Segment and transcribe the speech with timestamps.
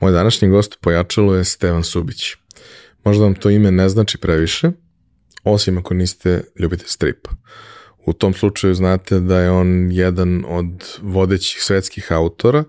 [0.00, 2.34] Moj današnji gost u Pojačalu je Stevan Subić.
[3.04, 4.70] Možda vam to ime ne znači previše,
[5.44, 7.30] osim ako niste ljubite stripa.
[8.06, 12.64] U tom slučaju znate da je on jedan od vodećih svetskih autora,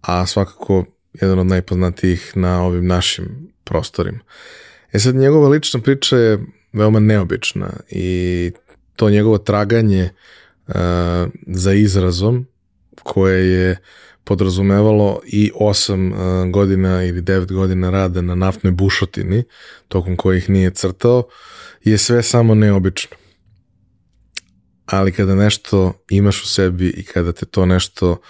[0.00, 0.84] a svakako
[1.20, 4.18] jedan od najpoznatijih na ovim našim prostorima.
[4.92, 6.38] E sad, njegova lična priča je
[6.72, 8.52] veoma neobična i
[8.96, 10.10] to njegovo traganje
[10.66, 10.74] uh,
[11.46, 12.46] za izrazom
[13.02, 13.76] koje je
[14.24, 19.44] podrazumevalo i 8 uh, godina ili 9 godina rada na naftnoj bušotini,
[19.88, 21.28] tokom kojih nije crtao,
[21.84, 23.16] je sve samo neobično.
[24.86, 28.20] Ali kada nešto imaš u sebi i kada te to nešto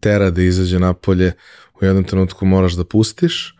[0.00, 1.32] tera da izađe napolje,
[1.80, 3.56] u jednom trenutku moraš da pustiš,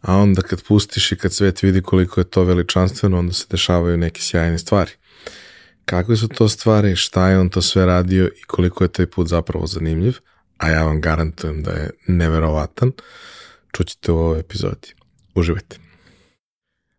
[0.00, 3.96] a onda kad pustiš i kad svet vidi koliko je to veličanstveno, onda se dešavaju
[3.96, 4.90] neke sjajne stvari.
[5.84, 9.28] Kakve su to stvari, šta je on to sve radio i koliko je taj put
[9.28, 10.14] zapravo zanimljiv,
[10.56, 12.92] a ja vam garantujem da je neverovatan,
[13.72, 14.94] čućete u ovoj epizodi.
[15.34, 15.78] Uživajte.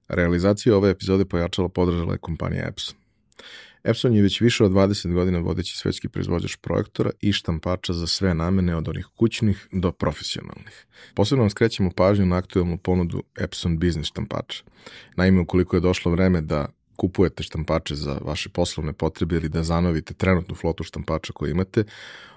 [0.08, 2.96] Realizaciju ove epizode pojačala podržala je kompanija Epson.
[3.84, 8.34] Epson je već više od 20 godina vodeći svetski proizvođač projektora i štampača za sve
[8.34, 10.86] namene od onih kućnih do profesionalnih.
[11.14, 14.64] Posebno vam skrećemo pažnju na aktualnu ponudu Epson Business štampača.
[15.16, 20.14] Naime, ukoliko je došlo vreme da kupujete štampače za vaše poslovne potrebe ili da zanovite
[20.14, 21.84] trenutnu flotu štampača koju imate,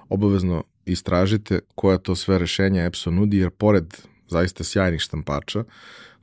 [0.09, 3.97] obavezno istražite koja to sve rešenja Epson nudi, jer pored
[4.29, 5.65] zaista sjajnih štampača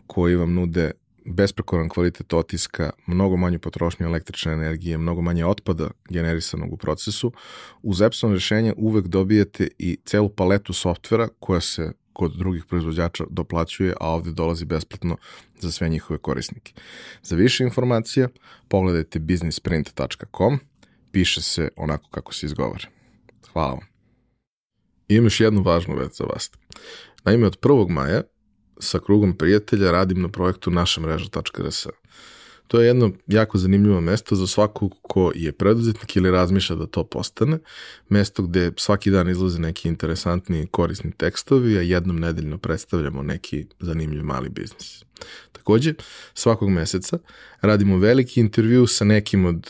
[0.07, 0.91] koji vam nude
[1.25, 7.31] besprekoran kvalitet otiska, mnogo manju potrošnju električne energije, mnogo manje otpada generisanog u procesu.
[7.81, 13.93] Uz Epson rešenje uvek dobijete i celu paletu softvera koja se kod drugih proizvođača doplaćuje,
[13.99, 15.17] a ovde dolazi besplatno
[15.59, 16.73] za sve njihove korisnike.
[17.23, 18.27] Za više informacija
[18.67, 20.59] pogledajte businessprint.com,
[21.11, 22.87] piše se onako kako se izgovara.
[23.53, 23.96] Hvala vam.
[25.07, 26.51] I imam još jednu važnu već za vas.
[27.23, 27.89] Naime, od 1.
[27.89, 28.21] maja
[28.79, 31.87] sa krugom prijatelja radim na projektu naša mreža.rs.
[32.67, 37.03] To je jedno jako zanimljivo mesto za svakog ko je preduzetnik ili razmišlja da to
[37.03, 37.59] postane.
[38.09, 44.23] Mesto gde svaki dan izlaze neki interesantni korisni tekstovi, a jednom nedeljno predstavljamo neki zanimljiv
[44.23, 45.03] mali biznis.
[45.51, 45.93] Takođe,
[46.33, 47.19] svakog meseca
[47.61, 49.69] radimo veliki intervju sa nekim od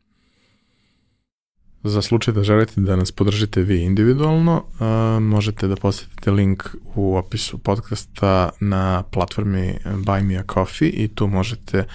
[1.83, 6.63] Za slučaj da želite da nas podržite vi individualno, uh, možete da posetite link
[6.95, 11.85] u opisu podcasta na platformi Buy Me A Coffee i tu možete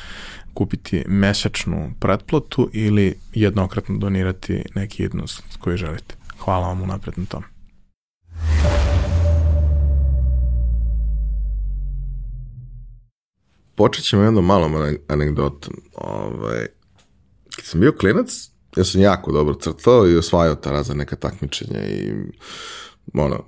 [0.55, 6.15] kupiti mesečnu pretplatu ili jednokratno donirati neki jednost koji želite.
[6.39, 7.43] Hvala vam unapred na tom.
[13.75, 15.75] Počet ćemo jednom malom anegdotom.
[15.95, 16.67] Ovaj,
[17.57, 21.81] kad sam bio klinac, ja sam jako dobro crtao i osvajao ta razna neka takmičenja
[21.89, 22.13] i
[23.15, 23.45] ono,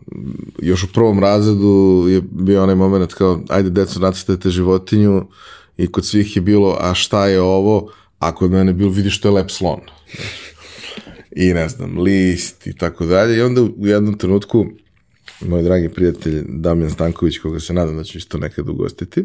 [0.58, 5.26] još u prvom razredu je bio onaj moment kao, ajde deco nacrtajte životinju
[5.76, 9.28] i kod svih je bilo, a šta je ovo, a kod mene bilo, vidi što
[9.28, 9.80] je lep slon.
[11.30, 13.38] I ne znam, list i tako dalje.
[13.38, 14.66] I onda u jednom trenutku
[15.40, 19.24] moj dragi prijatelj Damjan Stanković, koga se nadam da ću isto nekad ugostiti,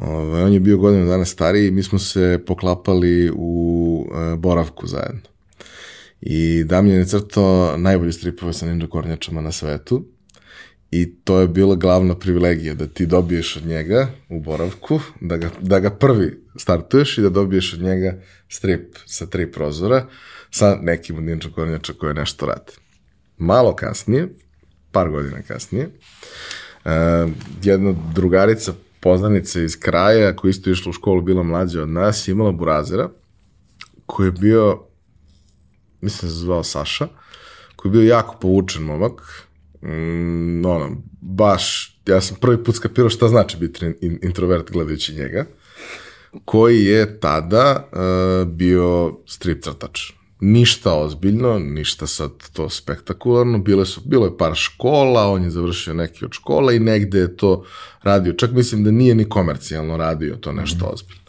[0.00, 4.86] Ovaj, on je bio godinu dana stariji i mi smo se poklapali u e, boravku
[4.86, 5.20] zajedno.
[6.20, 10.04] I Damjan je crtao najbolje stripove sa ninja kornjačama na svetu
[10.90, 15.50] i to je bila glavna privilegija da ti dobiješ od njega u boravku, da ga,
[15.60, 20.06] da ga prvi startuješ i da dobiješ od njega strip sa tri prozora
[20.50, 22.72] sa nekim od ninja kornjača koje nešto rade.
[23.38, 24.28] Malo kasnije,
[24.92, 25.86] par godina kasnije,
[26.84, 26.90] uh,
[27.62, 32.52] jedna drugarica poznanica iz kraja koja isto išla u školu, bila mlađa od nas, imala
[32.52, 33.10] burazera
[34.06, 34.80] koji je bio,
[36.00, 37.08] mislim da se zvao Saša,
[37.76, 39.46] koji je bio jako povučen momak,
[39.82, 45.46] mm, ono, baš, ja sam prvi put skapirao šta znači biti introvert gledajući njega,
[46.44, 54.00] koji je tada uh, bio strip crtač ništa ozbiljno, ništa sad to spektakularno, bile su,
[54.04, 57.64] bilo je par škola, on je završio neki od škola i negde je to
[58.02, 61.20] radio, čak mislim da nije ni komercijalno radio to nešto mm ozbiljno.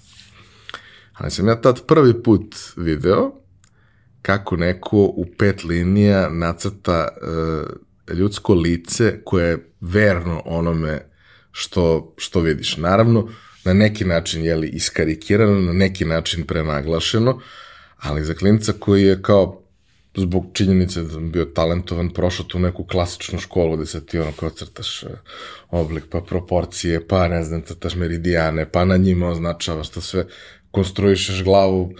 [1.13, 3.31] Ali sam ja tad prvi put video
[4.21, 7.07] kako neko u pet linija nacrta
[8.07, 10.99] uh, ljudsko lice koje je verno onome
[11.51, 12.77] što, što vidiš.
[12.77, 13.29] Naravno,
[13.65, 17.39] na neki način je li iskarikirano, na neki način prenaglašeno,
[18.01, 19.61] Ali za klinca koji je kao
[20.15, 24.31] zbog činjenice da sam bio talentovan, prošao tu neku klasičnu školu gde se ti ono
[24.31, 25.07] kao crtaš e,
[25.69, 30.25] oblik, pa proporcije, pa ne znam, crtaš meridijane, pa na njima označavaš to sve,
[30.71, 31.93] konstruišeš glavu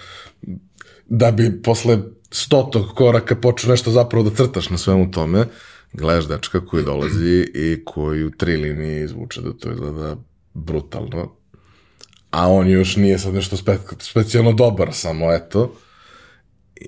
[1.06, 1.98] da bi posle
[2.32, 5.46] stotog koraka počeo nešto zapravo da crtaš na svemu tome,
[5.94, 10.16] gledaš dečka koji dolazi i koji u tri linije izvuče da to izgleda
[10.54, 11.36] brutalno,
[12.32, 15.76] a on još nije sad nešto spe, specijalno dobar, samo eto,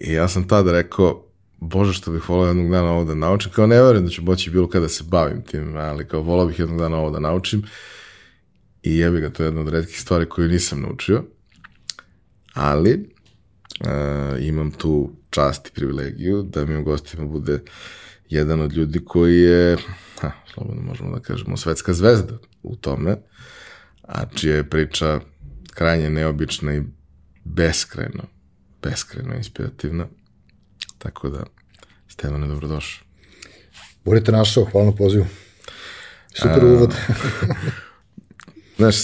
[0.01, 1.25] I ja sam tada rekao,
[1.60, 4.50] bože što bih volao jednog dana ovo da naučim, kao ne verujem da ću moći
[4.50, 7.63] bilo kada se bavim tim, ali kao volao bih jednog dana ovo da naučim.
[8.84, 11.24] I jebi ga, to je jedna od redkih stvari koju nisam naučio,
[12.54, 12.94] ali
[13.80, 17.60] uh, imam tu čast i privilegiju da mi u gostima bude
[18.30, 19.78] jedan od ljudi koji je,
[20.19, 23.18] ha, slobodno možemo da kažemo, svetska zvezda u tome,
[24.04, 25.19] a čija je priča
[25.74, 26.81] krajnje neobična i
[27.44, 28.33] beskrajno
[28.84, 30.08] beskreno inspirativna.
[30.98, 31.44] Tako da,
[32.08, 33.06] Stevane, dobrodošao.
[34.06, 35.26] Bolje te našao, hvala na pozivu.
[36.34, 36.96] Super uvod.
[38.78, 38.96] znaš,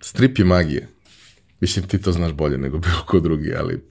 [0.00, 0.88] strip je magije.
[1.60, 3.84] Mislim, ti to znaš bolje nego bilo ko drugi, ali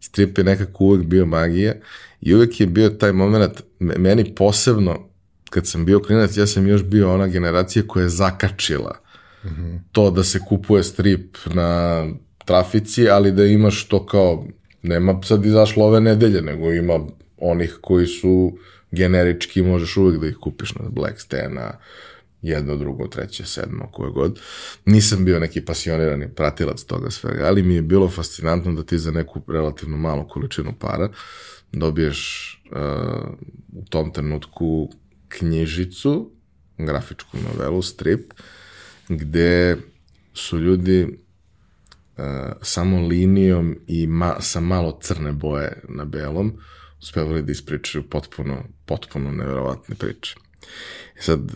[0.00, 1.74] strip je nekako uvek bio magija
[2.20, 5.08] i uvek je bio taj moment, meni posebno,
[5.50, 9.00] kad sam bio klinac, ja sam još bio ona generacija koja je zakačila
[9.44, 9.78] mm -hmm.
[9.92, 12.04] to da se kupuje strip na
[12.48, 14.46] trafici, ali da imaš to kao,
[14.82, 17.00] nema sad izašlo ove nedelje, nego ima
[17.36, 18.58] onih koji su
[18.90, 21.72] generički, možeš uvek da ih kupiš na Black Stena,
[22.42, 24.40] jedno, drugo, treće, sedmo, koje god.
[24.84, 29.10] Nisam bio neki pasionirani pratilac toga svega, ali mi je bilo fascinantno da ti za
[29.10, 31.08] neku relativno malu količinu para
[31.72, 33.28] dobiješ uh,
[33.72, 34.90] u tom trenutku
[35.28, 36.30] knjižicu,
[36.78, 38.32] grafičku novelu, strip,
[39.08, 39.76] gde
[40.34, 41.18] su ljudi
[42.62, 46.52] samo linijom i ma, sa malo crne boje na belom
[47.00, 50.36] uspevali da ispričaju potpuno, potpuno neverovatne priče.
[51.18, 51.50] I sad, uh,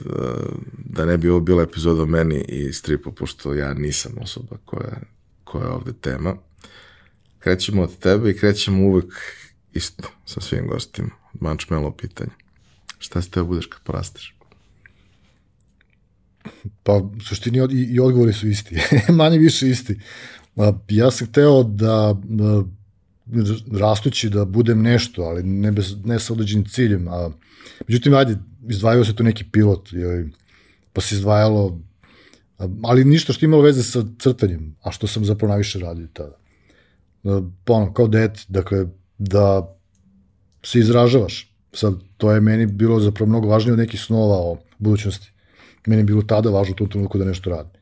[0.75, 5.01] da ne bi ovo bila epizoda o meni i stripu, pošto ja nisam osoba koja,
[5.45, 6.37] koja je ovde tema,
[7.39, 9.13] krećemo od tebe i krećemo uvek
[9.73, 11.11] isto sa svim gostima.
[11.41, 12.31] Mančmelo pitanje.
[12.99, 14.35] Šta si teo budeš kad porasteš?
[16.83, 18.77] Pa, suštini i, i odgovori su isti.
[19.19, 20.01] Manje više isti.
[20.89, 22.15] Ja sam hteo da
[23.79, 27.09] rastući da budem nešto, ali ne, bez, ne sa određenim ciljem.
[27.09, 27.31] A,
[27.89, 28.39] međutim, ajde,
[28.69, 30.29] izdvajao se tu neki pilot, joj,
[30.93, 31.81] pa se izdvajalo,
[32.83, 36.37] ali ništa što imalo veze sa crtanjem, a što sam zapravo najviše radio tada.
[37.65, 38.87] Pa ono, kao dete, dakle,
[39.19, 39.77] da
[40.63, 41.55] se izražavaš.
[41.73, 45.33] Sad, to je meni bilo zapravo mnogo važnije od nekih snova o budućnosti.
[45.87, 47.81] Meni je bilo tada važno u tom trenutku da nešto radim.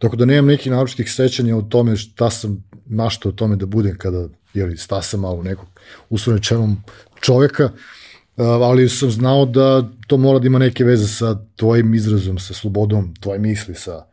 [0.00, 3.98] Tako da nemam nekih naročitih sećanja o tome šta sam mašto o tome da budem
[3.98, 5.66] kada jeli, stasam malo nekog
[6.08, 6.76] uslovnečenom
[7.20, 7.70] čoveka,
[8.36, 13.14] ali sam znao da to mora da ima neke veze sa tvojim izrazom, sa slobodom
[13.20, 14.06] tvoje misli, sa,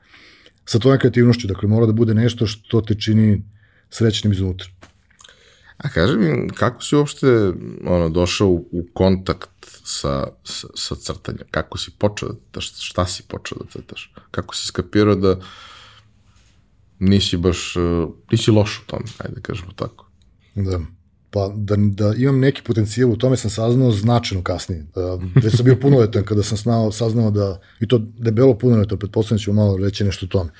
[0.65, 1.47] sa tvojom kreativnošću.
[1.47, 3.43] Dakle, mora da bude nešto što te čini
[3.89, 4.67] srećnim iznutra.
[5.77, 7.27] A kaži mi, kako si uopšte
[7.85, 9.49] ono, došao u, u kontakt
[9.83, 11.47] sa, sa, sa crtanjem?
[11.51, 14.13] Kako si počeo da, šta si počeo da crtaš?
[14.31, 15.39] Kako si skapirao da
[16.99, 17.79] nisi baš, e,
[18.31, 20.09] nisi loš u tome, ajde da kažemo tako.
[20.55, 20.79] Da.
[21.29, 24.85] Pa da, da imam neki potencijal u tome sam saznao značajno kasnije.
[24.95, 29.37] Da, već sam bio punoletan kada sam znao, saznao da, i to debelo punoletan, pretpostavljam
[29.37, 30.51] da ću malo reći nešto o tome.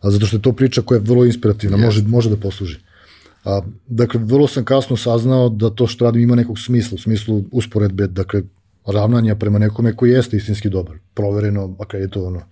[0.00, 1.84] A zato što je to priča koja je vrlo inspirativna, yes.
[1.84, 2.78] može, može da posluži.
[3.44, 7.44] A, dakle, vrlo sam kasno saznao da to što radim ima nekog smisla, u smislu
[7.52, 8.42] usporedbe, dakle,
[8.86, 12.42] ravnanja prema nekome koji jeste istinski dobar, provereno, akreditovano.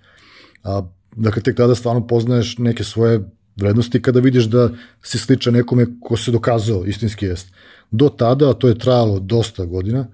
[0.65, 0.83] A,
[1.17, 3.21] Dakle, tek tada stvarno poznaješ neke svoje
[3.57, 4.71] vrednosti kada vidiš da
[5.03, 7.53] si sličan nekome ko se dokazao, istinski jest.
[7.91, 10.07] Do tada, a to je trajalo dosta godina,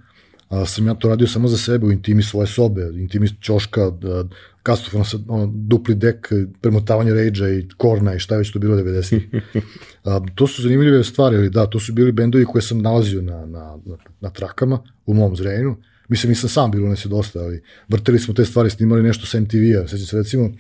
[0.49, 4.25] a, sam ja to radio samo za sebe u intimi svoje sobe, intimi ćoška, da,
[4.63, 8.77] kastofon sa ono, dupli dek, premotavanje rejđa i korna i šta je već to bilo
[8.77, 9.21] 90.
[10.05, 13.47] A, to su zanimljive stvari, ali da, to su bili bendovi koje sam nalazio na,
[13.47, 15.77] na, na, na trakama u mom zrenju.
[16.09, 19.41] Mislim, nisam sam bilo nas je dosta, ali vrteli smo te stvari, snimali nešto sa
[19.41, 20.51] MTV-a, sećam se recimo,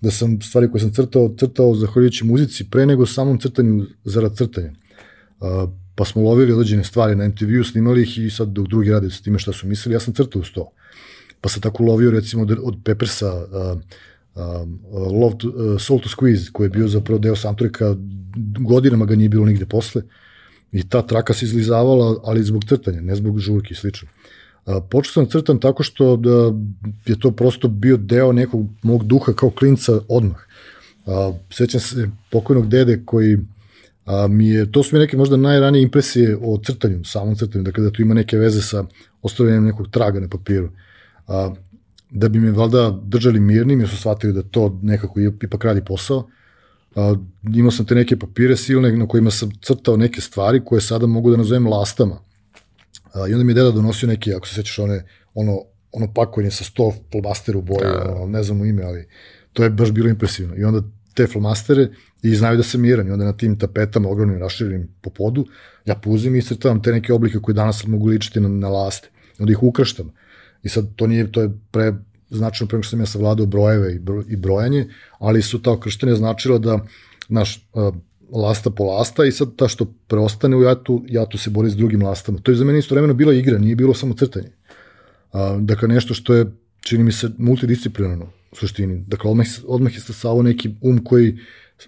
[0.00, 4.70] da sam stvari koje sam crtao, crtao zahvaljujući muzici pre nego samom crtanju zarad crtanja.
[5.40, 9.10] Uh, pa smo lovili određene stvari na MTV-u, snimali ih i sad dok drugi rade
[9.10, 10.72] s time šta su mislili, ja sam crtao uz to.
[11.40, 13.80] Pa sam tako lovio recimo od Peppersa uh,
[14.34, 17.96] uh, Love to, uh, Soul to Squeeze, koji je bio zapravo deo soundtracka,
[18.58, 20.02] godinama ga nije bilo nigde posle.
[20.72, 24.08] I ta traka se izlizavala, ali zbog crtanja, ne zbog žurke i slično.
[24.90, 26.52] Počeo sam crtam tako što da
[27.06, 30.40] je to prosto bio deo nekog mog duha kao klinca odmah.
[31.06, 33.38] A, sećam se pokojnog dede koji
[34.06, 37.84] a, mi je, to su mi neke možda najranije impresije o crtanju, samom crtanju, dakle
[37.84, 38.84] da tu ima neke veze sa
[39.22, 40.68] ostavljanjem nekog traga na papiru.
[41.28, 41.54] A,
[42.10, 46.28] da bi me valjda držali mirnim, jer su shvatili da to nekako ipak radi posao.
[46.96, 47.14] A,
[47.54, 51.30] imao sam te neke papire silne na kojima sam crtao neke stvari koje sada mogu
[51.30, 52.29] da nazovem lastama.
[53.14, 55.58] A, I onda mi je deda donosio neki, ako se sećaš, one, ono,
[55.92, 58.14] ono pakovanje sa sto flomastera u boju, da.
[58.16, 59.08] ono, ne znam u ime, ali
[59.52, 60.56] to je baš bilo impresivno.
[60.56, 60.82] I onda
[61.14, 61.88] te flomastere
[62.22, 65.46] i znaju da sam miran i onda na tim tapetama ogromnim raširenim po podu
[65.84, 69.08] ja puzim i crtavam te neke oblike koje danas mogu ličiti na, na laste.
[69.38, 70.12] Onda ih ukrštam.
[70.62, 71.94] I sad to nije, to je pre
[72.30, 74.88] značajno pre što sam ja savladao brojeve i, bro, i brojanje,
[75.18, 76.78] ali su ta okrštenja značila da
[77.28, 77.68] naš
[78.32, 82.02] lasta po lasta i sad ta što preostane u jatu, jatu se bori s drugim
[82.02, 82.38] lastama.
[82.38, 84.48] To je za mene isto vremeno bila igra, nije bilo samo crtanje.
[85.32, 86.46] Uh, dakle, nešto što je,
[86.80, 89.04] čini mi se, multidisciplinarno u suštini.
[89.06, 91.38] Dakle, odmah, odmah je stasavao neki um koji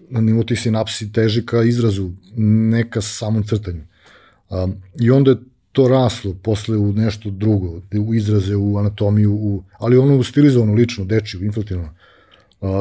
[0.08, 3.82] na nivou tih sinapsi teži ka izrazu, neka samom crtanju.
[4.50, 5.36] Um, I onda je
[5.72, 10.74] to raslo posle u nešto drugo, u izraze, u anatomiju, u, ali ono u stilizovano,
[10.74, 11.94] lično, dečiju, infantilno.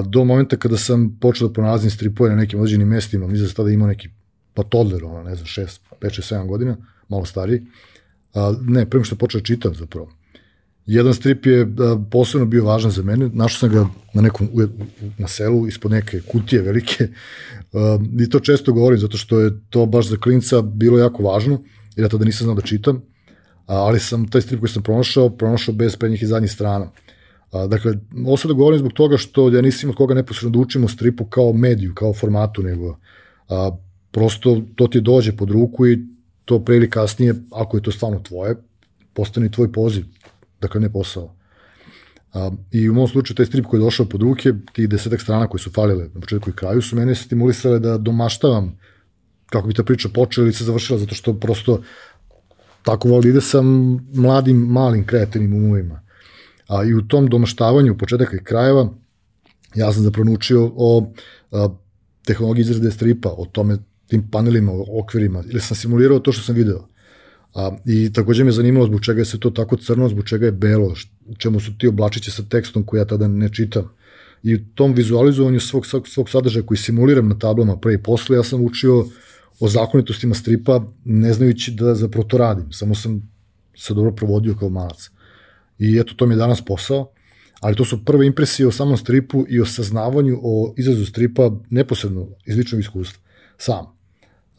[0.05, 3.55] Do momenta kada sam počeo da pronalazim stripove na nekim određenim mestima, mislim da sam
[3.55, 4.09] tada imao neki,
[4.53, 7.61] pa toddler, ono, ne znam, 6, 5, 6, 7 godina, malo stariji.
[8.33, 10.11] Uh, ne, prema što počeo da čitam zapravo.
[10.85, 13.29] Jedan strip je da, posebno bio važan za mene.
[13.33, 14.49] Našao sam ga na nekom
[15.17, 17.07] na selu ispod neke kutije velike.
[17.71, 17.81] Uh,
[18.19, 21.61] I to često govorim zato što je to baš za klinca bilo jako važno,
[21.95, 22.95] jer ja tada nisam znao da čitam.
[22.95, 23.01] Uh,
[23.65, 26.91] ali sam taj strip koji sam pronašao, pronašao bez prednjih i zadnjih strana.
[27.51, 27.93] Uh, dakle,
[28.25, 30.87] ovo sad da govorim zbog toga što ja nisam od koga neposredno da učim u
[30.87, 32.97] stripu kao mediju, kao formatu, nego
[33.49, 33.71] a,
[34.11, 35.99] prosto to ti dođe pod ruku i
[36.45, 38.55] to pre ili kasnije, ako je to stvarno tvoje,
[39.13, 40.05] postane tvoj poziv
[40.61, 41.35] dakle ne posao.
[42.33, 45.47] A, I u mom slučaju taj strip koji je došao pod ruke, ti desetak strana
[45.47, 48.77] koji su falile na početku i kraju, su mene stimulisale da domaštavam
[49.45, 51.81] kako bi ta priča počela ili se završila, zato što prosto
[52.83, 53.61] tako voli ide sa
[54.13, 56.01] mladim, malim kreativnim umovima.
[56.71, 58.89] A, I u tom domaštavanju početaka i krajeva
[59.75, 61.13] ja sam zapravo naučio o
[61.51, 61.69] a,
[62.25, 66.87] tehnologiji izrade stripa, o tome tim panelima, okvirima, ili sam simulirao to što sam video.
[67.55, 70.51] A, I takođe me zanimalo zbog čega je se to tako crno, zbog čega je
[70.51, 70.95] belo,
[71.37, 73.89] čemu su ti oblačići sa tekstom koji ja tada ne čitam.
[74.43, 78.43] I u tom vizualizovanju svog, svog sadržaja koji simuliram na tablama pre i posle, ja
[78.43, 79.05] sam učio
[79.59, 82.71] o zakonitostima stripa ne znajući da zapravo to radim.
[82.71, 83.29] Samo sam
[83.77, 85.09] se dobro provodio kao malac.
[85.81, 87.11] I eto, to mi je danas posao.
[87.59, 92.27] Ali to su prve impresije o samom stripu i o saznavanju o izrazu stripa neposredno
[92.45, 93.21] iz ličnog iskustva.
[93.57, 93.85] Sam.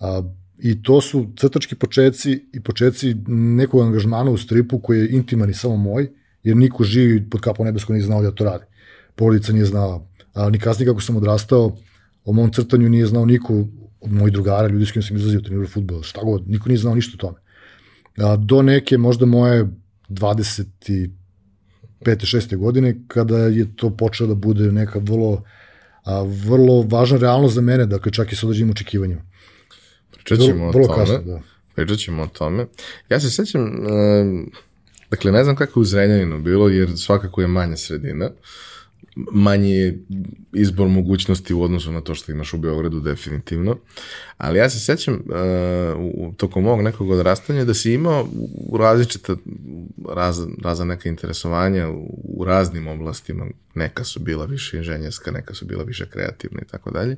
[0.00, 0.22] A,
[0.58, 5.54] I to su crtački početci i početci nekog angažmana u stripu koji je intiman i
[5.54, 6.10] samo moj,
[6.42, 8.64] jer niko živi pod kapom nebeskom nije znao da to radi.
[9.14, 10.06] Porodica nije znala.
[10.34, 11.76] A, ni kasnije kako sam odrastao,
[12.24, 13.64] o mom crtanju nije znao niko
[14.00, 16.94] od mojih drugara, ljudi s kojim sam izlazio trenirao futbol, šta god, niko nije znao
[16.94, 17.38] ništa o tome.
[18.16, 19.68] A, do neke, možda moje
[20.12, 21.08] 25.
[22.04, 22.56] 6.
[22.56, 25.42] godine, kada je to počeo da bude neka vrlo,
[26.04, 29.22] a, vrlo važna realnost za mene, dakle čak i sa određenim očekivanjima.
[30.24, 30.86] Pričat ćemo o tome.
[30.96, 31.40] Kasno, da.
[31.74, 32.66] Pričat ćemo o tome.
[33.08, 33.68] Ja se sećam, uh,
[35.10, 38.30] dakle, ne znam kako je u Zrenjaninu bilo, jer svakako je manja sredina.
[39.16, 39.98] Manji je
[40.52, 43.76] izbor mogućnosti u odnosu na to što imaš u Beogradu definitivno.
[44.36, 45.20] Ali ja se sećam uh,
[46.14, 48.28] u, tokom mog nekog odrastanja da si imao
[48.78, 49.36] različita
[50.08, 53.46] raz, raza neka interesovanja u, u raznim oblastima.
[53.74, 57.16] Neka su bila više inženjerska, neka su bila više kreativna i tako dalje.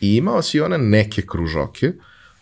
[0.00, 1.92] I imao si one neke kružoke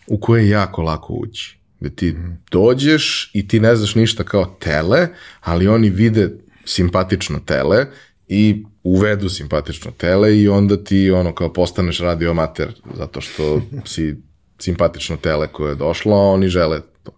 [0.07, 1.57] u koje je jako lako ući.
[1.79, 2.15] Da ti
[2.51, 5.07] dođeš i ti ne znaš ništa kao tele,
[5.41, 6.29] ali oni vide
[6.65, 7.85] simpatično tele
[8.27, 14.15] i uvedu simpatično tele i onda ti ono kao postaneš radiomater zato što si
[14.59, 17.11] simpatično tele koje je došlo, a oni žele to,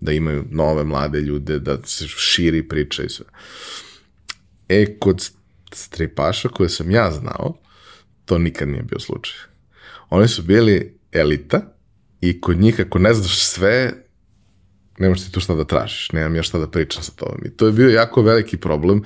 [0.00, 3.26] da imaju nove mlade ljude, da se širi priča i sve.
[4.68, 5.30] E, kod
[5.72, 7.58] stripaša koje sam ja znao,
[8.24, 9.36] to nikad nije bio slučaj.
[10.10, 11.62] Oni su bili elita
[12.20, 13.92] i kod njih ako ne znaš sve,
[14.98, 17.46] nemaš ti tu šta da tražiš, nemam ja šta da pričam sa tobom.
[17.46, 19.02] I to je bio jako veliki problem,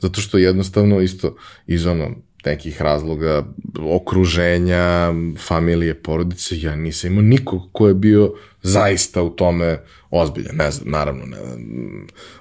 [0.00, 1.36] zato što jednostavno isto
[1.66, 2.10] iz ono
[2.44, 3.44] nekih razloga,
[3.90, 9.78] okruženja, familije, porodice, ja nisam imao nikog ko je bio zaista u tome
[10.10, 11.36] ozbiljan, ne znam, naravno, ne,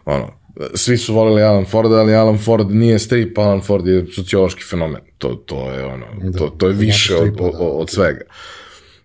[0.05, 0.31] ono,
[0.73, 5.01] svi su volili Alan Forda, ali Alan Ford nije strip, Alan Ford je sociološki fenomen.
[5.17, 8.21] To, to je ono, da, to, to je više od, od, od svega.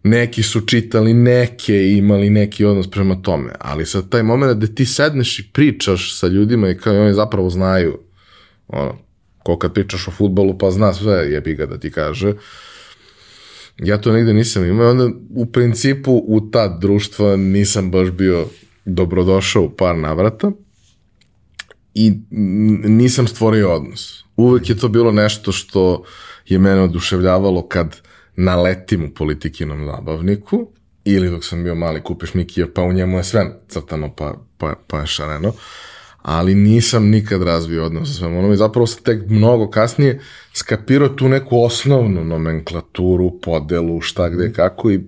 [0.03, 4.87] Neki su čitali neke, imali neki odnos prema tome, ali sad taj moment da ti
[4.87, 7.99] sedneš i pričaš sa ljudima i kao oni zapravo znaju,
[8.73, 8.99] ono,
[9.43, 12.35] ko kad pričaš o futbolu pa zna sve, jebi ga da ti kaže,
[13.85, 18.47] Ja to negde nisam imao, onda u principu u ta društva nisam baš bio
[18.85, 20.51] dobrodošao u par navrata
[21.95, 22.13] i
[22.85, 24.25] nisam stvorio odnos.
[24.37, 26.05] Uvek je to bilo nešto što
[26.47, 28.01] je mene oduševljavalo kad
[28.37, 30.69] naletim u politikinom zabavniku
[31.05, 34.75] ili dok sam bio mali kupiš Mikija pa u njemu je sve crtano pa, pa,
[34.87, 35.53] pa je šareno
[36.23, 40.21] ali nisam nikad razvio odnos sa svem onom i zapravo sam tek mnogo kasnije
[40.53, 45.01] skapirao tu neku osnovnu nomenklaturu, podelu, šta gde, kako i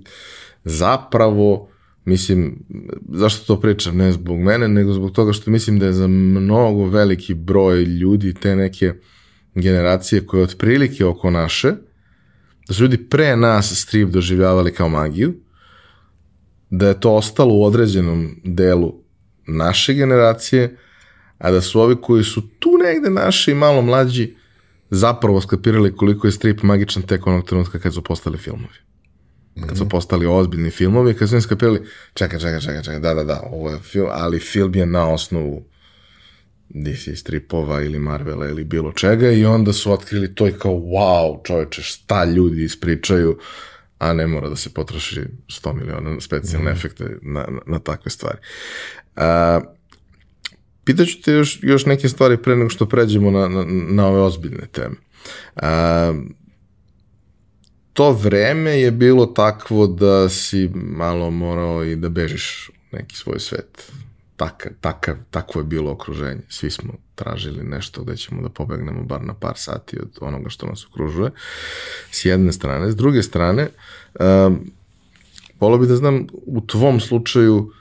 [0.65, 1.69] zapravo
[2.05, 2.59] mislim,
[3.09, 6.85] zašto to pričam, ne zbog mene, nego zbog toga što mislim da je za mnogo
[6.85, 8.95] veliki broj ljudi te neke
[9.55, 11.73] generacije koje otprilike oko naše,
[12.69, 15.35] da su ljudi pre nas strip doživljavali kao magiju,
[16.71, 18.95] da je to ostalo u određenom delu
[19.47, 20.77] naše generacije,
[21.43, 24.35] a da su ovi koji su tu negde naši i malo mlađi
[24.91, 28.79] zapravo skapirali koliko je strip magičan tek onog trenutka kad su postali filmovi.
[29.69, 31.83] Kad su postali ozbiljni filmovi, kad su im skapirali,
[32.15, 35.65] čekaj, čekaj, čekaj, čekaj, da, da, da, ovo je film, ali film je na osnovu
[36.69, 41.45] DC stripova ili Marvela ili bilo čega i onda su otkrili to i kao wow
[41.45, 43.39] čoveče šta ljudi ispričaju
[43.99, 46.75] a ne mora da se potroši 100 miliona specijalne mm.
[46.75, 48.39] efekte na, na, na takve stvari.
[49.17, 49.23] Uh,
[50.85, 54.67] Pitaću te još, još neke stvari pre nego što pređemo na, na, na ove ozbiljne
[54.73, 54.97] teme.
[55.57, 56.15] A,
[57.93, 63.93] to vreme je bilo takvo da si malo morao i da bežiš neki svoj svet.
[64.37, 66.41] Taka, taka, takvo je bilo okruženje.
[66.49, 70.67] Svi smo tražili nešto gde ćemo da pobegnemo bar na par sati od onoga što
[70.67, 71.31] nas okružuje.
[72.11, 72.91] S jedne strane.
[72.91, 73.69] S druge strane,
[74.21, 74.71] um,
[75.61, 77.73] volio bi da znam u tvom slučaju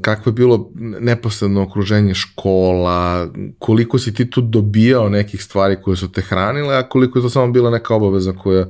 [0.00, 6.12] kako je bilo neposredno okruženje škola, koliko si ti tu dobijao nekih stvari koje su
[6.12, 8.66] te hranile, a koliko je to samo bila neka obaveza koja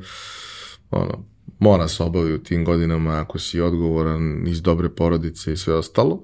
[0.91, 1.25] ono,
[1.59, 6.23] mora se obavi u tim godinama ako si odgovoran iz dobre porodice i sve ostalo,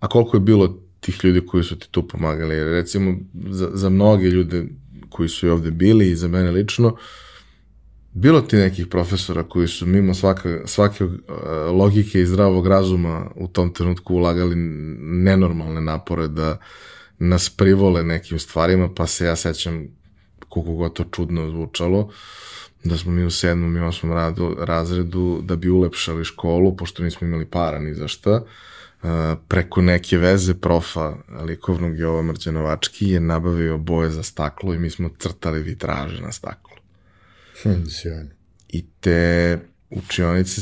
[0.00, 2.64] a koliko je bilo tih ljudi koji su ti tu pomagali.
[2.64, 3.14] Recimo
[3.50, 4.64] za, za mnoge ljude
[5.08, 6.98] koji su i ovde bili i za mene lično, uh,
[8.12, 11.12] bilo ti nekih profesora koji su mimo svaka, svake uh,
[11.72, 14.54] logike i zdravog razuma u tom trenutku ulagali
[15.00, 16.58] nenormalne napore da
[17.18, 19.88] nas privole nekim stvarima, pa se ja sećam
[20.48, 22.10] koliko god to čudno zvučalo,
[22.84, 27.26] da smo mi u sedmom i osmom radu, razredu da bi ulepšali školu, pošto nismo
[27.26, 29.10] imali para ni za šta, uh,
[29.48, 35.10] preko neke veze profa likovnog Jova Mrđanovački je nabavio boje za staklo i mi smo
[35.18, 36.77] crtali vitraže na staklo.
[37.62, 38.30] Hm, sjajno.
[38.68, 39.58] I te
[39.90, 40.60] učionice,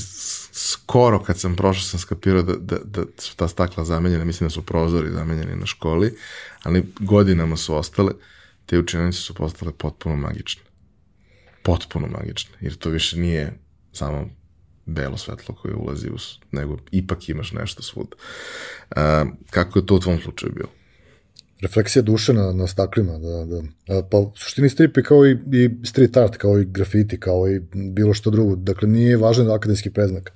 [0.52, 4.50] skoro kad sam prošao sam skapirao da, da, da su ta stakla zamenjena, mislim da
[4.50, 6.16] su prozori zamenjeni na školi,
[6.62, 8.12] ali godinama su ostale,
[8.66, 10.62] te učionice su postale potpuno magične.
[11.62, 13.59] Potpuno magične, jer to više nije
[13.92, 14.30] samo
[14.87, 16.16] belo svetlo koje ulazi u,
[16.52, 18.16] nego ipak imaš nešto svuda.
[18.90, 20.68] Uh, kako je to u tvom slučaju bilo?
[21.61, 23.62] Refleksija duše na, na staklima, da, da.
[24.11, 27.61] Pa u suštini strip je kao i, i street art, kao i grafiti, kao i
[27.75, 28.57] bilo što drugo.
[28.57, 30.33] Dakle, nije važan akademski preznak.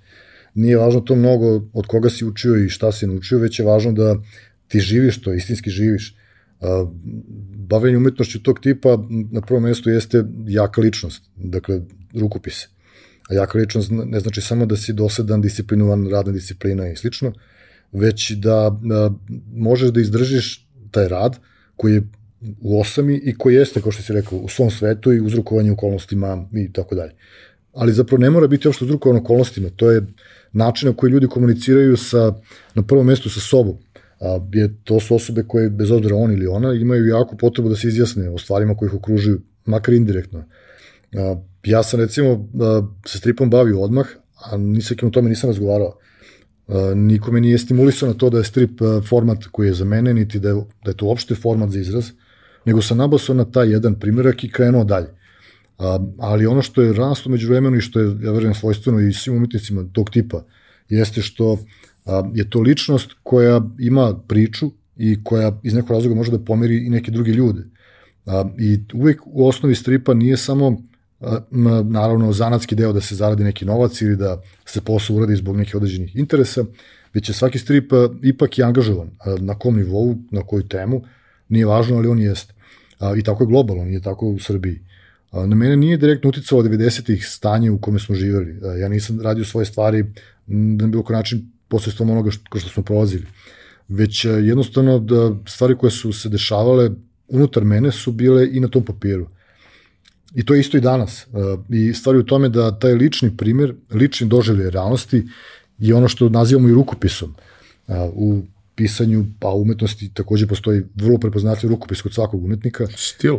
[0.55, 3.93] Nije važno to mnogo od koga si učio i šta si naučio, već je važno
[3.93, 4.17] da
[4.69, 6.17] ti živiš to, istinski živiš.
[7.55, 8.99] Bavljenje umetnošću tog tipa
[9.31, 11.81] na prvom mestu jeste jaka ličnost, dakle,
[12.15, 12.69] rukopise.
[13.31, 17.33] A jaka ličnost ne znači samo da si dosadan, disciplinovan, radna disciplina i slično,
[17.93, 19.11] već da, da
[19.55, 21.38] možeš da izdržiš taj rad
[21.76, 22.03] koji je
[22.61, 26.48] u osami i koji jeste, kao što si rekao, u svom svetu i uzrokovanje okolnostima
[26.53, 27.12] i tako dalje.
[27.72, 30.07] Ali zapravo ne mora biti uopšte uzrokovan okolnostima, to je
[30.53, 32.35] način na koji ljudi komuniciraju sa,
[32.74, 33.76] na prvom mestu sa sobom.
[34.20, 37.76] A, je, to su osobe koje, bez obzira on ili ona, imaju jako potrebu da
[37.76, 40.44] se izjasne o stvarima koji ih okružuju, makar indirektno.
[41.16, 44.07] A, ja sam recimo a, se stripom bavio odmah,
[44.44, 46.00] a ni sa kim o tome nisam razgovarao
[46.95, 50.49] nikome nije stimulisao na to da je strip format koji je za mene, niti da
[50.49, 50.55] je,
[50.85, 52.11] da je to uopšte format za izraz,
[52.65, 55.09] nego sam nabasao na taj jedan primjerak i krenuo dalje.
[55.79, 59.13] A, ali ono što je rasto među vremenu i što je, ja verujem, svojstveno i
[59.13, 60.45] svim umetnicima tog tipa,
[60.89, 61.59] jeste što
[62.05, 66.87] a, je to ličnost koja ima priču i koja iz nekog razloga može da pomeri
[66.87, 67.63] i neke druge ljude.
[68.27, 70.83] A, I uvek u osnovi stripa nije samo
[71.85, 75.75] naravno zanatski deo da se zaradi neki novac ili da se posao uradi zbog nekih
[75.75, 76.65] određenih interesa,
[77.15, 79.11] već je svaki strip ipak i angažovan.
[79.39, 81.03] Na kom nivou, na koju temu,
[81.49, 82.55] nije važno, ali on jeste.
[83.17, 84.81] I tako je globalno, nije tako u Srbiji.
[85.33, 88.61] Na mene nije direktno uticalo 90-ih stanje u kome smo živeli.
[88.81, 90.05] Ja nisam radio svoje stvari
[90.47, 93.27] na bilo koji način posredstvom onoga što, što smo prolazili.
[93.89, 96.91] Već jednostavno da stvari koje su se dešavale
[97.29, 99.27] unutar mene su bile i na tom papiru
[100.35, 101.27] I to je isto i danas.
[101.69, 105.27] I stvari u tome da taj lični primjer, lični doživlje realnosti
[105.79, 107.35] je ono što nazivamo i rukopisom.
[108.12, 108.43] U
[108.75, 112.87] pisanju, pa umetnosti takođe postoji vrlo prepoznatljiv rukopis kod svakog umetnika.
[112.97, 113.38] Stil.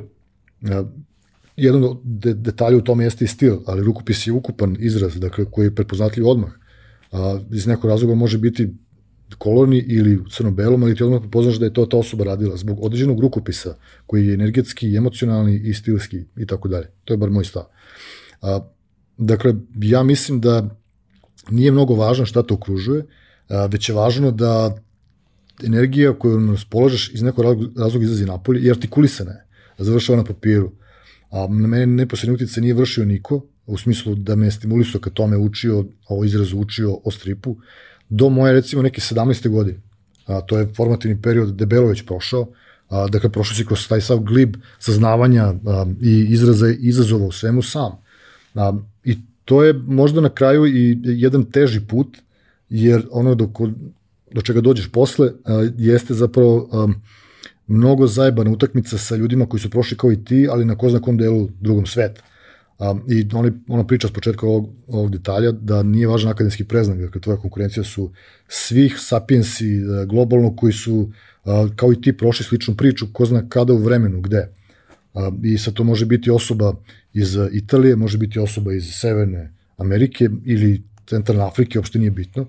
[1.55, 1.99] Jedan od
[2.35, 6.27] detalja u tome jeste i stil, ali rukopis je ukupan izraz, dakle, koji je prepoznatljiv
[6.27, 6.51] odmah.
[7.51, 8.73] Iz nekog razloga može biti
[9.35, 12.83] kolorni ili u crno-belom, ali ti odmah prepoznaš da je to ta osoba radila zbog
[12.83, 16.87] određenog rukopisa koji je energetski, emocionalni i stilski i tako dalje.
[17.05, 17.63] To je bar moj stav.
[18.41, 18.59] A,
[19.17, 20.75] dakle, ja mislim da
[21.49, 23.05] nije mnogo važno šta te okružuje,
[23.49, 24.75] a, već je važno da
[25.63, 27.45] energija koju raspolažeš iz nekog
[27.77, 29.45] razloga izlazi napolje i artikulisana je,
[29.77, 30.71] završava na papiru.
[31.29, 35.37] A na mene neposredni utjecaj nije vršio niko, u smislu da me stimulisao kad tome
[35.37, 37.57] učio, ovo izrazu učio o stripu,
[38.11, 39.49] do moje recimo neke 17.
[39.49, 39.79] godine.
[40.27, 42.47] A, to je formativni period debelo već prošao,
[42.89, 47.31] a, dakle prošao si kroz taj sav glib saznavanja a, i izraza i izazova u
[47.31, 47.91] svemu sam.
[48.55, 52.17] A, I to je možda na kraju i jedan teži put,
[52.69, 53.49] jer ono dok,
[54.31, 56.87] do čega dođeš posle a, jeste zapravo a,
[57.67, 60.99] mnogo zajebana utakmica sa ljudima koji su prošli kao i ti, ali na ko zna
[60.99, 62.21] kom delu drugom sveta.
[62.81, 66.99] A, I oni, ona priča s početka ovog, ovog detalja da nije važan akademski preznak,
[66.99, 68.11] dakle tvoja konkurencija su
[68.47, 71.11] svih sapiensi e, globalno koji su
[71.75, 74.49] kao i ti prošli sličnu priču, ko zna kada u vremenu, gde.
[75.43, 76.73] I sad to može biti osoba
[77.13, 82.45] iz Italije, može biti osoba iz Severne Amerike ili Centralne Afrike, uopšte nije bitno.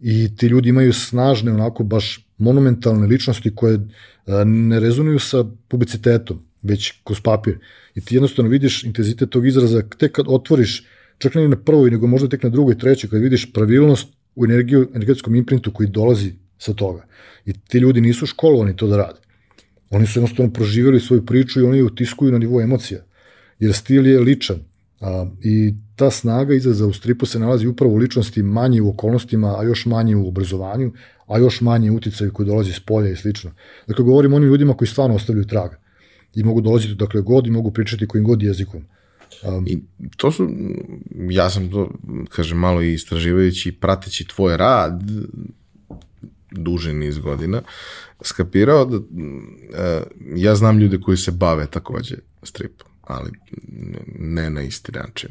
[0.00, 3.78] I ti ljudi imaju snažne, onako baš monumentalne ličnosti koje
[4.26, 7.58] a, ne rezonuju sa publicitetom već kroz papir.
[7.94, 10.86] I ti jednostavno vidiš intenzitet tog izraza tek kad otvoriš,
[11.18, 14.88] čak ne na prvoj, nego možda tek na drugoj, trećoj, kad vidiš pravilnost u energiju,
[14.94, 17.06] energetskom imprintu koji dolazi sa toga.
[17.44, 19.20] I ti ljudi nisu školovani to da rade.
[19.90, 23.00] Oni su jednostavno proživjeli svoju priču i oni ju utiskuju na nivou emocija.
[23.58, 24.58] Jer stil je ličan.
[25.00, 29.60] A, I ta snaga izraza u stripu se nalazi upravo u ličnosti, manje u okolnostima,
[29.60, 30.92] a još manje u obrazovanju,
[31.26, 33.50] a još manje u uticaju koji dolazi s polja i slično.
[33.86, 35.79] Dakle, govorim o onim ljudima koji stvarno ostavljaju traga
[36.34, 38.84] i mogu dolaziti dakle god i mogu pričati kojim god jezikom.
[39.42, 39.82] Um, I
[40.16, 40.48] to su,
[41.30, 41.90] ja sam to,
[42.28, 45.02] kažem, malo i istraživajući i prateći tvoj rad
[46.50, 47.62] duže niz godina,
[48.22, 49.04] skapirao da uh,
[50.36, 53.30] ja znam ljude koji se bave takođe stripom, ali
[54.18, 55.30] ne na isti način.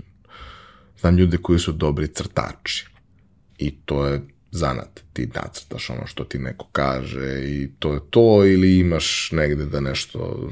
[0.99, 2.87] Znam ljude koji su dobri crtači
[3.57, 8.45] i to je zanat, ti nacrtaš ono što ti neko kaže i to je to,
[8.45, 10.49] ili imaš negde da nešto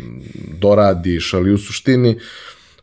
[0.60, 2.20] doradiš, ali u suštini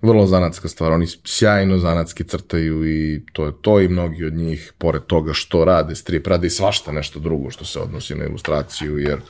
[0.02, 4.72] vrlo zanatska stvar, oni sjajno zanatski crtaju i to je to i mnogi od njih,
[4.78, 8.98] pored toga što rade strip, rade i svašta nešto drugo što se odnosi na ilustraciju,
[8.98, 9.20] jer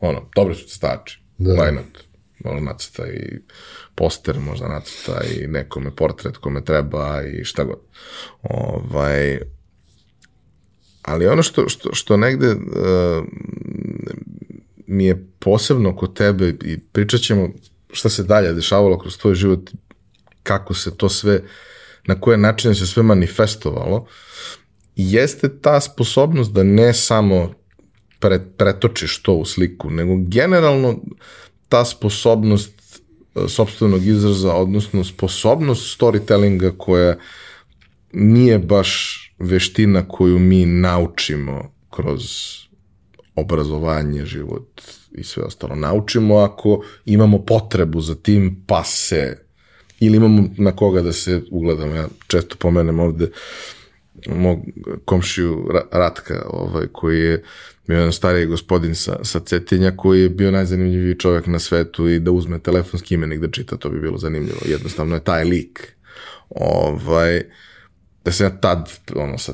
[0.00, 1.54] ono, dobri su crtači, da.
[1.54, 1.84] Lajnat,
[2.44, 3.38] možda nacrta i
[3.94, 7.80] poster, možda nacrta i nekome portret kome treba i šta god.
[8.42, 9.40] Ovaj,
[11.02, 13.24] Ali ono što, što, što negde uh,
[14.86, 17.48] mi je posebno kod tebe i pričat ćemo
[17.92, 19.70] šta se dalje dešavalo kroz tvoj život,
[20.42, 21.42] kako se to sve,
[22.06, 24.06] na koje načine se sve manifestovalo,
[24.96, 27.52] jeste ta sposobnost da ne samo
[28.20, 31.00] pre, pretočiš to u sliku, nego generalno
[31.68, 32.72] ta sposobnost
[33.34, 37.16] uh, sobstvenog izraza, odnosno sposobnost storytellinga koja
[38.12, 42.22] nije baš veština koju mi naučimo kroz
[43.34, 45.74] obrazovanje, život i sve ostalo.
[45.74, 49.38] Naučimo ako imamo potrebu za tim, pa se
[50.00, 51.94] ili imamo na koga da se ugledamo.
[51.94, 53.30] Ja često pomenem ovde
[54.28, 54.58] mog
[55.04, 57.42] komšiju Ratka, ovaj, koji je
[57.86, 62.18] bio jedan stariji gospodin sa, sa Cetinja, koji je bio najzanimljiviji čovjek na svetu i
[62.18, 64.58] da uzme telefonski imenik da čita, to bi bilo zanimljivo.
[64.64, 65.92] Jednostavno je taj lik.
[66.50, 67.42] Ovaj,
[68.24, 69.52] da sam ja tad, ono, sa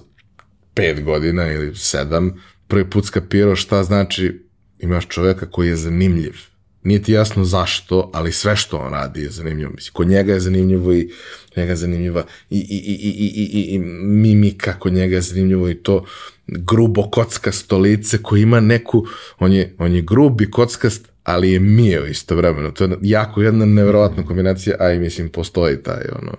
[0.74, 4.46] pet godina ili sedam, prvi put skapirao šta znači
[4.78, 6.34] imaš čoveka koji je zanimljiv.
[6.82, 9.72] Nije ti jasno zašto, ali sve što on radi je zanimljivo.
[9.74, 11.10] Mislim, kod njega je zanimljivo i
[11.56, 15.68] njega je zanimljiva i, i, i, i, i, i, i mimika kod njega je zanimljivo
[15.68, 16.04] i to
[16.46, 19.06] grubo kockast lice koji ima neku,
[19.38, 22.70] on je, on je grub i kockast, ali je mio istovremeno.
[22.70, 26.32] To je jako jedna nevjerovatna kombinacija, a i mislim postoji taj ono,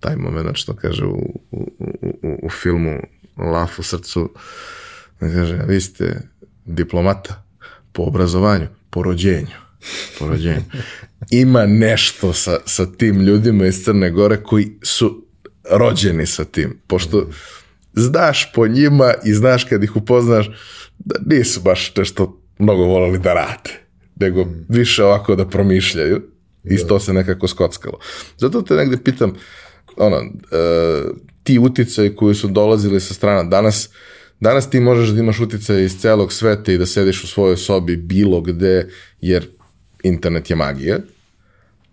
[0.00, 1.72] taj moment što kaže u, u,
[2.22, 2.98] u, u filmu
[3.36, 4.30] Laf u srcu,
[5.20, 6.20] da kaže, vi ste
[6.64, 7.44] diplomata
[7.92, 9.56] po obrazovanju, po rođenju.
[10.18, 10.64] Po rođenju.
[11.30, 15.26] Ima nešto sa, sa tim ljudima iz Crne Gore koji su
[15.70, 17.28] rođeni sa tim, pošto
[17.92, 20.50] znaš po njima i znaš kad ih upoznaš
[20.98, 23.70] da nisu baš nešto mnogo volali da rade,
[24.16, 26.22] nego više ovako da promišljaju
[26.64, 26.86] I da.
[26.86, 27.98] to se nekako skockalo.
[28.38, 29.34] Zato te negde pitam,
[29.98, 33.90] ono, uh, ti uticaji koji su dolazili sa strana, danas,
[34.40, 37.96] danas ti možeš da imaš uticaje iz celog sveta i da sediš u svojoj sobi
[37.96, 38.88] bilo gde,
[39.20, 39.46] jer
[40.02, 40.98] internet je magija,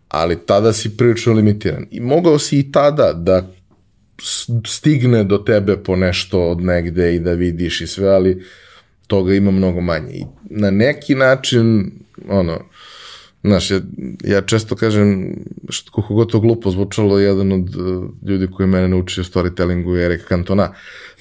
[0.08, 1.86] ali tada si prilično limitiran.
[1.92, 3.48] I mogao si i tada da
[4.68, 8.44] stigne do tebe po nešto od negde i da vidiš i sve, ali
[9.08, 10.14] toga ima mnogo manje.
[10.14, 11.92] I na neki način,
[12.30, 12.60] ono,
[13.46, 13.82] Znaš, ja,
[14.24, 15.36] ja često kažem,
[15.70, 20.06] što, kako god to glupo zvučalo, jedan od uh, ljudi koji mene naučio storytellingu je
[20.06, 20.74] Erik Cantona,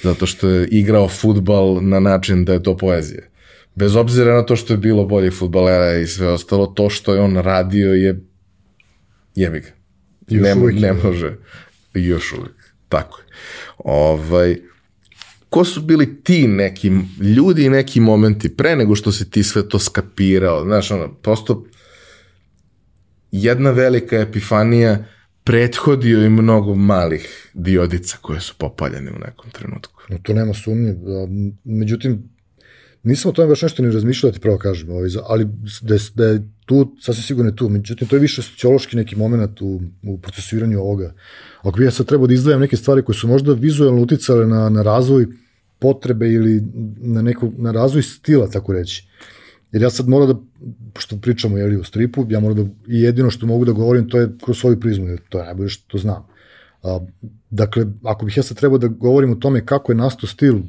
[0.02, 3.22] zato što je igrao futbal na način da je to poezija.
[3.74, 7.20] Bez obzira na to što je bilo bolje futbalera i sve ostalo, to što je
[7.20, 8.20] on radio je
[9.34, 9.68] jebi ga.
[10.30, 11.37] Ne, ne može.
[11.94, 12.56] Još uvijek.
[12.88, 13.24] Tako je.
[13.78, 14.56] Ovaj,
[15.50, 19.68] ko su bili ti neki ljudi i neki momenti pre nego što si ti sve
[19.68, 20.64] to skapirao?
[20.64, 21.64] Znaš, ono, prosto
[23.42, 25.05] jedna velika epifanija
[25.44, 30.03] prethodio i mnogo malih diodica koje su popaljene u nekom trenutku.
[30.09, 30.94] No, to nema sumnje.
[31.64, 32.23] Međutim,
[33.03, 35.49] nisam o tome baš nešto ni razmišljao da ti pravo kažem, ovaj, ali
[35.83, 37.68] da je, da je tu, sasvim sigurno je tu.
[37.68, 41.14] Međutim, to je više sociološki neki moment u, u procesuiranju ovoga.
[41.62, 44.68] Ako bi ja sad trebao da izdvajam neke stvari koje su možda vizualno uticale na,
[44.68, 45.27] na razvoj
[45.79, 46.62] potrebe ili
[46.97, 49.09] na, neku, na razvoj stila, tako reći.
[49.74, 50.34] Jer ja sad moram da,
[50.92, 54.18] pošto pričamo jeli, o stripu, ja moram da, i jedino što mogu da govorim, to
[54.18, 56.26] je kroz svoju prizmu, jer to je najbolje što znam.
[56.82, 57.00] A,
[57.50, 60.60] dakle, ako bih ja sad trebao da govorim o tome kako je nastao stil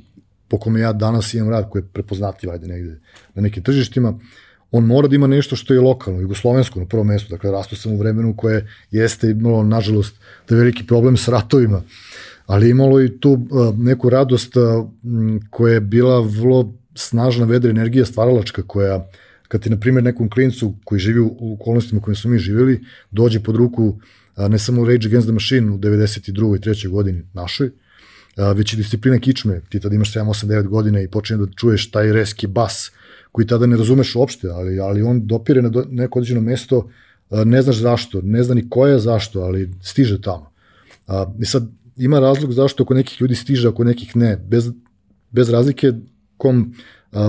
[0.48, 3.00] po kome ja danas imam rad, koji je prepoznatljiv, ajde negde,
[3.36, 4.20] na nekim tržištima,
[4.72, 7.92] on mora da ima nešto što je lokalno, jugoslovensko na prvom mestu, dakle rastu sam
[7.92, 10.16] u vremenu koje jeste imalo, nažalost,
[10.50, 11.82] da veliki problem sa ratovima,
[12.46, 14.64] ali imalo i tu uh, neku radost uh,
[15.50, 19.08] koja je bila vrlo snažna vedra energija stvaralačka koja
[19.48, 22.84] kad ti na primjer nekom klincu koji živi u okolnostima u kojima smo mi živjeli
[23.12, 24.00] dođe pod ruku
[24.38, 26.56] ne samo Rage Against the Machine u 92.
[26.56, 26.88] i 3.
[26.90, 27.72] godini našoj,
[28.56, 31.92] već i disciplina kičme, ti tada imaš 7, 8, 9 godina i počinje da čuješ
[31.92, 32.92] taj reski bas
[33.32, 36.90] koji tada ne razumeš uopšte, ali, ali on dopire na neko određeno mesto,
[37.30, 40.52] ne znaš zašto, ne zna ni koja zašto, ali stiže tamo.
[41.40, 44.72] I sad ima razlog zašto oko nekih ljudi stiže, oko nekih ne, bez,
[45.32, 45.94] bez razlike
[46.38, 46.74] kom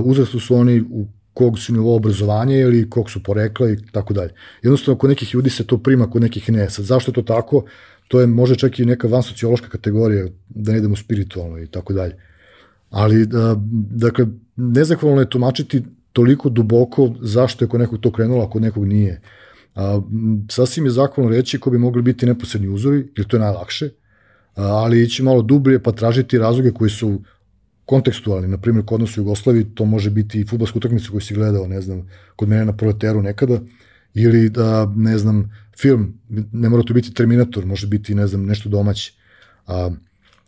[0.04, 4.32] uzrastu su oni, u kog su nivo obrazovanja ili kog su porekla i tako dalje.
[4.62, 6.70] Jednostavno, kod nekih ljudi se to prima, kod nekih ne.
[6.70, 7.64] Sad, zašto je to tako?
[8.08, 11.92] To je može čak i neka van sociološka kategorija, da ne idemo spiritualno i tako
[11.92, 12.16] dalje.
[12.90, 13.26] Ali,
[13.90, 18.86] dakle, nezahvalno je tumačiti toliko duboko zašto je kod nekog to krenulo, a kod nekog
[18.86, 19.20] nije.
[19.74, 20.00] A,
[20.50, 23.90] sasvim je zahvalno reći ko bi mogli biti neposredni uzori, jer to je najlakše,
[24.54, 27.20] a, ali ići malo dublje pa tražiti razloge koji su
[27.86, 31.34] kontekstualni, na primjer kod nas u Jugoslaviji to može biti i futbolska utakmica koju si
[31.34, 33.60] gledao, ne znam, kod mene na proleteru nekada,
[34.14, 36.20] ili da, ne znam, film,
[36.52, 39.12] ne mora to biti Terminator, može biti, ne znam, nešto domaće.
[39.66, 39.90] A,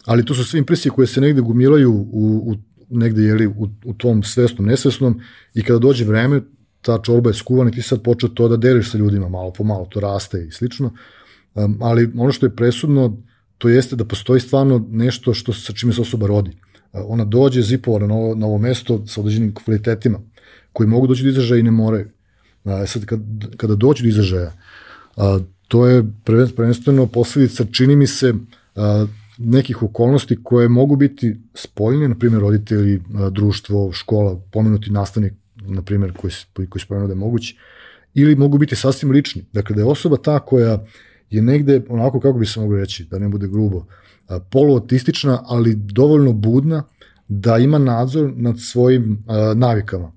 [0.05, 2.57] ali to su sve impresije koje se negde gumilaju u, u
[2.90, 5.20] negde jeli, u, u tom svesnom, nesvesnom
[5.55, 6.40] i kada dođe vreme,
[6.83, 9.64] ta čorba je skuvana i ti sad počeo to da deliš sa ljudima malo po
[9.64, 10.92] malo, to raste i slično.
[11.55, 13.16] Um, ali ono što je presudno,
[13.59, 16.57] to jeste da postoji stvarno nešto što sa čime se osoba rodi
[16.92, 20.18] ona dođe zipovana na ovo, na ovo mesto sa određenim kvalitetima
[20.72, 22.09] koji mogu doći do izražaja i ne moraju.
[22.64, 23.20] A, sad, kad,
[23.57, 24.53] kada dođe do izražaja,
[25.16, 26.05] a, to je
[26.57, 28.35] prvenstveno posledica, čini mi se,
[28.77, 29.07] a,
[29.38, 35.83] nekih okolnosti koje mogu biti spoljne, na primjer roditelji, a, društvo, škola, pomenuti nastavnik, na
[35.83, 36.33] primjer, koji,
[36.68, 37.57] koji spomenuo da je mogući,
[38.14, 39.44] ili mogu biti sasvim lični.
[39.53, 40.85] Dakle, da je osoba ta koja
[41.30, 43.86] je negde, onako kako bi se mogli reći, da ne bude grubo,
[44.50, 46.82] poluotistična, ali dovoljno budna
[47.28, 50.12] da ima nadzor nad svojim navikama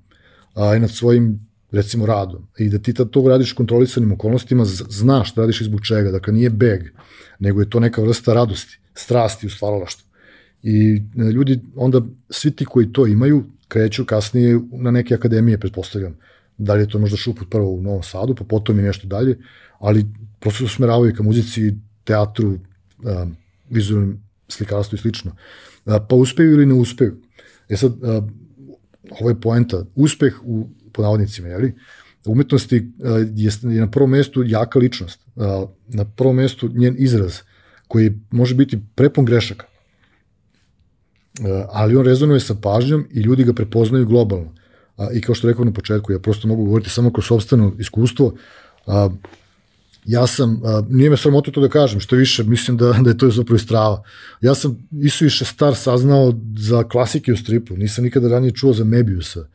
[0.77, 1.39] i nad svojim
[1.71, 6.33] recimo radom i da ti to radiš kontrolisanim okolnostima, znaš da radiš izbog čega, dakle
[6.33, 6.81] nije beg,
[7.39, 10.07] nego je to neka vrsta radosti, strasti u stvaralaštvu.
[10.63, 16.17] I e, ljudi, onda svi ti koji to imaju, kreću kasnije na neke akademije, pretpostavljam.
[16.57, 19.37] Da li je to možda šuput prvo u Novom Sadu, pa potom i nešto dalje,
[19.81, 20.05] ali
[20.39, 23.35] prosto usmeravaju ka muzici, teatru, um,
[23.69, 25.35] vizualnom slikarstvu i slično.
[25.85, 27.17] Pa uspeju ili ne uspeju.
[27.69, 27.93] E sad,
[29.19, 29.85] ovo je poenta.
[29.95, 31.73] Uspeh u, po navodnicima, jeli?
[32.25, 32.75] umetnosti
[33.35, 35.19] je, je na prvom mestu jaka ličnost.
[35.87, 37.39] Na prvom mestu njen izraz,
[37.87, 39.65] koji može biti prepon grešaka.
[41.69, 44.53] Ali on rezonuje sa pažnjom i ljudi ga prepoznaju globalno.
[45.13, 48.33] I kao što rekao na početku, ja prosto mogu govoriti samo kroz sobstveno iskustvo,
[50.05, 53.29] ja sam, nije me sramota to da kažem, što više, mislim da, da je to
[53.29, 54.03] zapravo strava.
[54.41, 58.83] Ja sam isu više star saznao za klasike u stripu, nisam nikada ranije čuo za
[58.83, 59.45] Mebiusa,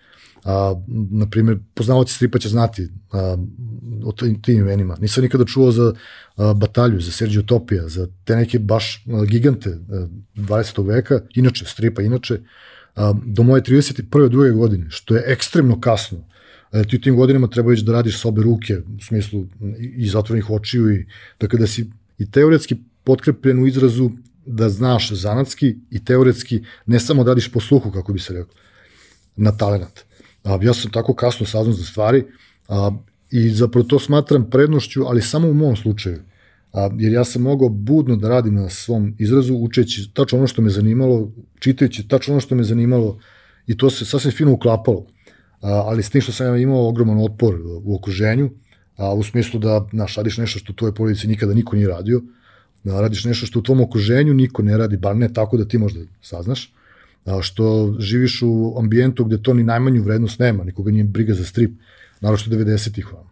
[0.47, 0.75] A,
[1.11, 3.37] na primjer, poznavaoci stripa će znati a,
[4.05, 4.97] o tim, tim imenima.
[5.01, 5.93] Nisam nikada čuo za
[6.37, 10.07] a, Batalju, za Sergio Topija, za te neke baš a, gigante a,
[10.37, 10.87] 20.
[10.87, 12.39] veka, inače, stripa inače,
[12.95, 14.29] a, do moje 31.
[14.29, 16.19] druge godine, što je ekstremno kasno.
[16.77, 19.47] A, ti u tim godinama treba već da radiš sa obe ruke, u smislu
[19.79, 21.07] i, zatvornih očiju, i,
[21.41, 24.11] dakle da si i teoretski potkrepljen u izrazu
[24.47, 28.55] da znaš zanatski i teoretski ne samo da radiš po sluhu, kako bi se rekao,
[29.37, 30.05] na talenat.
[30.45, 32.25] A, ja sam tako kasno saznao za stvari
[32.69, 32.91] a,
[33.31, 36.23] i zapravo to smatram prednošću, ali samo u mom slučaju.
[36.73, 40.63] A, jer ja sam mogao budno da radim na svom izrazu, učeći tačno ono što
[40.63, 43.19] me zanimalo, čitajući tačno ono što me zanimalo
[43.67, 45.07] i to se sasvim fino uklapalo.
[45.67, 48.51] Ali s tim što sam imao ogroman otpor u okruženju,
[48.97, 52.23] a, u smislu da naš, radiš nešto što u tvojoj porodici nikada niko nije radio,
[52.85, 55.79] da radiš nešto što u tvom okruženju niko ne radi, bar ne tako da ti
[55.79, 56.73] možda saznaš,
[57.25, 61.45] a, što živiš u ambijentu gde to ni najmanju vrednost nema, nikoga nije briga za
[61.45, 61.71] strip,
[62.21, 63.27] naravno što 90-ih vam.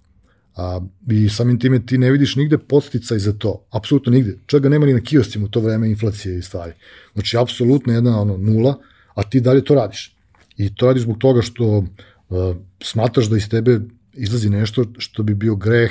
[0.57, 4.37] A, I samim time ti ne vidiš nigde podsticaj za to, apsolutno nigde.
[4.47, 6.73] Čak ga nema ni na kioscima u to vreme inflacije i stvari.
[7.15, 8.79] Znači, apsolutno jedna ono, nula,
[9.15, 10.17] a ti dalje to radiš.
[10.57, 11.85] I to radiš zbog toga što
[12.29, 13.81] uh, smatraš da iz tebe
[14.13, 15.91] izlazi nešto što bi bio greh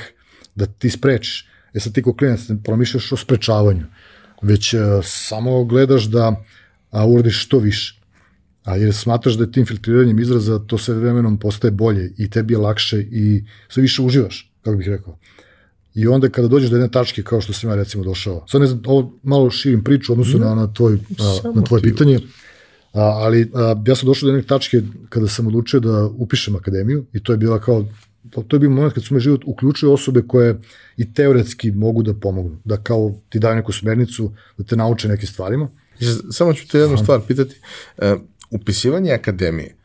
[0.56, 1.48] da ti sprečiš.
[1.74, 3.86] E sad ti ko klinac ne promišljaš o sprečavanju,
[4.42, 6.44] već uh, samo gledaš da
[6.94, 8.00] a, uradiš što više.
[8.64, 12.54] A jer smatraš da je tim filtriranjem izraza to sve vremenom postaje bolje i tebi
[12.54, 15.18] je lakše i sve više uživaš, kako bih rekao.
[15.96, 18.68] I onda kada dođeš do jedne tačke kao što sam ja recimo došao, sad ne
[18.68, 22.20] znam, ovo malo širim priču odnosno na, na, tvoj, a, na tvoje pitanje,
[22.94, 27.06] a, ali a, ja sam došao do jedne tačke kada sam odlučio da upišem akademiju
[27.14, 27.86] i to je bila kao
[28.32, 30.60] to je bio moment kad su me život uključuje osobe koje
[30.98, 35.28] i teoretski mogu da pomognu, da kao ti daju neku smernicu, da te nauče nekim
[35.28, 35.70] stvarima.
[36.32, 37.56] Samo ću te jednu stvar pitati.
[37.98, 39.76] Uh, upisivanje akademije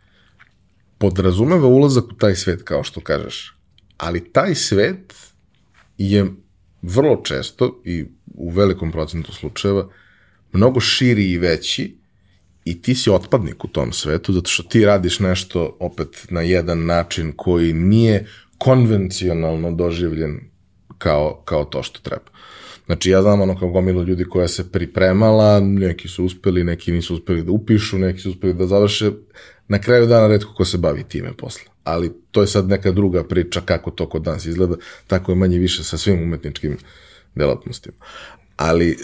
[0.98, 3.58] podrazumeva ulazak u taj svet, kao što kažeš,
[3.96, 5.14] ali taj svet
[5.98, 6.26] je
[6.82, 9.88] vrlo često i u velikom procentu slučajeva
[10.52, 11.98] mnogo širi i veći
[12.70, 16.86] i ti si otpadnik u tom svetu, zato što ti radiš nešto opet na jedan
[16.86, 18.26] način koji nije
[18.58, 20.40] konvencionalno doživljen
[20.98, 22.30] kao, kao to što treba.
[22.86, 27.14] Znači ja znam ono kao gomilo ljudi koja se pripremala, neki su uspeli, neki nisu
[27.14, 29.10] uspeli da upišu, neki su uspeli da završe.
[29.68, 31.62] Na kraju dana redko ko se bavi time posle.
[31.84, 34.76] Ali to je sad neka druga priča kako to kod nas izgleda,
[35.06, 36.76] tako je manje više sa svim umetničkim
[37.34, 37.96] delatnostima.
[38.56, 38.96] Ali e,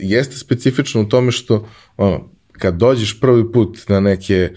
[0.00, 4.50] jeste specifično u tome što ono, kad dođeš prvi put na neke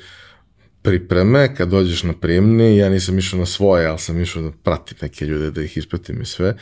[0.82, 4.98] pripreme, kad dođeš na prijemni, ja nisam išao na svoje, ali sam išao da pratim
[5.02, 6.58] neke ljude, da ih ispratim i sve,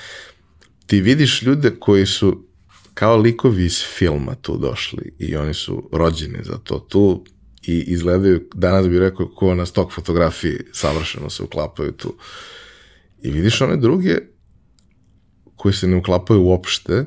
[0.87, 2.47] ti vidiš ljude koji su
[2.93, 7.25] kao likovi iz filma tu došli i oni su rođeni za to tu
[7.67, 12.17] i izgledaju, danas bih rekao, ko na stok fotografiji savršeno se uklapaju tu.
[13.21, 14.17] I vidiš one druge
[15.55, 17.05] koji se ne uklapaju uopšte,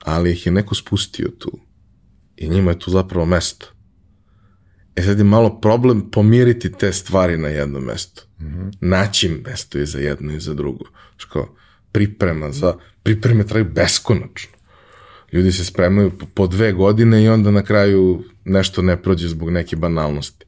[0.00, 1.58] ali ih je neko spustio tu.
[2.42, 3.66] I njima je tu zapravo mesto.
[4.96, 8.22] E sad je malo problem pomiriti te stvari na jedno mesto.
[8.40, 8.72] Mm -hmm.
[8.80, 10.84] Naći mesto i za jedno i za drugo.
[11.16, 11.56] Što
[11.92, 14.58] priprema za, pripreme traju beskonačno.
[15.32, 19.50] Ljudi se spremaju po, po dve godine i onda na kraju nešto ne prođe zbog
[19.50, 20.46] neke banalnosti.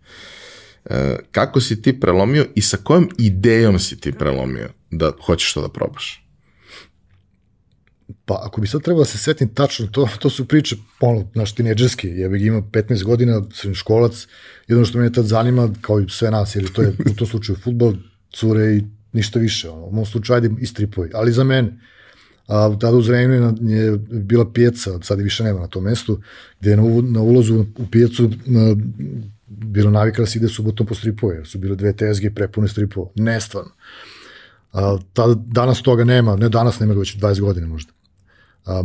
[0.85, 5.61] E, kako si ti prelomio i sa kojom idejom si ti prelomio da hoćeš to
[5.61, 6.24] da probaš?
[8.27, 11.55] Pa ako bi sad trebalo da se setim tačno, to, to su priče, ono, naš
[11.55, 14.27] tineđerski, ja bih imao 15 godina, sam školac,
[14.69, 17.59] jedno što me tad zanima, kao i sve nas, jer to je u tom slučaju
[17.65, 17.95] futbol,
[18.33, 18.83] cure i
[19.13, 19.69] ništa više.
[19.69, 19.87] Ono.
[19.87, 21.79] U mom slučaju ajde i stripovi, ali za mene.
[22.47, 26.21] A tada u Zrenjaninu je bila pijeca, sad više nema na tom mestu,
[26.61, 28.77] gde je na, na ulazu u pijecu na,
[29.47, 33.11] bilo navika da se ide subotom po stripove, su bile dve tezge prepune stripova.
[33.15, 33.71] Nestvarno.
[34.73, 37.93] A, tada, danas toga nema, ne danas nema već 20 godina možda.
[38.67, 38.83] A,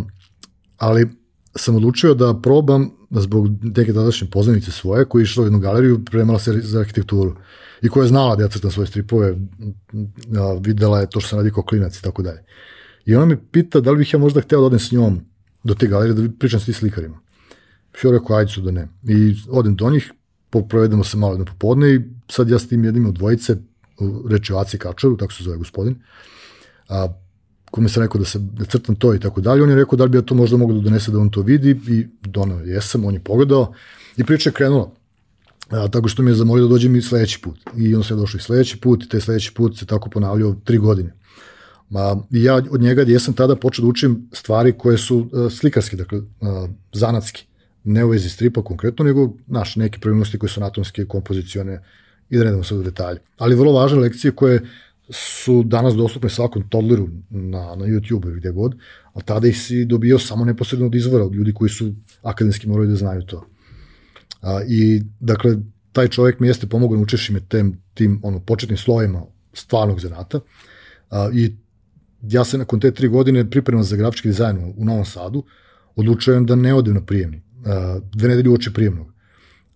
[0.77, 1.07] ali
[1.55, 6.05] sam odlučio da probam zbog neke tadašnje poznanice svoje, koja je išla u jednu galeriju,
[6.05, 7.35] premala se za arhitekturu
[7.81, 9.35] i koja je znala da ja crtam svoje stripove,
[10.61, 12.43] videla je to što sam radi kao klinac i tako dalje.
[13.05, 15.19] I ona me pita da li bih ja možda hteo da odem s njom
[15.63, 17.19] do te galerije, da pričam s tim slikarima.
[18.03, 18.87] Ja rekao, ajde su da ne.
[19.03, 20.11] I odem do njih,
[20.69, 23.57] provedemo se malo jedno popodne i sad ja s tim jednim od dvojice,
[24.29, 25.95] reči Aci Kačaru, tako se zove gospodin,
[26.89, 27.07] a,
[27.71, 30.03] kome sam rekao da se da crtam to i tako dalje, on je rekao da
[30.03, 33.05] li bi ja to možda mogao da donese da on to vidi i donao jesam,
[33.05, 33.73] on je pogledao
[34.17, 34.91] i priča je krenula.
[35.69, 37.59] A, tako što me je zamolio da dođem i sledeći put.
[37.77, 40.55] I on se je došao i sledeći put i taj sledeći put se tako ponavljao
[40.63, 41.13] tri godine.
[41.89, 46.17] Ma, ja od njega jesam tada počeo da učim stvari koje su uh, slikarske, dakle,
[46.17, 46.25] uh,
[46.93, 47.45] zanatski.
[47.83, 51.81] Ne u vezi stripa konkretno, nego naš, neke pravilnosti koje su anatomske, kompozicione
[52.29, 53.19] i da ne sad u detalje.
[53.37, 54.61] Ali vrlo važne lekcije koje
[55.09, 58.75] su danas dostupne svakom toddleru na, na YouTube ili gde god,
[59.13, 62.87] a tada ih si dobio samo neposredno od izvora, od ljudi koji su akademski morali
[62.87, 63.45] da znaju to.
[64.41, 65.55] A, I, dakle,
[65.91, 70.39] taj čovjek mi jeste pomogao da učeši me tem, tim ono, početnim slovima stvarnog zanata
[71.09, 71.55] a, i
[72.21, 75.43] ja se nakon te tri godine pripremam za grafički dizajn u, Novom Sadu,
[75.95, 79.13] odlučujem da ne odem na prijemni, a, dve nedelje uoči prijemnog,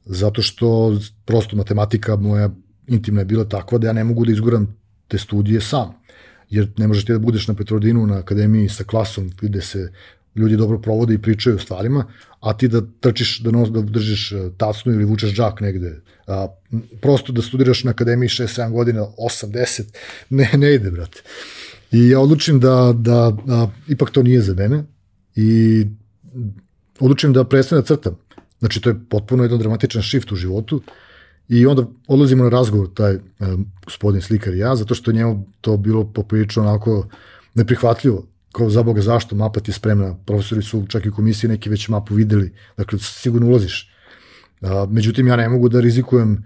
[0.06, 2.50] zato što prosto matematika moja
[2.88, 5.94] intimna je bila takva da ja ne mogu da izguram te studije sam,
[6.50, 9.92] jer ne možeš ti da budeš na Petrodinu na akademiji sa klasom gde se
[10.36, 12.06] ljudi dobro provode i pričaju o stvarima,
[12.40, 16.02] a ti da trčiš, da, nos, da držiš e, tacnu ili vučeš džak negde.
[16.28, 16.48] A,
[17.02, 19.84] prosto da studiraš na akademiji 6-7 godina, 8-10,
[20.30, 21.22] ne, ne ide, brate.
[21.92, 24.84] I ja odlučim da, da, da ipak to nije za mene
[25.36, 25.86] i
[27.00, 28.18] odlučim da prestane da crtam.
[28.60, 30.82] Znači, to je potpuno jedan dramatičan shift u životu
[31.50, 35.78] i onda odlazimo na razgovor, taj um, gospodin slikar i ja, zato što njemu to
[35.78, 37.08] bilo poprilično onako
[37.54, 41.70] neprihvatljivo kao za Boga zašto, mapa ti je spremna, profesori su čak i komisije neki
[41.70, 43.90] već mapu videli, dakle sigurno ulaziš.
[44.62, 46.44] A, međutim, ja ne mogu da rizikujem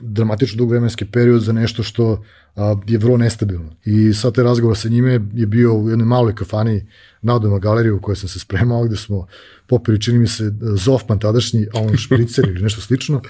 [0.00, 2.24] dramatično dug vremenski period za nešto što
[2.56, 3.76] a, je vrlo nestabilno.
[3.84, 6.86] I sad te razgovor sa njime je bio u jednoj maloj kafani
[7.22, 9.26] na odoma galeriju u kojoj sam se spremao, gde smo
[9.66, 13.22] popili, čini mi se, Zofman tadašnji, a on špricer ili nešto slično.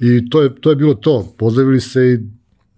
[0.00, 1.34] I to je, to je bilo to.
[1.38, 2.18] Pozdravili se i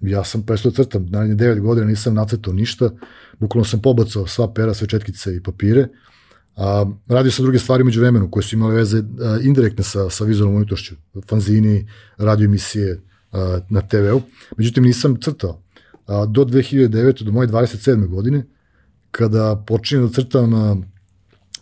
[0.01, 1.07] ja sam prestao crtam.
[1.11, 2.91] Naravno, 9 godina nisam nacrtao ništa.
[3.39, 5.89] Bukvalno sam pobacao sva pera, sve četkice i papire.
[6.57, 10.25] A, radio sam druge stvari među vremenu koje su imale veze a, indirektne sa, sa
[10.25, 10.95] vizualnom umjetnošću.
[11.29, 13.01] Fanzini, radio emisije
[13.33, 14.23] a, na TV-u.
[14.57, 15.63] Međutim, nisam crtao.
[16.07, 17.23] A, do 2009.
[17.23, 18.07] do moje 27.
[18.07, 18.45] godine,
[19.11, 20.53] kada počinjem da crtam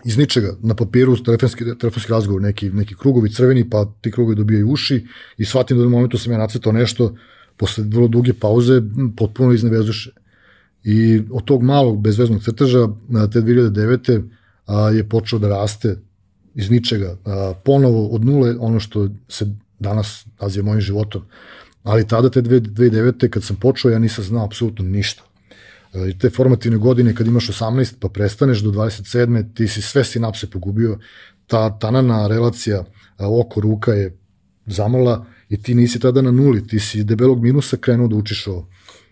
[0.04, 4.68] iz ničega, na papiru, telefonski, telefonski razgovor, neki, neki krugovi crveni, pa ti krugovi dobijaju
[4.68, 5.06] uši
[5.38, 7.14] i shvatim da u momentu sam ja nacrtao nešto,
[7.56, 8.82] posle vrlo duge pauze,
[9.16, 10.10] potpuno iznevezuše.
[10.84, 12.88] I od tog malog bezveznog crteža
[13.32, 14.22] te 2009.
[14.66, 15.96] A, je počeo da raste
[16.54, 17.16] iz ničega.
[17.24, 19.46] A, ponovo od nule ono što se
[19.78, 21.22] danas naziva mojim životom.
[21.82, 23.28] Ali tada te 2009.
[23.28, 25.22] kad sam počeo ja nisam znao apsolutno ništa.
[26.08, 29.54] I te formativne godine kad imaš 18 pa prestaneš do 27.
[29.54, 30.98] ti si sve sinapse pogubio,
[31.46, 32.84] ta tanana relacija
[33.18, 34.16] oko ruka je
[34.66, 38.68] zamrla i ti nisi tada na nuli, ti si debelog minusa krenuo da učiš ovo.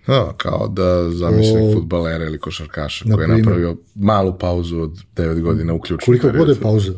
[0.06, 5.74] Ha, kao da zamislim futbalera ili košarkaša koji je napravio malu pauzu od 9 godina
[5.74, 6.06] uključeno.
[6.06, 6.92] Koliko god je pauza.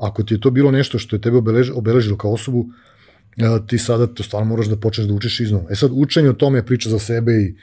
[0.00, 2.66] Ako ti je to bilo nešto što je tebe obelež, obeležilo kao osobu,
[3.66, 5.64] ti sada to stvarno moraš da počneš da učiš iznova.
[5.70, 7.54] E sad, učenje o tome je priča za sebe i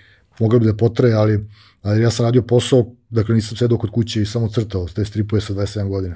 [0.42, 1.40] mogla bi da potraje, ali,
[1.82, 5.42] ali ja sam radio posao, dakle nisam sedao kod kuće i samo crtao te stripuje
[5.42, 6.16] sa 27 godina.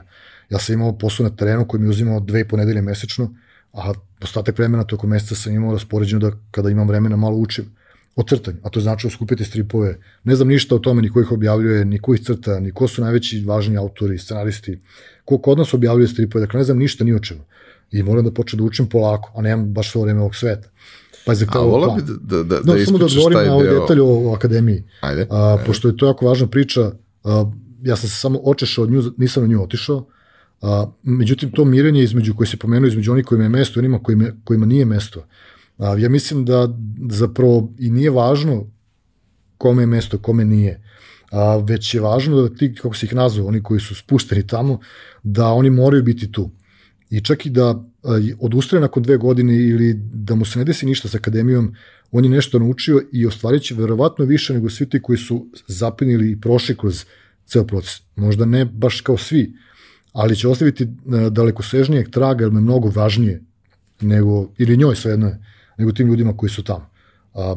[0.50, 3.34] Ja sam imao posao na terenu koji mi uzimao dve i po nedelje mesečno,
[3.74, 7.66] a ostatak vremena tokom meseca sam imao raspoređeno da kada imam vremena malo učim
[8.16, 9.98] o crtanju, a to znači skupiti stripove.
[10.24, 12.88] Ne znam ništa o tome, ni ko ih objavljuje, ni ko ih crta, ni ko
[12.88, 14.80] su najveći važni autori, scenaristi,
[15.26, 17.42] ko kod nas objavljuje stripove, dakle ne znam ništa ni o čemu.
[17.92, 20.70] I moram da počnem da učim polako, a nemam baš svo vreme ovog sveta.
[21.26, 23.68] Pa je a vola bi da, da, da, no, da samo da odgovorim na ovaj
[23.68, 24.84] detalj o, o akademiji.
[25.02, 25.64] Ajde, a, ajde.
[25.66, 26.92] Pošto je to jako važna priča,
[27.24, 27.52] a,
[27.84, 30.06] ja sam se samo očešao od nju, nisam na nju otišao,
[30.62, 34.00] a, međutim to mirenje između koje se pomenuo između onih kojima je mesto i onima
[34.04, 35.26] kojima, kojima nije mesto,
[35.78, 36.70] a, ja mislim da
[37.10, 38.66] zapravo i nije važno
[39.58, 40.82] kome je mesto, kome nije,
[41.32, 44.80] a, već je važno da ti, kako si ih nazvao, oni koji su spušteni tamo,
[45.24, 46.52] da oni moraju biti tu.
[47.10, 47.84] I čak i da
[48.40, 51.76] odustane nakon dve godine ili da mu se ne desi ništa sa akademijom,
[52.12, 56.32] on je nešto naučio i ostvarit će verovatno više nego svi ti koji su zapinili
[56.32, 57.06] i prošli kroz
[57.46, 58.02] ceo proces.
[58.16, 59.54] Možda ne baš kao svi,
[60.12, 60.88] ali će ostaviti e,
[61.30, 63.42] daleko sežnijeg traga, jer me mnogo važnije
[64.02, 65.44] nego, ili njoj svejedno je,
[65.78, 66.90] nego tim ljudima koji su tamo.
[67.34, 67.56] A,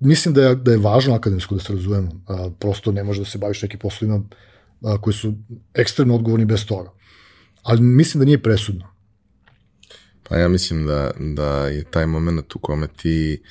[0.00, 2.10] mislim da je, da je važno akademsko da se razumemo.
[2.28, 4.22] A, prosto ne može da se baviš nekim poslovima
[5.00, 5.34] koji su
[5.74, 6.90] ekstremno odgovorni bez toga.
[7.64, 8.94] Ali mislim da nije presudno.
[10.22, 13.42] Pa ja mislim da, da je taj moment u kome ti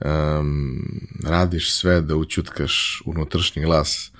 [0.00, 0.82] um,
[1.24, 4.12] radiš sve da učutkaš unutrašnji glas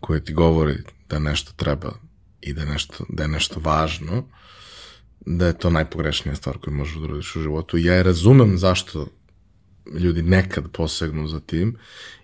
[0.00, 0.76] koji ti govori
[1.08, 1.92] da nešto treba
[2.40, 4.24] i da, nešto, da je nešto važno,
[5.20, 7.78] da je to najpogrešnija stvar koju možeš da uradiš u životu.
[7.78, 9.06] Ja je razumem zašto
[9.98, 11.76] ljudi nekad posegnu za tim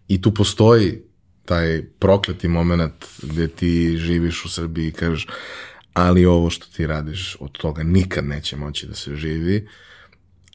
[0.08, 1.02] i tu postoji
[1.44, 5.26] taj prokleti moment gde ti živiš u Srbiji i kažeš
[5.94, 9.68] ali ovo što ti radiš od toga nikad neće moći da se živi,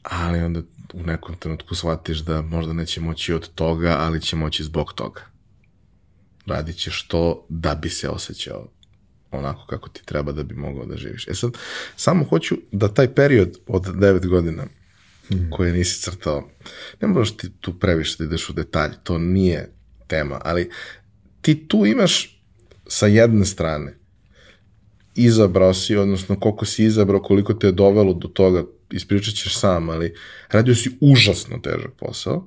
[0.02, 0.60] ali onda
[0.92, 5.20] u nekom trenutku shvatiš da možda neće moći od toga, ali će moći zbog toga.
[6.46, 8.68] Radit ćeš to da bi se osjećao
[9.30, 11.28] onako kako ti treba da bi mogao da živiš.
[11.28, 11.50] E sad,
[11.96, 14.66] samo hoću da taj period od 9 godina
[15.28, 15.50] hmm.
[15.50, 16.50] koje nisi crtao.
[17.00, 19.72] Ne moraš ti tu previše da ideš u detalj, to nije
[20.06, 20.70] tema, ali
[21.40, 22.42] ti tu imaš
[22.86, 23.99] sa jedne strane
[25.14, 29.90] izabrao si, odnosno koliko si izabrao, koliko te je dovelo do toga, ispričat ćeš sam,
[29.90, 30.14] ali
[30.50, 32.46] radio si užasno težak posao,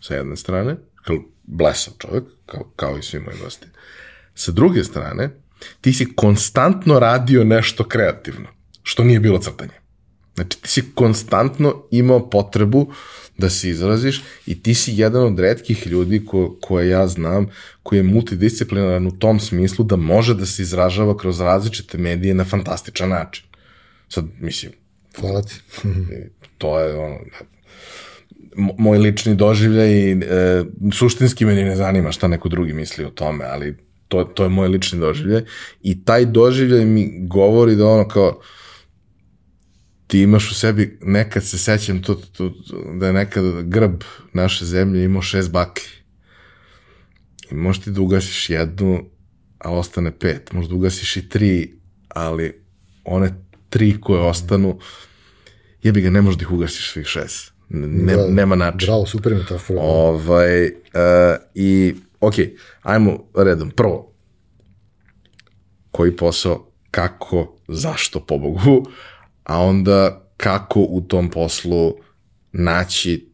[0.00, 3.66] sa jedne strane, kao blesav čovjek, kao, kao i svi moji gosti.
[4.34, 5.30] Sa druge strane,
[5.80, 8.48] ti si konstantno radio nešto kreativno,
[8.82, 9.84] što nije bilo crtanje.
[10.34, 12.92] Znači, ti si konstantno imao potrebu
[13.38, 17.46] da se izraziš i ti si jedan od redkih ljudi ko, koje ja znam
[17.82, 22.44] koji je multidisciplinaran u tom smislu da može da se izražava kroz različite medije na
[22.44, 23.44] fantastičan način.
[24.08, 24.72] Sad, mislim...
[25.20, 25.54] Hvala ti.
[26.58, 27.18] to je ono,
[28.56, 33.44] moj lični doživljaj i e, suštinski meni ne zanima šta neko drugi misli o tome,
[33.44, 33.76] ali
[34.08, 35.42] to, to je moj lični doživljaj
[35.82, 38.40] i taj doživljaj mi govori da ono kao
[40.14, 42.52] ti imaš u sebi, nekad se sećam to, to,
[42.94, 44.02] da je nekad grb
[44.32, 45.88] naše zemlje imao šest baklji.
[47.50, 49.04] I možeš ti da ugasiš jednu,
[49.58, 50.52] a ostane pet.
[50.52, 52.62] Možda ugasiš i tri, ali
[53.04, 53.34] one
[53.70, 54.78] tri koje ostanu,
[55.82, 57.52] jebi ga, ne možeš da ih ugasiš svih šest.
[57.68, 58.90] Ne, da, nema načina.
[58.90, 59.80] Bravo, super metafora.
[59.82, 60.72] Ovaj, uh,
[61.54, 62.34] I, ok,
[62.82, 63.70] ajmo redom.
[63.70, 64.14] Prvo,
[65.90, 68.86] koji posao, kako, zašto, pobogu,
[69.44, 71.94] a onda kako u tom poslu
[72.52, 73.28] naći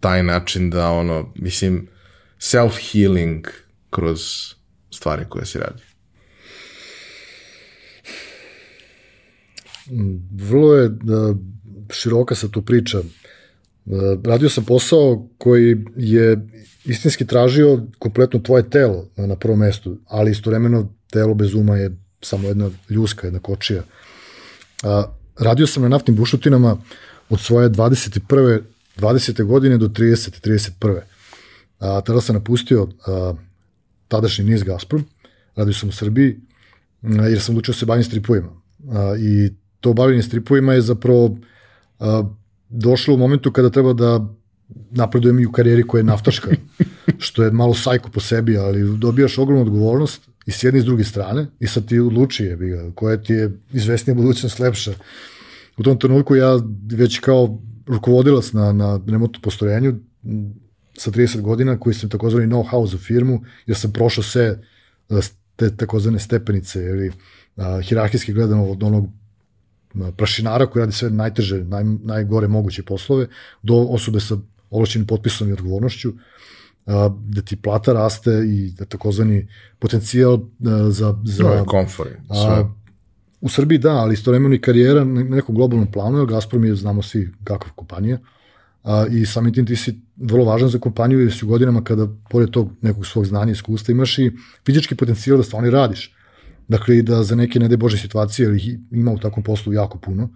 [0.00, 1.88] taj način da ono, mislim,
[2.38, 3.48] self-healing
[3.90, 4.20] kroz
[4.90, 5.82] stvari koje se radi.
[10.30, 11.34] Vrlo je da,
[11.90, 12.98] široka sa tu priča.
[14.24, 16.48] Radio sam posao koji je
[16.84, 22.48] istinski tražio kompletno tvoje telo na prvom mestu, ali istovremeno telo bez uma je samo
[22.48, 23.82] jedna ljuska, jedna kočija.
[25.38, 26.76] Radio sam na naftnim bušotinama
[27.28, 28.60] od svoje 21.
[28.96, 29.44] 20.
[29.44, 30.48] godine do 30.
[30.48, 31.00] 31.
[31.78, 33.34] A, tada sam napustio a,
[34.08, 35.04] tadašnji niz Gazprom,
[35.56, 36.36] radio sam u Srbiji,
[37.02, 38.48] a, jer sam odlučio se bavim stripovima.
[38.92, 41.38] A, I to bavljenje stripovima je zapravo
[41.98, 42.22] a,
[42.68, 44.26] došlo u momentu kada treba da
[44.90, 46.50] napredujem i u karijeri koja je naftaška,
[47.18, 50.84] što je malo sajko po sebi, ali dobijaš ogromnu odgovornost i s jedne i s
[50.84, 54.92] druge strane i sad ti odluči je, ga, koja ti je izvesnija budućnost lepša.
[55.76, 56.60] U tom trenutku ja
[56.92, 60.00] već kao rukovodilac na, na remontnom postrojenju
[60.98, 64.62] sa 30 godina koji sam takozvani know-how za firmu, jer sam prošao sve
[65.56, 67.12] te takozvane stepenice ili
[67.56, 69.08] a, hirarhijski gledano od onog
[70.16, 73.26] prašinara koji radi sve najteže, naj, najgore moguće poslove,
[73.62, 74.36] do osobe sa
[74.70, 76.12] ovlašćenim potpisom i odgovornošću,
[77.18, 80.38] da ti plata raste i da takozvani potencijal
[80.90, 81.14] za...
[81.24, 82.10] za no, komfort.
[82.26, 82.66] Sve.
[83.40, 87.02] U Srbiji da, ali istovremeno i karijera na nekom globalnom planu, jer Gazprom je, znamo
[87.02, 88.18] svi kakva kompanija,
[88.82, 92.08] a, i samim tim ti si vrlo važan za kompaniju jer si u godinama kada
[92.30, 94.32] pored tog nekog svog znanja i iskustva imaš i
[94.66, 96.12] fizički potencijal da stvarno radiš.
[96.68, 100.28] Dakle, i da za neke ne bože situacije, ili ima u takvom poslu jako puno,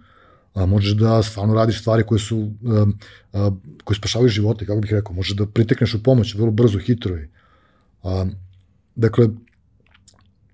[0.53, 2.51] a, možeš da stvarno radiš stvari koje su
[3.83, 7.27] koje spašavaju živote, kako bih rekao, možeš da pritekneš u pomoć vrlo brzo, hitro i
[8.03, 8.25] a,
[8.95, 9.27] dakle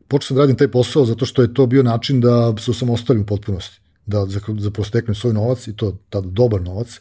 [0.08, 3.22] počeo sam da radim taj posao zato što je to bio način da se ostavim
[3.22, 4.26] u potpunosti, da
[4.58, 7.00] zapravo steknem svoj novac i to tada dobar novac,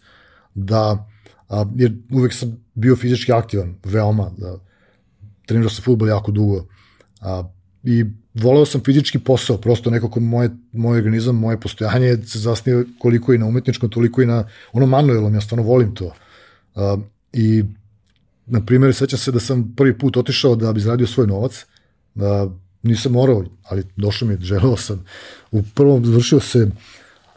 [0.54, 1.08] da
[1.48, 4.58] a, jer uvek sam bio fizički aktivan, veoma, da
[5.46, 6.66] trenirao sam futbol jako dugo,
[7.20, 7.42] a,
[7.84, 8.04] i
[8.42, 13.38] voleo sam fizički posao, prosto nekako moje, moj organizam, moje postojanje se zasnije koliko i
[13.38, 16.12] na umetničkom, toliko i na ono manuelom, ja stvarno volim to.
[16.74, 17.00] Uh,
[17.32, 17.64] I,
[18.46, 21.64] na primjer, sećam se da sam prvi put otišao da bi zaradio svoj novac,
[22.14, 22.48] da
[22.82, 25.04] nisam morao, ali došlo mi, želeo sam.
[25.50, 26.70] U prvom završio se,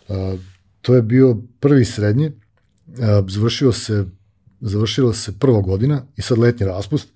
[0.08, 0.40] uh,
[0.82, 4.06] to je bio prvi srednji, uh, završio se,
[4.62, 7.08] završila se prva godina i sad letnji raspust,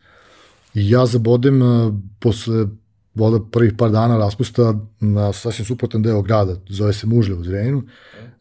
[0.74, 2.66] I ja zabodem uh, posle
[3.16, 7.84] voda prvih par dana raspusta na sasvim suprotan deo grada, zove se Mužlje u Zrenjinu,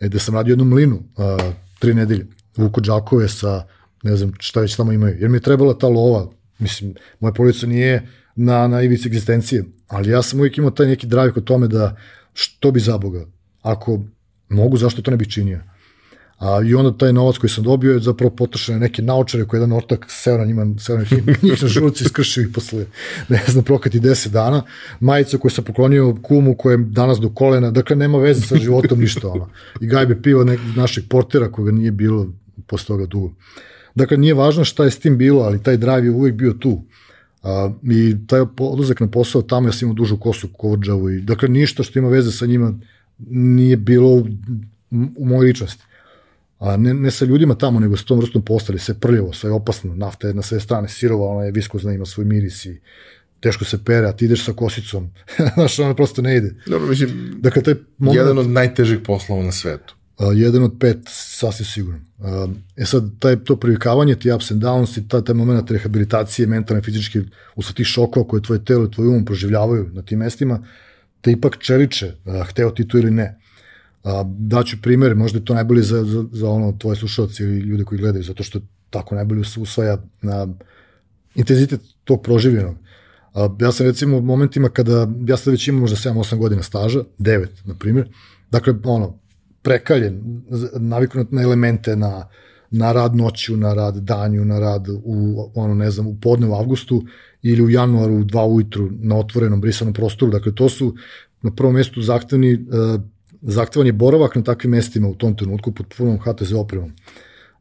[0.00, 3.64] e, gde sam radio jednu mlinu a, tri nedelje, vuku džakove sa,
[4.02, 7.66] ne znam šta već tamo imaju, jer mi je trebala ta lova, mislim, moja porodica
[7.66, 11.68] nije na, na ivici egzistencije, ali ja sam uvijek imao taj neki drive kod tome
[11.68, 11.96] da
[12.32, 13.26] što bi za Boga,
[13.62, 14.00] ako
[14.48, 15.60] mogu, zašto to ne bih činio?
[16.42, 19.58] A, I onda taj novac koji sam dobio je zapravo potrošen na neke naučare koje
[19.58, 21.04] jedan ortak seo na njima, seo na
[21.42, 22.86] njih na žurci, iskršio ih posle,
[23.28, 24.62] ne znam, prokati 10 dana.
[25.00, 29.00] Majicu koju sam poklonio kumu koja je danas do kolena, dakle nema veze sa životom
[29.00, 29.28] ništa.
[29.28, 29.46] Ona.
[29.80, 32.26] I gajbe piva nek, našeg portera koga nije bilo
[32.66, 33.32] posle toga dugo.
[33.94, 36.82] Dakle, nije važno šta je s tim bilo, ali taj drive je uvijek bio tu.
[37.42, 41.48] A, I taj odlazak na posao tamo ja sam imao dužu kosu kovrđavu i dakle
[41.48, 42.74] ništa što ima veze sa njima
[43.30, 44.26] nije bilo u,
[45.16, 45.84] u mojoj ličnosti
[46.62, 49.94] a ne, ne sa ljudima tamo, nego s tom vrstom postali, sve prljavo, sve opasno,
[49.94, 52.80] nafta je na sve strane, sirova, ona je viskozna, ima svoj miris i
[53.40, 55.10] teško se pere, a ti ideš sa kosicom,
[55.54, 56.54] znaš, ona prosto ne ide.
[56.66, 57.10] Dobro, mislim,
[57.40, 59.94] Dakle, taj moment, jedan od najtežih poslova na svetu.
[60.18, 62.00] a, jedan od pet, sasvim sigurno.
[62.20, 62.46] A,
[62.76, 66.82] E sad, taj, to privikavanje, ti ups and downs i taj, taj moment rehabilitacije, mentalne,
[66.82, 67.22] fizičke,
[67.56, 70.62] usled tih šokova koje tvoje telo i tvoj um proživljavaju na tim mestima,
[71.20, 73.41] te ipak čeliče, a, hteo ti to ili ne.
[74.04, 77.84] A, daću primer, možda je to najbolje za, za, za ono, tvoje slušalce ili ljude
[77.84, 80.48] koji gledaju, zato što tako najbolje usvaja na
[81.34, 82.76] intenzitet tog proživljenog.
[83.34, 87.00] A, ja sam recimo u momentima kada, ja sad već imam možda 7-8 godina staža,
[87.18, 88.08] 9 na primjer,
[88.50, 89.18] dakle ono,
[89.62, 90.42] prekaljen,
[90.78, 92.28] naviknut na elemente, na,
[92.70, 96.54] na rad noću, na rad danju, na rad u, ono, ne znam, u podne u
[96.54, 97.04] avgustu
[97.42, 100.32] ili u januaru u 2 ujutru na otvorenom brisanom prostoru.
[100.32, 100.94] Dakle, to su
[101.42, 103.00] na prvom mestu zahtevni, uh,
[103.42, 106.92] zahtevan je boravak na takvim mestima u tom trenutku pod punom HTZ opremom.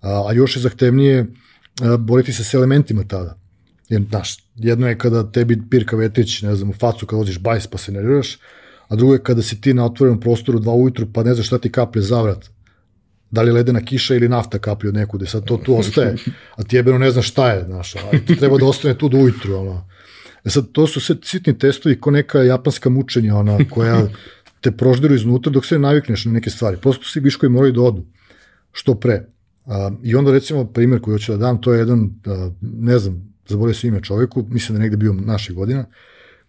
[0.02, 3.38] A, a još je zahtevnije uh, boriti se s elementima tada.
[3.90, 7.68] Jer, znaš, jedno je kada tebi pirka vetrić, ne znam, u facu kad voziš bajs
[7.68, 8.38] pa se nerviraš,
[8.88, 11.58] a drugo je kada si ti na otvorenom prostoru dva ujutru pa ne znaš šta
[11.58, 12.50] ti kaplje zavrat.
[13.32, 16.16] Da li ledena kiša ili nafta kaplje od nekude, sad to tu ostaje,
[16.56, 19.18] a ti jebeno ne znaš šta je, znaš, a ti treba da ostane tu do
[19.18, 19.88] ujutru, ono.
[20.46, 24.08] E sad, to su sve sitni testovi ko neka japanska mučenja, ona, koja
[24.62, 26.78] te proždiru iznutra dok se ne navikneš na neke stvari.
[26.78, 28.06] Prosto svi viškovi moraju da odu,
[28.72, 29.26] što pre.
[29.66, 33.34] A, I onda recimo primjer koji hoću da dam, to je jedan, a, ne znam,
[33.48, 35.86] zaboravio se ime čoveku, mislim da je negde bio naših godina,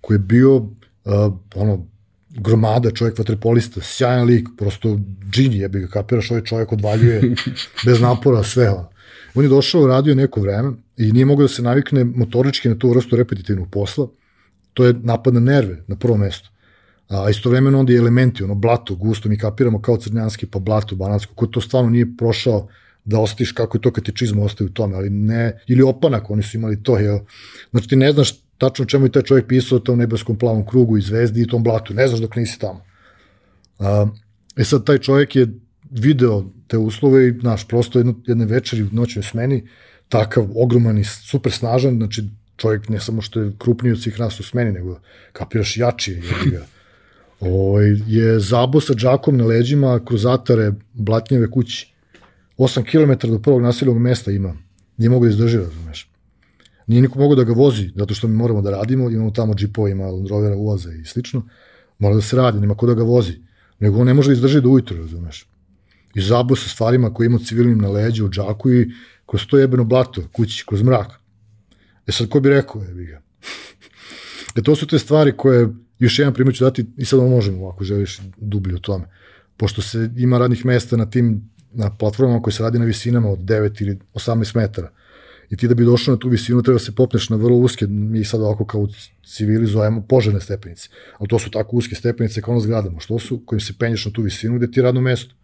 [0.00, 0.56] koji je bio
[1.04, 1.86] a, ono,
[2.30, 4.98] gromada, čovjek vaterpolista, sjajan lik, prosto
[5.30, 7.34] džini, jebi ga, kapiraš, ovaj čovjek odvaljuje
[7.86, 8.70] bez napora sve.
[9.34, 12.90] On je došao, radio neko vreme i nije mogao da se navikne motorički na tu
[12.90, 14.08] vrstu repetitivnog posla.
[14.74, 16.51] To je napad na nerve na prvo mesto.
[17.12, 21.34] A istovremeno onda i elementi, ono blato, gusto, mi kapiramo kao crnjanski, pa blato, banatsko,
[21.34, 22.68] ko to stvarno nije prošao
[23.04, 26.30] da ostiš kako je to kad ti čizma ostaje u tome, ali ne, ili opanak,
[26.30, 27.18] oni su imali to, jel?
[27.70, 30.98] Znači ti ne znaš tačno čemu je taj čovjek pisao o tom nebeskom plavom krugu
[30.98, 32.84] i zvezdi i tom blatu, ne znaš dok nisi tamo.
[33.78, 34.06] A,
[34.56, 35.46] e sad, taj čovjek je
[35.90, 39.68] video te uslove i, znaš, prosto jedno, jedne večeri u noćnoj smeni,
[40.08, 42.24] takav ogroman i super snažan, znači
[42.56, 45.00] čovjek ne samo što je krupniji od svih nas u smeni, nego
[45.32, 46.66] kapiraš jači je, ga.
[47.42, 51.94] Ovaj, je zabo sa džakom na leđima kroz atare blatnjeve kući.
[52.58, 54.56] 8 km do prvog naseljenog mesta ima.
[54.96, 56.10] Nije mogu da izdrži, razumeš.
[56.86, 60.06] Nije niko mogao da ga vozi, zato što mi moramo da radimo, imamo tamo džipovima,
[60.06, 61.42] Land Rovera, ulaze i slično.
[61.98, 63.32] Mora da se radi, nema ko da ga vozi.
[63.78, 65.46] Nego on ne može da izdrži do ujutru, razumeš.
[66.14, 68.90] I zabo sa stvarima koje ima civilnim na leđu, u džaku i
[69.26, 71.20] kroz to jebeno blato, kući, kroz mrak.
[72.06, 73.22] E sad, ko bi rekao, jebi ga.
[74.56, 75.68] E to su te stvari koje,
[76.02, 79.04] još jedan primjer ću dati, i sad možemo, ako želiš dublje o tome.
[79.56, 83.38] Pošto se ima radnih mesta na tim, na platformama koje se radi na visinama od
[83.38, 84.90] 9 ili 18 metara.
[85.50, 88.24] I ti da bi došao na tu visinu treba se popneš na vrlo uske, mi
[88.24, 88.88] sad ovako kao u
[89.26, 90.88] civili zovemo požarne stepenice.
[91.18, 93.00] Ali to su tako uske stepenice kao na zgradama.
[93.00, 93.42] Što su?
[93.46, 95.34] Kojim se penješ na tu visinu gde ti je radno mesto.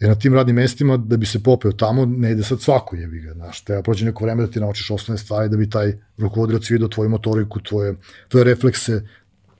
[0.00, 3.20] Jer na tim radnim mestima, da bi se popeo tamo, ne ide sad svako jebi
[3.20, 6.70] ga, znaš, treba prođe neko vreme da ti naučiš osnovne stvari, da bi taj rukovodilac
[6.70, 7.94] vidio tvoju motoriku, tvoje,
[8.28, 9.02] tvoje reflekse,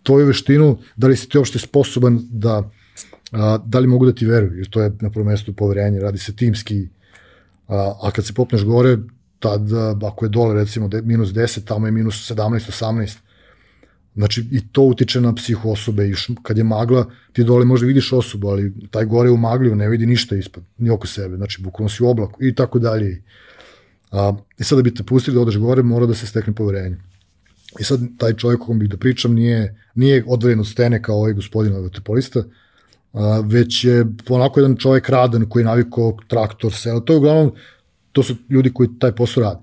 [0.02, 2.70] tvoju veštinu, da li si ti uopšte sposoban da,
[3.32, 6.18] a, da li mogu da ti veruju, jer to je na prvom mestu poverenje, radi
[6.18, 6.88] se timski,
[7.68, 8.98] a, a kad se popneš gore,
[9.38, 9.72] tad,
[10.04, 13.16] ako je dole recimo de, minus 10, tamo je minus 17, 18,
[14.14, 18.12] Znači, i to utiče na psihu osobe, još kad je magla, ti dole možda vidiš
[18.12, 21.88] osobu, ali taj gore u magli ne vidi ništa ispod, ni oko sebe, znači bukvalno
[21.88, 23.22] si u oblaku i tako dalje.
[24.10, 26.96] A, I sad da bi te pustili da odeš gore, mora da se stekne poverenje.
[27.80, 31.16] I sad taj čovjek o kom bih da pričam nije, nije odvojen od stene kao
[31.16, 32.44] ovaj gospodin vaterpolista,
[33.12, 37.00] a, već je onako jedan čovjek radan koji je navikao traktor, selo.
[37.00, 37.52] To je uglavnom,
[38.12, 39.60] to su ljudi koji taj posao rade.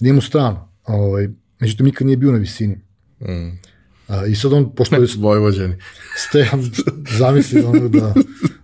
[0.00, 0.68] Nije mu strano.
[0.84, 1.28] Ovaj,
[1.60, 2.80] međutim, nikad nije bio na visini.
[3.20, 3.69] Mm.
[4.10, 5.76] A, I sad on, pošto je Vojvođani.
[6.16, 6.70] Stejan,
[7.18, 8.14] zamisli ono da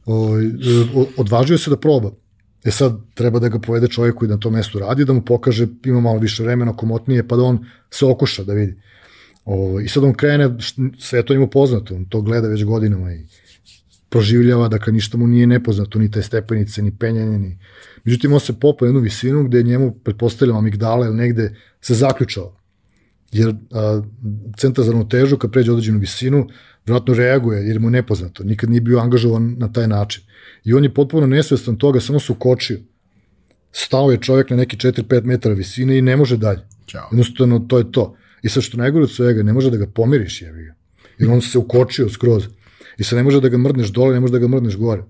[0.04, 0.46] ovaj,
[0.94, 2.10] o- odvažio se da proba.
[2.64, 5.66] E sad treba da ga povede čovjek koji na tom mestu radi, da mu pokaže,
[5.84, 8.74] ima malo više vremena, komotnije, pa da on se okuša da vidi.
[9.44, 10.50] Ovo, I sad on krene,
[10.98, 13.26] sve to njemu poznato, on to gleda već godinama i
[14.08, 17.58] proživljava, dakle ništa mu nije nepoznato, ni te stepenice, ni penjanje, ni...
[18.04, 22.56] Međutim, on se popa na jednu visinu gde njemu, pretpostavljam, amigdala ili negde se zaključao.
[23.32, 24.02] Jer a,
[24.56, 26.48] centar za ravnotežu, kad pređe određenu visinu,
[26.86, 30.22] vjerojatno reaguje jer mu je nepoznato, nikad nije bio angažovan na taj način.
[30.64, 32.80] I on je potpuno nesvestan toga, samo se ukočio.
[33.72, 36.60] Stao je čovjek na neki 4-5 metara visine i ne može dalje.
[36.86, 37.08] Ćao.
[37.12, 38.16] Jednostavno, to je to.
[38.42, 40.74] I sad što najgore od svega, ne može da ga pomiriš, jebi ga.
[41.18, 42.44] Jer on se ukočio skroz.
[42.98, 45.02] I sad ne može da ga mrdneš dole, ne može da ga mrdneš gore.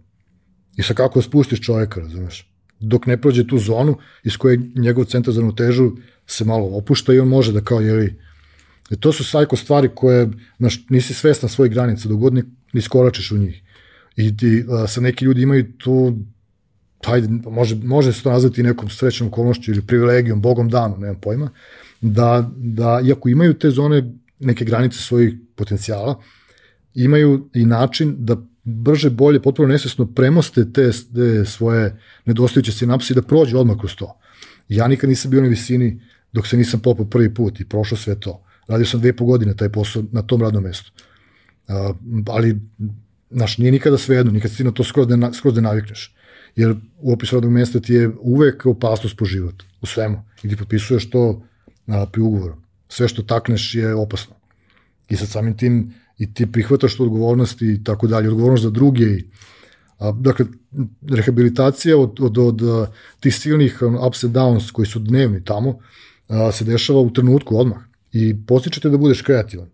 [0.77, 2.51] I sad kako spustiš čoveka, razumeš?
[2.81, 5.93] Dok ne prođe tu zonu iz koje njegov centar za ravnotežu
[6.27, 8.17] se malo opušta i on može da kao, jeli,
[8.91, 13.31] I to su sajko stvari koje, znaš, nisi svestan svojih granica, dok god ne, iskoračiš
[13.33, 13.63] u njih.
[14.17, 16.19] I ti, a, neki ljudi imaju tu,
[17.05, 21.51] hajde, može, može se to nazvati nekom srećnom okolnošću ili privilegijom, bogom danu, nemam pojma,
[22.01, 26.23] da, da iako imaju te zone, neke granice svojih potencijala,
[26.95, 28.37] imaju i način da
[28.67, 33.95] brže, bolje, potpuno nesvesno premoste te, te svoje nedostajuće sinapse i da prođe odmah kroz
[33.95, 34.19] to.
[34.69, 36.01] Ja nikad nisam bio na visini
[36.33, 38.43] dok se nisam popao prvi put i prošao sve to.
[38.69, 40.93] Radio sam dve po godine taj posao na tom radnom mestu.
[41.69, 41.97] Uh,
[42.29, 42.61] ali,
[43.31, 46.15] znaš, nije nikada svejedno, nikad si na to skroz ne, skroz ne navikneš.
[46.57, 50.23] Jer u opisu radnog mesta ti je uvek opasnost po život, u svemu.
[50.43, 51.43] I ti potpisuješ to
[51.87, 52.57] a, pri ugovoru.
[52.89, 54.35] Sve što takneš je opasno.
[55.09, 59.05] I sad samim tim i ti prihvataš tu odgovornost i tako dalje, odgovornost za druge
[59.05, 59.25] i
[59.99, 60.47] A, dakle,
[61.09, 62.89] rehabilitacija od, od, od, od
[63.21, 65.79] tih silnih ups and downs koji su dnevni tamo
[66.29, 67.79] a, se dešava u trenutku odmah
[68.13, 69.69] i postičete da budeš kreativan.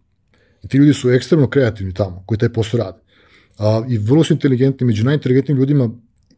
[0.62, 2.99] I ti ljudi su ekstremno kreativni tamo, koji taj posao rade.
[3.59, 5.90] A, I vrlo su inteligentni, među najinteligentnim ljudima,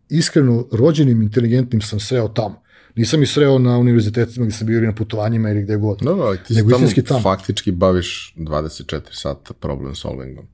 [0.08, 2.62] iskreno rođenim inteligentnim sam sreo tamo.
[2.96, 5.98] Nisam ih sreo na univerzitetima gde sam bio ili na putovanjima ili gde god.
[6.02, 7.20] Da, da, ti Nego se tamo, tamo.
[7.20, 10.46] faktički baviš 24 sata problem solvingom.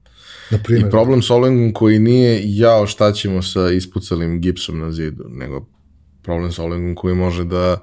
[0.51, 5.25] Na primjer, I problem solvingom koji nije jao šta ćemo sa ispucalim gipsom na zidu,
[5.29, 5.67] nego
[6.23, 7.79] problem solvingom koji može da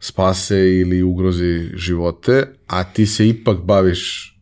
[0.00, 4.32] spase ili ugrozi živote, a ti se ipak baviš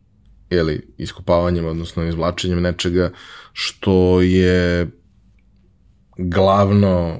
[0.50, 3.10] jeli, iskopavanjem, odnosno izvlačenjem nečega
[3.52, 4.86] što je
[6.18, 7.18] glavno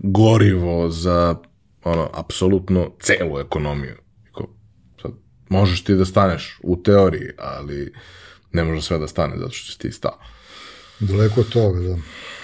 [0.00, 1.36] gorivo za
[1.84, 3.94] ono, apsolutno celu ekonomiju.
[4.32, 4.48] Ko,
[5.02, 5.10] sad,
[5.48, 7.92] možeš ti da staneš u teoriji, ali
[8.52, 10.18] ne može sve da stane zato što si ti stao.
[11.00, 11.96] daleko od toga, da.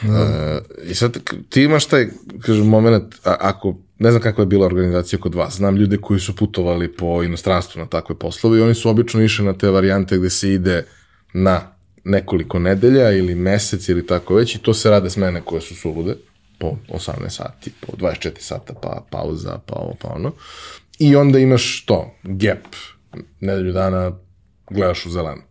[0.03, 0.61] E,
[0.91, 1.19] I sad
[1.49, 2.09] ti imaš taj,
[2.41, 6.21] kažem, moment, a, ako, ne znam kakva je bila organizacija kod vas, znam ljude koji
[6.21, 10.19] su putovali po inostranstvu na takve poslove i oni su obično išli na te varijante
[10.19, 10.85] gde se ide
[11.33, 11.61] na
[12.05, 16.17] nekoliko nedelja ili mesec ili tako već i to se rade smene koje su sulude
[16.59, 20.33] po 18 sati, po 24 sata, pa pauza, pa ovo, pa ono.
[20.99, 22.67] I onda imaš to, gap,
[23.41, 24.13] nedelju dana
[24.71, 25.43] gledaš u zelenu.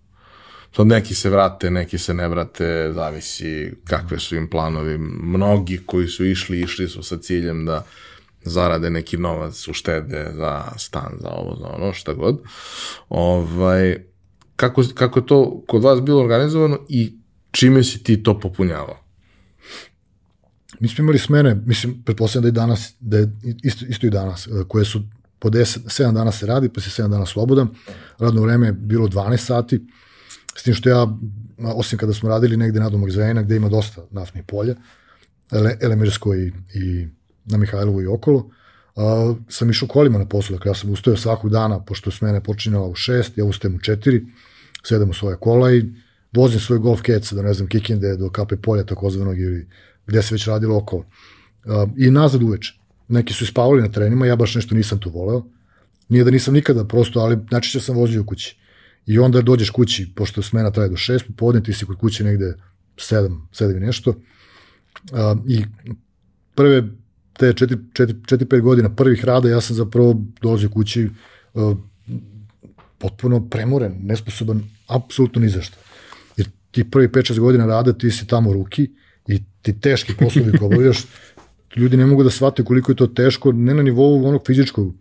[0.76, 4.98] Sad neki se vrate, neki se ne vrate, zavisi kakve su im planovi.
[5.24, 7.86] Mnogi koji su išli, išli su sa ciljem da
[8.42, 12.42] zarade neki novac, uštede za stan, za ovo, za ono, šta god.
[13.10, 13.98] Ovaj,
[14.56, 17.14] kako, kako je to kod vas bilo organizovano i
[17.52, 19.07] čime si ti to popunjavao?
[20.80, 23.32] Mi smo imali smene, mislim, pretpostavljam da i danas, da je
[23.64, 25.02] isto, isto i danas, e, koje su
[25.40, 27.68] po 10, 7 dana se radi, pa se 7 dana slobodan.
[28.20, 29.88] Radno vreme je bilo 12 sati,
[30.56, 31.08] s tim što ja,
[31.58, 34.76] osim kada smo radili negde na domak Zvejna, gde ima dosta naftnih polja,
[35.52, 37.08] ele, Elemirsko i, i
[37.46, 38.50] na Mihajlovu i okolo,
[38.96, 42.44] a, sam išao kolima na poslu, dakle ja sam ustajao svakog dana, pošto smena je
[42.44, 44.26] počinjala u 6, ja ustajem u 4,
[44.84, 45.86] sedem u svoje kola i
[46.34, 49.68] vozim svoj golf keca do, ne znam, Kikinde, do Kape polja takozvanog ili
[50.08, 51.06] gde se već radilo okolo.
[51.66, 52.74] Uh, I nazad uveče.
[53.08, 55.46] Neki su ispavali na trenima, ja baš nešto nisam tu voleo.
[56.10, 58.58] Nije da nisam nikada prosto, ali znači sam vozio kući.
[59.06, 62.54] I onda dođeš kući, pošto smena traje do 6 popodne, ti si kod kuće negde
[62.96, 64.10] 7, 7 i nešto.
[64.10, 64.18] Uh,
[65.48, 65.66] I
[66.56, 66.84] prve
[67.34, 71.10] te 4-5 godina prvih rada ja sam zapravo dolazio kući
[71.54, 71.78] uh,
[72.98, 75.78] potpuno premoren, nesposoban, apsolutno ni za šta.
[76.38, 78.90] Jer ti prvi 5-6 godina rada ti si tamo ruki
[79.28, 81.06] i ti teški poslovi koje obavljaš,
[81.76, 84.94] ljudi ne mogu da shvate koliko je to teško, ne na nivou onog fizičkog,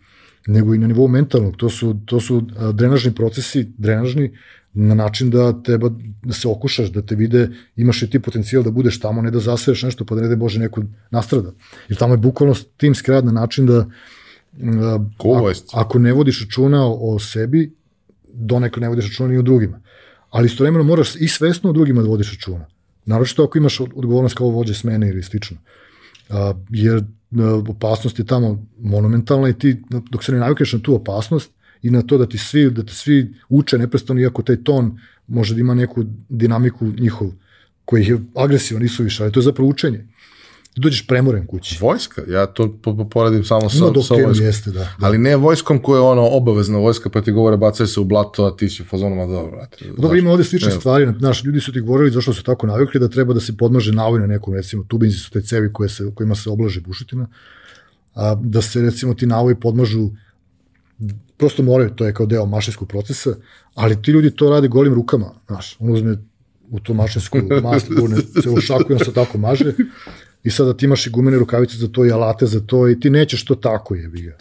[0.46, 1.56] nego i na nivou mentalnog.
[1.56, 4.32] To su, to su drenažni procesi, drenažni,
[4.78, 5.90] na način da treba
[6.22, 9.40] da se okušaš, da te vide, imaš i ti potencijal da budeš tamo, ne da
[9.40, 11.52] zasereš nešto pa da ne da Bože neko nastrada.
[11.88, 13.86] Jer tamo je bukvalno timski rad na način da
[15.14, 17.72] ako, ako ne vodiš računa o, o sebi,
[18.32, 19.80] donekle ne vodiš računa ni o drugima.
[20.30, 22.66] Ali istovremeno moraš i svesno o drugima da vodiš računa.
[23.06, 25.56] Naročito ako imaš od- odgovornost kao vođe smene ili slično.
[26.30, 27.04] A, jer a,
[27.68, 29.76] opasnost je tamo monumentalna i ti
[30.10, 31.50] dok se ne navikneš na tu opasnost
[31.82, 35.54] i na to da ti svi da te svi uče neprestano iako taj ton može
[35.54, 37.30] da ima neku dinamiku njihov
[37.84, 40.06] koji je agresivan i suviše, ali to je zapravo učenje.
[40.76, 41.78] Ti dođeš premoren kući.
[41.80, 44.46] Vojska, ja to po- po- poredim samo sa, No, sa vojskom.
[44.46, 44.78] jeste, da.
[44.78, 44.88] da.
[45.00, 48.44] Ali ne vojskom koja je ono obavezna vojska, pa ti govore bacaj se u blato,
[48.44, 49.84] a ti si u fazonu, ma dobro, brate.
[49.98, 50.74] Dobro, ima ovde slične Ne.
[50.74, 53.92] stvari, znaš, ljudi su ti govorili zašto su tako navikli da treba da se podmaže
[53.92, 57.26] navoj na nekom, recimo, tubinzi su te cevi koje se, kojima se oblaže bušetina,
[58.14, 60.10] a, da se, recimo, ti navoji podmažu
[61.36, 63.30] prosto moraju, to je kao deo mašinskog procesa,
[63.74, 66.16] ali ti ljudi to rade golim rukama, znaš, on uzme
[66.70, 69.72] u tu mašinsku mast, gurne celu šaku i on se tako maže
[70.46, 73.10] i sada ti imaš i gumene rukavice za to i alate za to i ti
[73.10, 74.36] nećeš to tako jebi ga.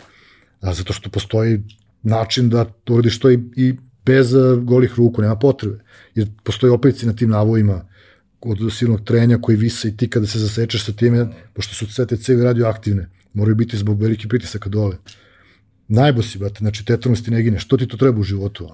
[0.62, 1.64] A, zato što postoji
[2.04, 3.74] način da to uradiš to i, i
[4.06, 5.80] bez golih ruku, nema potrebe.
[6.16, 7.88] Jer postoji opetci na tim navojima
[8.42, 12.06] od silnog trenja koji vise i ti kada se zasečeš sa time, pošto su sve
[12.06, 14.98] te cevi radioaktivne, moraju biti zbog velikih pritisaka dole.
[15.88, 18.70] Najbo si, brate, znači tetanus ti ne gine, što ti to treba u životu?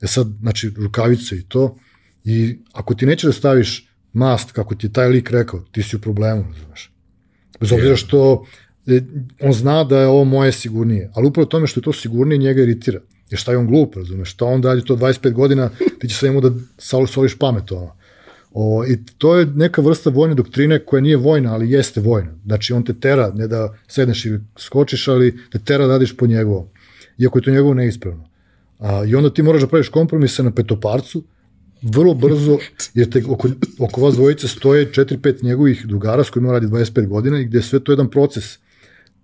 [0.00, 1.76] E sad, znači, rukavice i to,
[2.24, 5.96] i ako ti neće da staviš mast, kako ti je taj lik rekao, ti si
[5.96, 6.92] u problemu, znaš.
[7.60, 8.44] Bez obzira što
[9.40, 12.62] on zna da je ovo moje sigurnije, ali upravo tome što je to sigurnije njega
[12.62, 13.00] iritira.
[13.30, 16.26] Jer šta je on glup, razumeš, šta on radi to 25 godina, ti će sa
[16.26, 16.50] njemu da
[17.06, 17.96] soliš pamet, ono.
[18.52, 22.30] O, I to je neka vrsta vojne doktrine koja nije vojna, ali jeste vojna.
[22.46, 26.26] Znači, on te tera, ne da sedneš i skočiš, ali te tera da radiš po
[26.26, 26.66] njegovom.
[27.18, 28.28] Iako je to njegovo neispravno.
[28.78, 31.24] A, I onda ti moraš da praviš kompromise na petoparcu,
[31.84, 32.58] vrlo brzo,
[32.94, 37.40] jer te oko, oko vas dvojice stoje 4-5 njegovih drugara s kojima radi 25 godina
[37.40, 38.58] i gde je sve to jedan proces.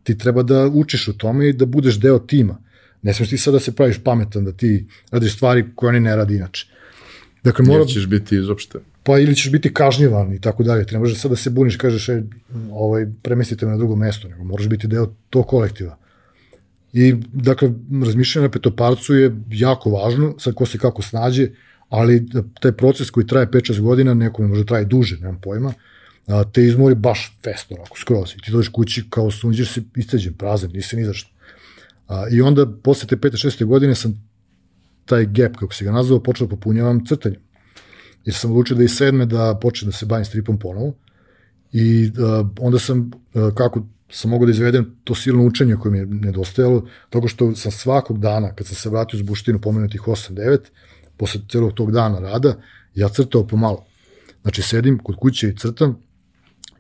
[0.03, 2.59] Ti treba da učiš u tome i da budeš deo tima.
[3.03, 6.17] Ne smeš ti sad da se praviš pametan, da ti radiš stvari koje oni ne
[6.17, 6.67] radi inače.
[7.45, 7.81] Dakle, mora...
[7.81, 10.87] Jer ćeš biti izopšten pa ili ćeš biti kažnjivan i tako dalje.
[10.87, 12.23] Ti ne možeš sad da se buniš, kažeš, e,
[12.73, 15.97] ovaj, premestite me na drugo mesto, nego moraš biti deo tog kolektiva.
[16.93, 17.71] I, dakle,
[18.05, 21.49] razmišljanje na petoparcu je jako važno, sad ko se kako snađe,
[21.91, 22.27] ali
[22.61, 25.73] taj proces koji traje 5-6 godina, nekome može traje duže, nemam pojma,
[26.27, 28.33] a, te izmori baš fest, onako, skroz.
[28.37, 31.31] I ti dođeš kući kao sunđeš se isteđen, prazan, nisi ni zašto.
[32.09, 34.31] A, I onda, posle te 5-6 godine sam
[35.05, 37.41] taj gap, kako se ga nazvao, počeo da popunjavam crtanjem
[38.25, 40.95] jer sam odlučio da i sedme da počne da se bavim stripom ponovo.
[41.73, 45.99] I uh, onda sam, uh, kako sam mogao da izvedem to silno učenje koje mi
[45.99, 50.59] je nedostajalo, tako što sam svakog dana, kad sam se vratio uz buštinu pomenutih 8-9,
[51.21, 52.55] posle celog tog dana rada,
[52.95, 53.85] ja crtao pomalo.
[54.43, 55.99] Znači, sedim kod kuće i crtam,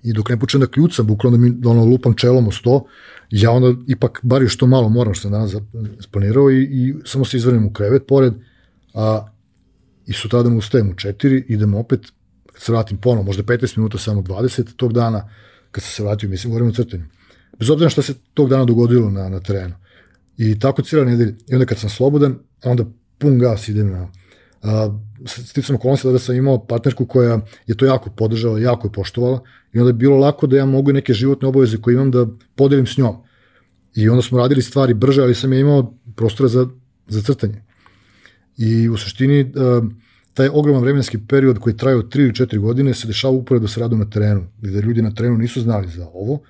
[0.02, 2.84] i dok ne počnem da kljucam, bukvalno da mi da ono, lupam čelom o sto,
[3.30, 5.54] ja onda ipak bar još to malo moram što sam danas
[6.00, 8.34] splanirao i, i samo se izvrnem u krevet pored,
[8.94, 9.28] a
[10.06, 12.00] i sutradan ustajem u 4, idem opet,
[12.52, 15.28] kad se vratim ponovo, možda 15 minuta, samo 20 tog dana,
[15.70, 17.04] kad sam se vratio, mislim, govorim o crtanju.
[17.58, 19.74] Bez obzira šta se tog dana dogodilo na, na terenu.
[20.36, 21.32] I tako cijela nedelja.
[21.48, 22.84] I onda kad sam slobodan, onda
[23.18, 24.08] pun gas idem na...
[24.62, 29.40] A, sticam okolnosti da sam imao partnerku koja je to jako podržala, jako je poštovala
[29.72, 32.86] i onda je bilo lako da ja mogu neke životne obaveze koje imam da podelim
[32.86, 33.16] s njom.
[33.94, 36.66] I onda smo radili stvari brže, ali sam ja imao prostora za,
[37.08, 37.62] za crtanje.
[38.56, 39.46] I u suštini e,
[40.34, 43.80] taj ogroman vremenski period koji traje od 3 ili 4 godine se dešava uporedo sa
[43.80, 46.40] radom na terenu, gde ljudi na terenu nisu znali za ovo,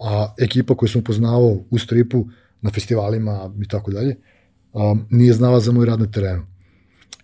[0.00, 2.26] a ekipa koju sam poznavao u stripu,
[2.62, 4.16] na festivalima i tako dalje,
[5.10, 6.42] nije znala za moj rad na terenu.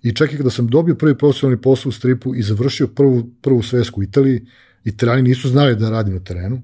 [0.02, 3.62] I čak i kada sam dobio prvi profesionalni posao u stripu i završio prvu, prvu
[3.62, 4.46] svesku u Italiji,
[4.84, 6.62] italijani nisu znali da radim na terenu,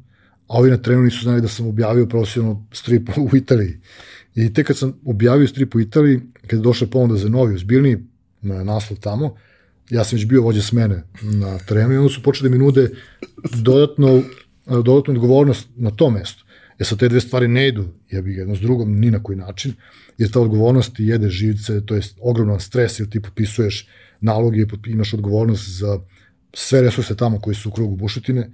[0.49, 3.81] a ovi na terenu nisu znali da sam objavio profesionalno strip u Italiji.
[4.35, 8.07] I tek kad sam objavio strip u Italiji, kad je došla ponuda za novi, ozbiljni
[8.41, 9.35] na naslov tamo,
[9.91, 12.91] ja sam već bio vođa smene na terenu i onda su počeli da mi nude
[13.55, 14.23] dodatno,
[14.67, 16.44] dodatnu odgovornost na to mesto.
[16.79, 19.39] Jer sa te dve stvari ne idu, ja bih jedno s drugom, ni na koji
[19.39, 19.73] način,
[20.19, 23.89] jer ta odgovornost ti jede živce, to je ogroman stres, jer ti potpisuješ
[24.21, 26.01] naloge, imaš odgovornost za
[26.53, 28.51] sve resurse tamo koji su u krugu bušutine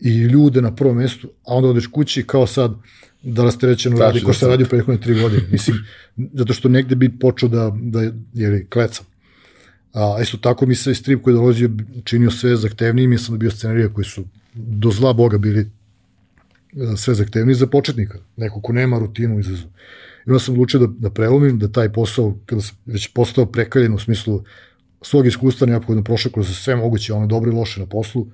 [0.00, 2.74] i ljude na prvom mestu, a onda odeš kući kao sad,
[3.22, 5.42] da rasterećeno radi ko što radi u prethodne tri godine.
[5.52, 5.76] Mislim,
[6.34, 8.02] zato što negde bi počeo da, da
[8.34, 9.06] je klecam.
[9.92, 11.70] A isto tako mi se strip koji je dolazio
[12.04, 15.66] činio sve zahtevnijim, ja sam dobio scenarije koji su do zla Boga bili e,
[16.96, 19.70] sve zahtevniji za početnika, neko ko nema rutinu izazov.
[20.26, 23.94] I onda sam odlučio da, da prelomim, da taj posao, kada sam već postao prekaljen
[23.94, 24.44] u smislu
[25.02, 28.26] svog iskustva neophodno prošao kroz sve moguće, ono dobro i loše na poslu,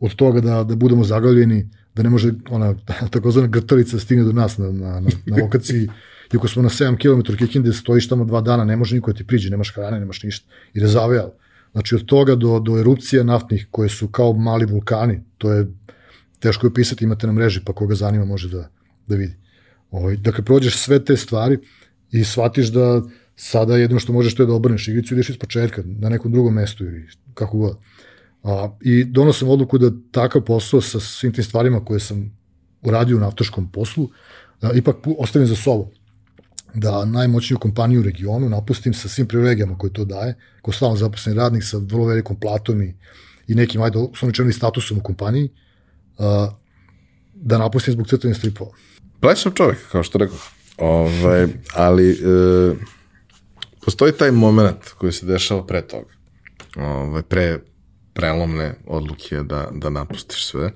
[0.00, 2.74] od toga da, da budemo zaglavljeni, da ne može ona
[3.12, 5.88] takozvana grtalica da stigne do nas na, na, na, na lokaciji,
[6.32, 9.18] i ako smo na 7 km Kikinde, stojiš tamo dva dana, ne može niko da
[9.18, 11.32] ti priđe, nemaš hrane, nemaš ništa, i je zavejalo.
[11.72, 15.66] Znači od toga do, do erupcija naftnih koje su kao mali vulkani, to je
[16.38, 18.68] teško je opisati, imate na mreži, pa koga zanima može da,
[19.06, 19.36] da vidi.
[19.90, 21.58] Ovo, ovaj, dakle, prođeš sve te stvari
[22.12, 23.02] i shvatiš da
[23.36, 26.32] sada jedino što možeš to je da obrneš igricu i ideš iz početka, na nekom
[26.32, 27.78] drugom mestu ili kako god.
[28.42, 32.38] A, I donosim odluku da takav posao sa svim tim stvarima koje sam
[32.82, 34.08] uradio na avtoškom poslu,
[34.60, 35.88] a, ipak ostavim za sobom
[36.74, 41.36] da najmoćniju kompaniju u regionu napustim sa svim privilegijama koje to daje, kao stalno zaposlen
[41.36, 42.94] radnik sa vrlo velikom platom i,
[43.48, 45.50] i nekim, ajde, osnovničevnim statusom u kompaniji,
[47.34, 48.70] da napustim zbog crtanja stripova.
[49.20, 50.38] Plesav čovjek, kao što rekao.
[50.78, 52.16] Ove, ovaj, ali e,
[53.84, 56.12] postoji taj moment koji se dešava pre toga.
[56.76, 57.58] Ove, ovaj, pre
[58.16, 60.72] prelomne odluke da, da napustiš sve.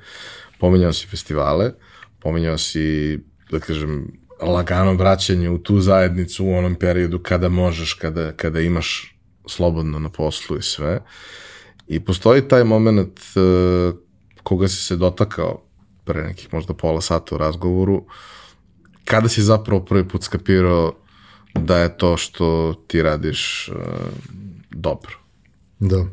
[0.59, 1.73] Pominjao si festivale,
[2.21, 3.19] pominjao si,
[3.51, 4.13] da kažem,
[4.43, 9.17] lagano vraćanje u tu zajednicu u onom periodu kada možeš, kada, kada imaš
[9.47, 11.01] slobodno na poslu i sve.
[11.89, 13.95] I postoji taj moment uh,
[14.43, 15.63] koga si se dotakao
[16.05, 18.05] pre nekih možda pola sata u razgovoru,
[19.05, 20.93] kada si zapravo prvi put skapirao
[21.55, 23.77] da je to što ti radiš uh,
[24.71, 25.13] dobro?
[25.79, 25.99] Da.
[26.01, 26.07] Uh,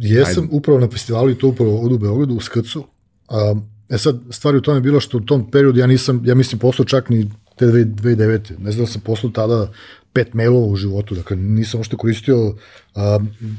[0.00, 0.56] jesam Ajde.
[0.56, 2.78] upravo na festivalu i to upravo od u Beogradu, u Skrcu.
[3.28, 6.34] Uh, e sad, stvari u tome je bilo što u tom periodu ja nisam, ja
[6.34, 8.58] mislim, poslao čak ni te 2009.
[8.58, 9.72] Ne znam da sam poslao tada
[10.12, 12.54] pet mailova u životu, dakle nisam ošte koristio uh,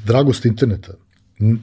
[0.06, 0.94] dragost interneta.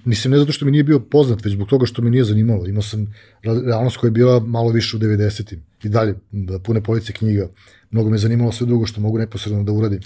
[0.04, 2.66] Mislim, ne zato što mi nije bio poznat, već zbog toga što me nije zanimalo.
[2.66, 5.62] Imao sam realnost koja je bila malo više u 90-im.
[5.82, 7.48] I dalje, da, pune police knjiga.
[7.90, 10.00] Mnogo me zanimalo sve drugo što mogu neposredno da uradim.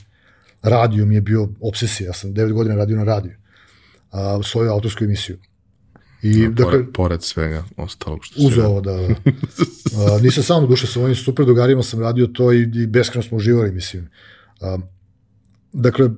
[0.63, 2.07] Radio mi je bio obsesija.
[2.07, 3.33] Ja sam 9 godina radio na radiju.
[4.11, 5.39] A, svoju autorsku emisiju.
[6.23, 8.93] I, no, dakle, pored, pored svega ostalog što uz ovo, da.
[8.93, 9.03] da.
[10.15, 13.37] A, nisam samo duše sa ovim super drugarima sam radio to i, i beskreno smo
[13.37, 14.09] uživali, mislim.
[14.61, 14.79] A,
[15.73, 16.11] dakle,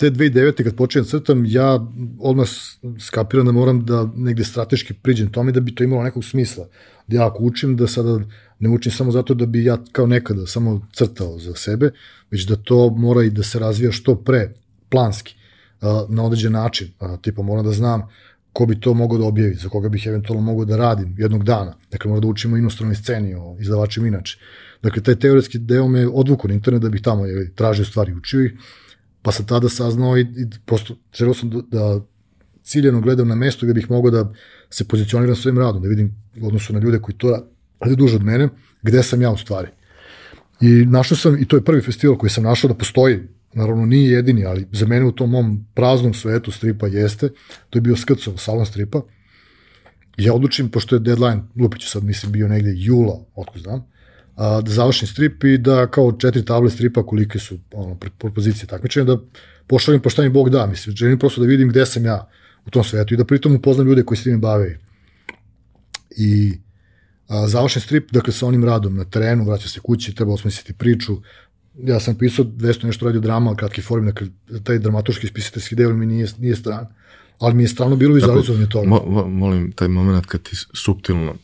[0.00, 0.64] te 2009.
[0.64, 1.86] kad počinjem crtam, ja
[2.18, 2.46] odmah
[2.98, 6.68] skapiram da moram da negde strateški priđem tome da bi to imalo nekog smisla.
[7.06, 8.20] Da ja ako učim, da sada
[8.58, 11.90] ne učim samo zato da bi ja kao nekada samo crtao za sebe,
[12.30, 14.54] već da to mora i da se razvija što pre,
[14.88, 15.34] planski,
[16.08, 16.88] na određen način.
[17.22, 18.08] Tipa moram da znam
[18.52, 21.76] ko bi to mogao da objavi, za koga bih eventualno mogao da radim jednog dana.
[21.90, 24.38] Dakle, moram da učimo inostranoj sceni o izdavačima inače.
[24.82, 28.44] Dakle, taj teoretski deo me odvuku na internet da bih tamo jeli, tražio stvari, učio
[28.44, 28.52] ih,
[29.22, 32.00] pa sam tada saznao i, i prosto želeo sam da, da
[32.62, 34.32] ciljeno gledam na mesto gde bih mogao da
[34.70, 37.46] se pozicioniram svojim radom, da vidim u odnosu na ljude koji to
[37.80, 38.48] rade duže od mene,
[38.82, 39.68] gde sam ja u stvari.
[40.60, 43.20] I našao sam, i to je prvi festival koji sam našao da postoji,
[43.54, 47.28] naravno nije jedini, ali za mene u tom mom praznom svetu stripa jeste,
[47.70, 49.02] to je bio Skrcov salon stripa.
[50.16, 53.89] Ja odlučim, pošto je deadline, lupiću sad, mislim, bio negde jula, otko znam,
[54.40, 59.04] a, da završim strip i da kao četiri table stripa kolike su ono, propozicije takmičenja,
[59.04, 59.18] da
[59.66, 62.28] pošaljem pa šta mi Bog da, mislim, želim prosto da vidim gde sam ja
[62.66, 64.78] u tom svetu i da pritom upoznam ljude koji se tim bave.
[66.16, 66.58] I
[67.28, 71.16] a, završen strip, dakle sa onim radom na terenu, vraća se kući, treba osmisliti priču,
[71.84, 74.26] ja sam pisao 200 nešto radio drama, kratki form, dakle,
[74.64, 76.86] taj dramaturški spisateljski deo mi nije, nije stran.
[77.38, 78.88] Ali mi je strano bilo vizualizovanje toga.
[78.88, 81.34] Mo, molim, taj moment kad ti subtilno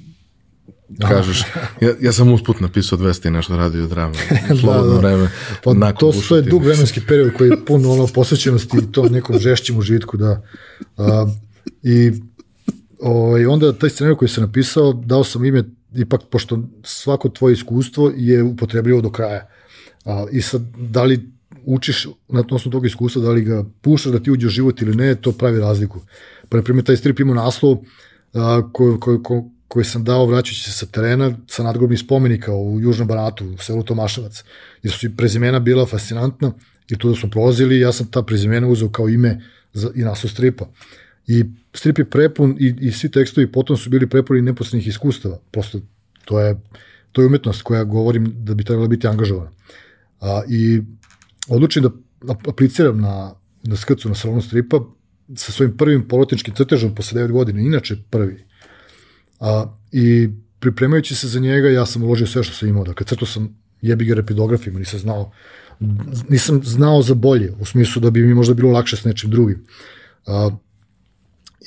[1.08, 1.42] kažeš,
[1.80, 4.14] ja, ja sam usput napisao 200 i nešto radio drama,
[4.60, 4.98] slobodno da, da.
[4.98, 5.30] vreme.
[5.64, 9.08] Pa nakon to, to je dug vremenski period koji je pun ono posvećenosti i to
[9.08, 10.42] nekom žešćim užitku, da.
[10.96, 11.26] A,
[11.82, 12.12] I
[13.00, 15.64] ovaj, onda taj scenarij koji sam napisao, dao sam ime,
[15.94, 19.48] ipak, pošto svako tvoje iskustvo je upotrebljivo do kraja.
[20.04, 21.30] A, I sad, da li
[21.64, 24.96] učiš na osnovu tog iskustva, da li ga pušaš da ti uđe u život ili
[24.96, 26.00] ne, to pravi razliku.
[26.48, 27.76] Pa, na primjer, taj strip ima naslov
[28.34, 32.80] a, ko, ko, ko, koji sam dao vraćajući se sa terena sa nadgrobnih spomenika u
[32.80, 34.44] Južnom Banatu, u selu Tomaševac,
[34.82, 36.52] jer su i prezimena bila fascinantna
[36.90, 39.40] i tu da smo prolazili ja sam ta prezimena uzeo kao ime
[39.72, 40.68] za, i naslov stripa.
[41.26, 41.44] I
[41.74, 45.38] strip je prepun i, i svi tekstovi potom su bili prepuni neposrednih iskustava.
[45.50, 45.80] Prosto
[46.24, 46.60] to je,
[47.12, 49.50] to je umetnost koja govorim da bi trebala biti angažovana.
[50.20, 50.82] A, I
[51.48, 51.90] odlučim da
[52.48, 54.80] apliciram na, na skrcu na salonu stripa
[55.34, 58.44] sa svojim prvim polotničkim crtežom posle 9 godina, inače prvi
[59.40, 60.28] A, I
[60.60, 62.84] pripremajući se za njega, ja sam uložio sve što sam imao.
[62.84, 65.32] Dakle, crto sam jebi ga repidografima, nisam znao,
[66.28, 69.64] nisam znao za bolje, u smislu da bi mi možda bilo lakše s nečim drugim.
[70.26, 70.50] A,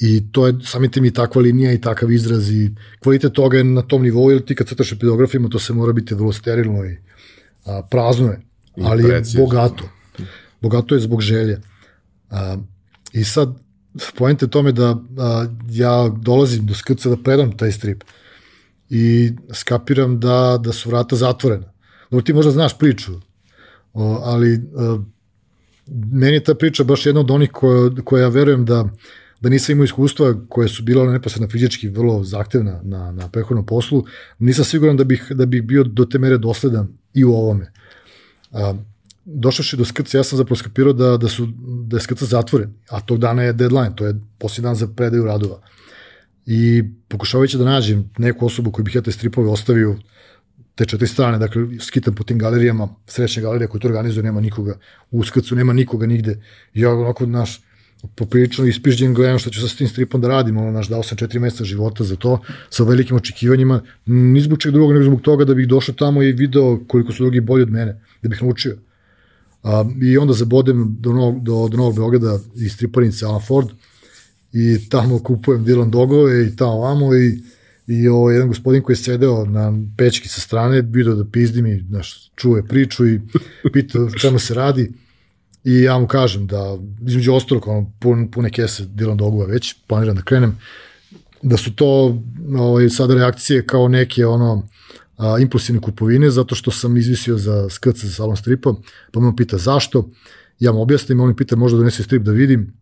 [0.02, 3.64] I to je samim tim i takva linija i takav izraz i kvalitet toga je
[3.64, 6.98] na tom nivou, jer ti kad crtaš epidografima, to se mora biti vrlo sterilno i
[7.66, 8.42] a, prazno je,
[8.84, 9.90] ali je bogato.
[10.62, 11.62] Bogato je zbog želje.
[12.30, 12.58] A,
[13.14, 13.56] I sad,
[14.16, 18.04] poenta je tome da a, ja dolazim do skrca da predam taj strip
[18.90, 21.74] i skapiram da, da su vrata zatvorena.
[22.12, 23.12] Dobro, ti možda znaš priču,
[23.94, 25.04] o, ali a,
[26.12, 28.90] meni je ta priča baš jedna od onih koja, koja ja verujem da,
[29.42, 34.06] da nisam imao iskustva koje su bila neposredno fizički vrlo zahtevna na, na prehodnom poslu,
[34.40, 37.72] nisam siguran da bih, da bih bio do te mere dosledan i u ovome.
[38.52, 38.74] A,
[39.36, 41.48] došavši do skrca, ja sam zapravo skapirao da, da, su,
[41.88, 45.26] da je skrca zatvoren, a tog dana je deadline, to je posljednji dan za predaju
[45.26, 45.62] radova.
[46.46, 49.98] I pokušavajući da nađem neku osobu koju bih ja te stripove ostavio
[50.76, 54.78] te četiri strane, dakle, skitam po tim galerijama, srećne galerije koje to organizuju, nema nikoga,
[55.12, 56.38] u skrcu nema nikoga nigde.
[56.74, 57.62] I ja onako, naš,
[58.16, 61.40] poprilično ispižđen gledam šta ću sa tim stripom da radim, ono, naš, dao sam četiri
[61.40, 65.68] meseca života za to, sa velikim očekivanjima, ni zbog drugog, nego zbog toga da bih
[65.68, 68.78] došao tamo i video koliko su drugi bolji od mene, da bih naučio.
[69.64, 73.70] A, I onda zabodem do, Novog, do, do Novog Beograda iz Triparice Alan Ford
[74.54, 77.40] i tamo kupujem Dylan dogove i tamo vamo i
[77.90, 81.86] i ovo, jedan gospodin koji je sedeo na pečki sa strane, vidio da pizdi mi,
[81.90, 83.20] znaš, čuje priču i
[83.74, 84.92] pita čemu se radi.
[85.64, 90.16] I ja mu kažem da, između ostalog, ono, pun, pune kese Dylan Dogova već, planiram
[90.16, 90.58] da krenem,
[91.42, 92.22] da su to
[92.58, 94.68] ovaj, sada reakcije kao neke ono
[95.20, 98.74] a, impulsivne kupovine, zato što sam izvisio za skrc za salon stripa,
[99.12, 100.10] pa me pita zašto,
[100.60, 102.74] ja mu objasnim, on mi pita možda donese strip da vidim,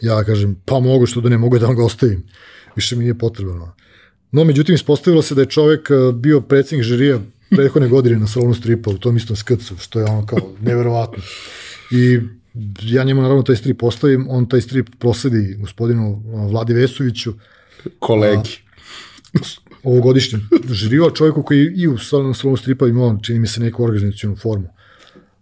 [0.00, 2.22] ja kažem pa mogu što da ne mogu da vam ga ostavim,
[2.76, 3.74] više mi nije potrebno.
[4.32, 8.90] No, međutim, ispostavilo se da je čovek bio predsednik žirija prethodne godine na salonu stripa
[8.90, 11.22] u tom istom skrcu, što je ono kao neverovatno.
[11.90, 12.20] I
[12.82, 17.34] ja njemu naravno taj strip postavim, on taj strip prosledi gospodinu Vladi Vesoviću.
[17.98, 18.58] Kolegi.
[19.82, 24.68] Ovogodišnjem žiriju, čovjeku koji i u salonu stripa imao, čini mi se, neku organizacijonu formu.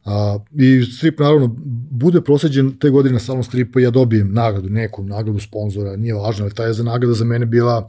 [0.05, 1.57] A, I strip naravno
[1.91, 6.45] bude prosleđen te godine na salon stripa ja dobijem nagradu, neku nagradu sponzora, nije važno,
[6.45, 7.89] ali ta je za nagrada za mene bila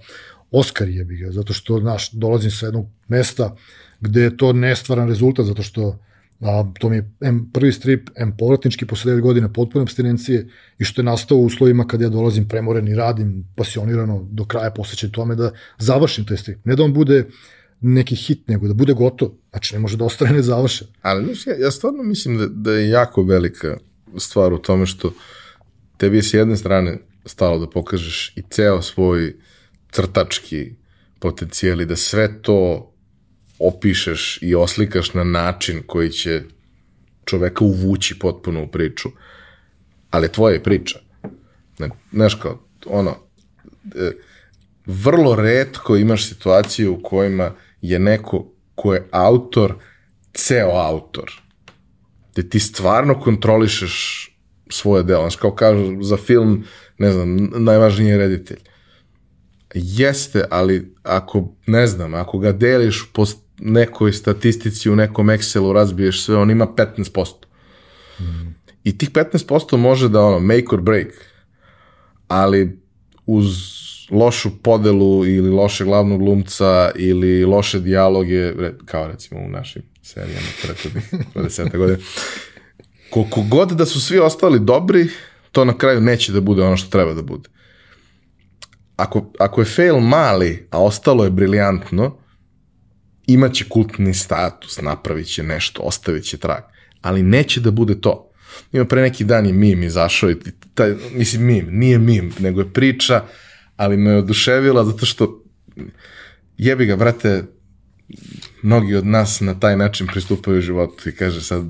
[0.51, 3.55] Oskar je ga, zato što, znaš, dolazim sa jednog mesta
[3.99, 5.99] gde je to nestvaran rezultat, zato što
[6.41, 10.47] a, to mi je M, prvi strip, M povratnički posle 9 godina potpune abstinencije
[10.79, 14.71] i što je nastao u uslovima kada ja dolazim premoren i radim pasionirano do kraja
[14.71, 16.65] posvećen tome da završim taj strip.
[16.65, 17.25] Ne da on bude
[17.81, 19.29] neki hit, nego da bude gotov.
[19.49, 20.87] Znači, ne može da ostane nezavršen.
[21.01, 23.77] Ali, znaš, ja, ja stvarno mislim da, da je jako velika
[24.17, 25.13] stvar u tome što
[25.97, 29.35] tebi je s jedne strane stalo da pokažeš i ceo svoj
[29.91, 30.71] crtački
[31.19, 32.91] potencijali, da sve to
[33.59, 36.41] opišeš i oslikaš na način koji će
[37.25, 39.09] čoveka uvući potpuno u priču.
[40.09, 40.99] Ali tvoja je priča.
[42.11, 43.17] Znaš kao, ono,
[43.95, 44.11] e,
[44.85, 47.51] vrlo redko imaš situacije u kojima
[47.81, 49.73] je neko ko je autor,
[50.33, 51.31] ceo autor.
[52.33, 54.23] Gde ti stvarno kontrolišeš
[54.69, 55.21] svoje delo.
[55.21, 56.63] Znaš, kao kažu za film,
[56.97, 58.59] ne znam, najvažniji je reditelj.
[59.73, 63.25] Jeste, ali ako, ne znam, ako ga deliš po
[63.59, 67.33] nekoj statistici u nekom Excelu razbiješ sve, on ima 15%.
[68.19, 68.55] Mm.
[68.83, 71.07] I tih 15% može da ono, make or break,
[72.27, 72.79] ali
[73.25, 73.45] uz
[74.11, 78.53] lošu podelu ili loše glavnog glumca ili loše dijaloge,
[78.85, 81.99] kao recimo u našim serijama prethodnih 20 godina,
[83.09, 85.09] koliko god da su svi ostali dobri,
[85.51, 87.49] to na kraju neće da bude ono što treba da bude
[88.97, 92.17] ako, ako je fail mali, a ostalo je briljantno,
[93.27, 96.63] imaće kultni status, napravit će nešto, ostavit će trag.
[97.01, 98.31] Ali neće da bude to.
[98.71, 100.35] Ima pre neki dan je mim izašao i
[100.73, 103.23] taj, mislim mim, nije mim, nego je priča,
[103.75, 105.43] ali me je oduševila zato što
[106.57, 107.43] jebi ga, brate,
[108.61, 111.63] mnogi od nas na taj način pristupaju životu i kaže sad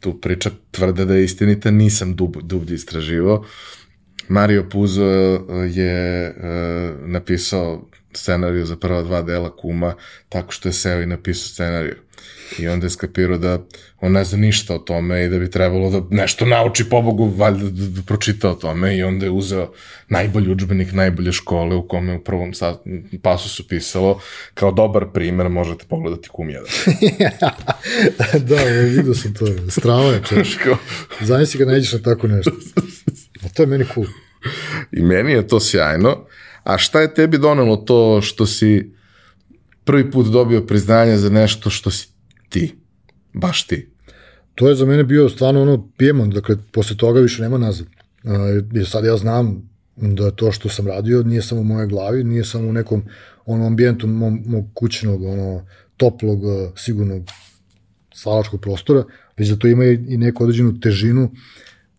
[0.00, 3.44] tu priča tvrde da je istinita, nisam dub, dublje istraživao,
[4.28, 5.04] Mario Puzo
[5.74, 9.94] je uh, napisao scenariju za prva dva dela Kuma
[10.28, 11.96] tako što je seo i napisao scenariju.
[12.58, 13.58] I onda je skapirao da
[14.00, 17.70] on ne zna ništa o tome i da bi trebalo da nešto nauči pobogu, valjda
[17.70, 19.72] da, da pročita o tome i onda je uzeo
[20.08, 22.76] najbolji učbenik najbolje škole u kome u prvom sa,
[23.22, 24.20] pasusu pisalo
[24.54, 26.58] kao dobar primer možete pogledati Kum 1.
[28.48, 29.46] da, ja vidio sam to.
[29.68, 30.76] Strava je češko.
[31.20, 32.52] Zamisli ga nađeš na tako nešto.
[33.44, 34.06] A to je meni cool.
[34.92, 36.26] I meni je to sjajno.
[36.64, 38.92] A šta je tebi donelo to što si
[39.84, 42.08] prvi put dobio priznanje za nešto što si
[42.48, 42.74] ti?
[43.32, 43.88] Baš ti?
[44.54, 47.86] To je za mene bio stvarno ono pijemon, dakle, posle toga više nema nazad.
[48.72, 52.44] Jer sad ja znam da to što sam radio nije samo u mojoj glavi, nije
[52.44, 53.02] samo u nekom
[53.46, 55.66] onom ambijentu mog, mog kućnog, ono,
[55.96, 56.40] toplog,
[56.76, 57.22] sigurnog
[58.14, 59.04] stalačkog prostora,
[59.36, 61.30] već da to ima i neku određenu težinu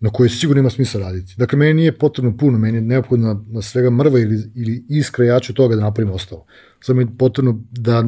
[0.03, 1.33] na kojoj sigurno ima smisla raditi.
[1.37, 5.25] Dakle, meni nije potrebno puno, meni je neophodno na, na svega mrva ili, ili iskra,
[5.25, 6.45] ja ću toga da napravim ostalo.
[6.81, 8.03] Samo je potrebno da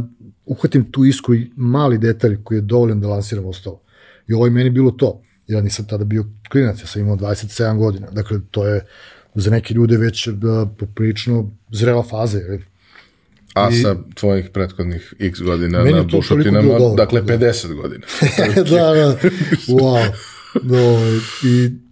[0.46, 3.82] uhvatim tu iskru i mali detalj koji je dovoljan da lansiram ostalo.
[4.28, 5.22] I ovo je meni bilo to.
[5.48, 8.12] Ja nisam tada bio klinac, ja sam imao 27 godina.
[8.12, 8.86] Dakle, to je
[9.36, 12.38] za neke ljude već da, poprično zrela faza.
[12.38, 12.62] Je.
[13.54, 17.74] A I, sa tvojih prethodnih x godina na bušotinama, dakle 50 da.
[17.74, 18.06] godina.
[18.56, 19.18] da, da,
[19.68, 20.12] wow.
[20.64, 21.00] No,
[21.44, 21.85] i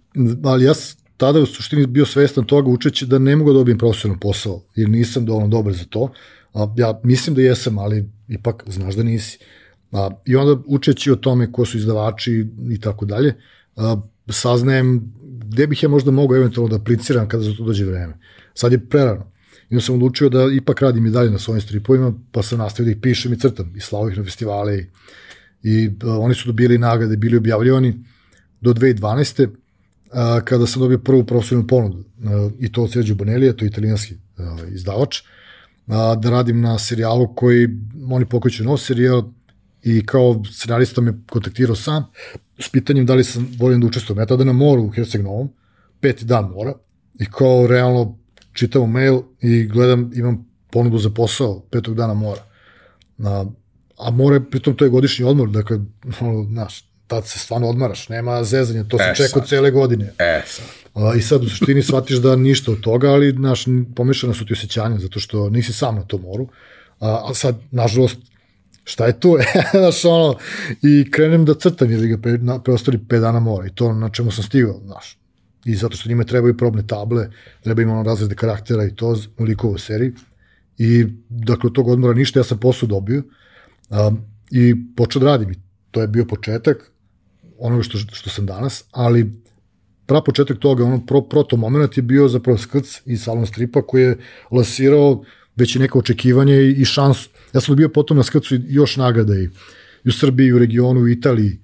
[0.44, 0.72] ali ja
[1.16, 4.88] tada u suštini bio svestan toga učeći da ne mogu da dobijem profesionalno posao, jer
[4.88, 6.12] nisam dovoljno dobar za to.
[6.54, 9.38] A, ja mislim da jesam, ali ipak znaš da nisi.
[9.92, 13.34] A, I onda učeći o tome ko su izdavači i tako dalje,
[14.28, 18.18] saznajem gde bih ja možda mogao eventualno da apliciram kada za to dođe vreme.
[18.54, 19.32] Sad je prerano.
[19.70, 22.84] I onda sam odlučio da ipak radim i dalje na svojim stripovima, pa sam nastavio
[22.84, 24.86] da ih pišem i crtam i slavo ih na festivale i,
[25.62, 28.04] i a, oni su dobili nagrade, bili objavljivani
[28.60, 29.48] do 2012
[30.14, 33.68] a, kada sam dobio prvu profesionalnu ponudu a, i to od Sergio Bonelija, to je
[33.68, 35.22] italijanski a, izdavač,
[35.86, 37.68] a, da radim na serijalu koji,
[38.10, 39.22] oni pokreću nov serijal
[39.82, 42.04] i kao scenarista me kontaktirao sam
[42.58, 44.18] s pitanjem da li sam voljen da učestvujem.
[44.18, 45.50] Ja tada na moru u Herceg Novom,
[46.00, 46.74] peti dan mora,
[47.20, 48.18] i kao realno
[48.52, 52.40] čitam mail i gledam, imam ponudu za posao petog dana mora.
[53.16, 53.46] Na,
[53.98, 55.78] a more, pritom to je godišnji odmor, dakle,
[56.20, 60.12] ono, znaš, tad se stvarno odmaraš, nema zezanja, to sam e, čekao cele godine.
[60.18, 60.66] E, sad.
[61.18, 63.64] I sad u suštini shvatiš da ništa od toga, ali, znaš,
[63.96, 66.48] pomešana su ti osjećanja, zato što nisi sam na tom moru.
[67.00, 68.16] A, a sad, nažalost,
[68.84, 69.36] šta je tu?
[69.80, 70.36] znaš, ono,
[70.82, 74.08] i krenem da crtam, jer ga pre, na, preostali 5 dana mora i to na
[74.08, 75.18] čemu sam stigao, znaš.
[75.64, 77.30] I zato što njima trebaju probne table,
[77.62, 80.12] treba im ono razrede karaktera i to u likovoj seriji.
[80.78, 83.22] I, dakle, od tog odmora ništa, ja sam posao dobio
[83.90, 84.20] um,
[84.50, 85.54] i počeo da radim.
[85.90, 86.90] To je bio početak
[87.66, 89.32] onoga što, što sam danas, ali
[90.06, 94.02] pra početak toga, ono pro, proto moment je bio zapravo skrc i salon stripa koji
[94.02, 94.18] je
[94.50, 95.24] lasirao
[95.56, 97.28] već i neka očekivanje i, i šansu.
[97.54, 99.48] Ja sam dobio potom na skrcu još nagrada i,
[100.04, 101.58] i u Srbiji, i u regionu, u Italiji.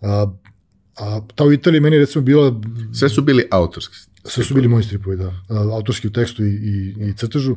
[0.00, 0.26] A,
[0.96, 2.60] a ta u Italiji meni recimo bila...
[2.92, 3.96] Sve su bili autorski.
[4.24, 5.28] Sve su bili moji stripovi, da.
[5.48, 7.56] A, autorski u tekstu i, i, i crtežu.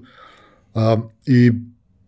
[0.73, 1.51] A, I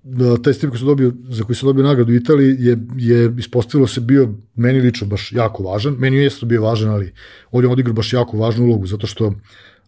[0.04, 3.34] da, taj strip koji sam dobio, za koji sam dobio nagradu u Italiji je, je
[3.38, 5.96] ispostavilo se bio meni lično baš jako važan.
[6.00, 7.14] Meni je to bio važan, ali
[7.52, 9.34] on je odigrao baš jako važnu ulogu, zato što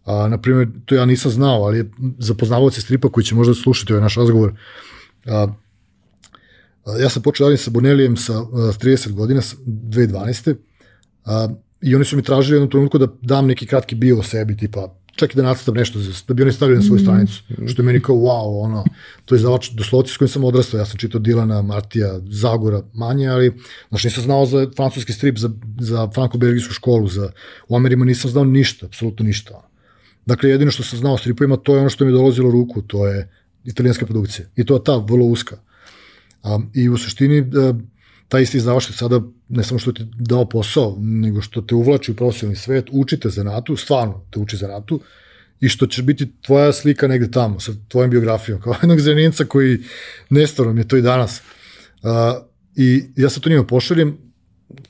[0.04, 3.92] a, na primjer, to ja nisam znao, ali za poznavaoce stripa koji će možda slušati
[3.92, 4.52] ovaj naš razgovor,
[5.26, 5.46] a,
[6.84, 10.54] a, ja sam počeo radim sa Bonelijem sa, a, s 30 godina, 2012.
[11.24, 11.48] A,
[11.80, 14.94] I oni su mi tražili jednom trenutku da dam neki kratki bio o sebi, tipa
[15.16, 15.98] čak i da nacrtam nešto,
[16.28, 17.04] da bi oni stavili na svoju mm.
[17.04, 18.84] stranicu, što je meni kao wow, ono,
[19.24, 23.28] to je izdavač doslovci s kojim sam odrastao, ja sam čitao Dilana, Martija, Zagora manje,
[23.28, 23.52] ali,
[23.88, 27.30] znaš, nisam znao za francuski strip, za, za franko-belgijsku školu, za,
[27.68, 29.68] u Amerima nisam znao ništa, apsolutno ništa.
[30.26, 32.52] Dakle, jedino što sam znao o stripovima, to je ono što mi je dolazilo u
[32.52, 33.28] ruku, to je
[33.64, 34.46] italijanska produkcija.
[34.56, 35.56] I to je ta, vrlo uska.
[36.42, 37.74] A, I u suštini, da,
[38.28, 42.16] taj isti izdavač sada ne samo što ti dao posao, nego što te uvlači u
[42.16, 45.00] profesionalni svet, učite za natu, stvarno te uči za natu,
[45.60, 49.78] i što će biti tvoja slika negde tamo, sa tvojom biografijom, kao jednog zreninca koji
[50.30, 51.40] nestvarom je to i danas.
[52.02, 52.10] Uh,
[52.76, 54.18] I ja sad to njima pošaljem,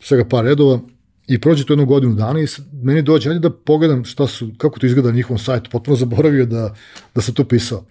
[0.01, 0.81] svega par redova,
[1.27, 2.47] i prođe to jednu godinu dana i
[2.83, 6.47] meni dođe, ajde da pogledam šta su, kako to izgleda na njihovom sajtu, potpuno zaboravio
[6.47, 6.75] da,
[7.15, 7.85] da sam to pisao.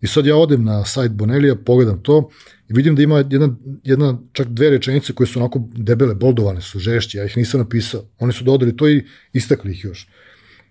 [0.00, 2.30] I sad ja odem na sajt Bonelija, pogledam to
[2.68, 6.78] i vidim da ima jedna, jedna čak dve rečenice koje su onako debele, boldovane su,
[6.78, 8.04] žešće, ja ih nisam napisao.
[8.18, 10.08] Oni su dodali to i istakli ih još.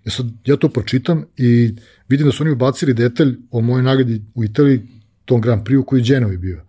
[0.05, 1.73] I sad ja to pročitam i
[2.09, 4.81] vidim da su oni ubacili detalj o mojoj nagradi u Italiji,
[5.25, 6.61] tom Grand Prix koji je Genovi bio.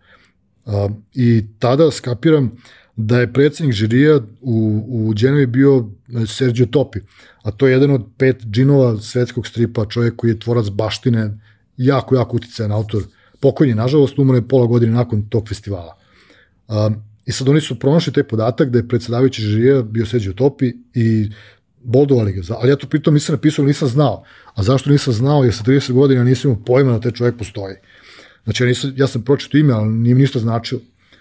[0.66, 2.50] A, I tada skapiram
[2.96, 5.90] da je predsednik žirija u, u Genovi bio
[6.22, 6.98] e, Sergio Topi,
[7.42, 11.38] a to je jedan od pet džinova svetskog stripa, čovjek koji je tvorac baštine,
[11.76, 13.02] jako, jako uticajan autor.
[13.40, 15.96] Pokojni, nažalost, umro je pola godine nakon tog festivala.
[16.68, 20.72] Um, I sad oni su pronašli taj podatak da je predsedavajući žirija bio Sergio Topi
[20.94, 21.30] i
[21.82, 22.42] boldovali ga.
[22.60, 24.24] Ali ja to pritom nisam napisao, nisam znao.
[24.54, 25.44] A zašto nisam znao?
[25.44, 27.74] Jer sa 30 godina nisam imao pojma da taj čovjek postoji.
[28.44, 30.80] Znači, ja, nisam, ja sam pročito ime, ali nije ništa značilo.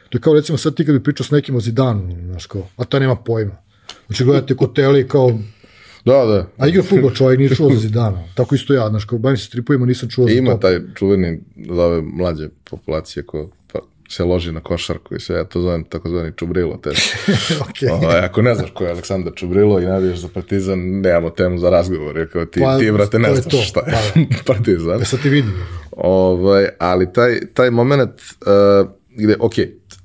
[0.09, 2.67] To je kao recimo sad ti kad bi pričao s nekim o Zidanu, znaš kao,
[2.77, 3.57] a ta nema pojma.
[4.07, 5.39] Znači gledate kod teli kao
[6.07, 6.47] Da, da.
[6.57, 8.23] A igra futbol čovjek, nije čuo za Zidana.
[8.35, 11.39] Tako isto ja, znaš, kao bavim se stripovima, nisam čuo za Ima taj čuveni
[11.69, 13.79] za ove mlađe populacije ko pa,
[14.09, 16.77] se loži na košarku i sve, ja to zovem takozvani Čubrilo.
[16.77, 16.89] Te.
[17.67, 17.91] okay.
[17.91, 21.57] o, ovaj, ako ne znaš ko je Aleksandar Čubrilo i navijaš za Partizan, nemamo temu
[21.57, 23.61] za razgovor, jer kao ti, pa, ti brate, ne znaš to.
[23.61, 24.25] šta je pa, da.
[24.53, 24.99] Partizan.
[24.99, 25.53] Ja sad ti vidim.
[25.91, 29.53] Ovaj, ali taj, taj moment uh, gde, ok,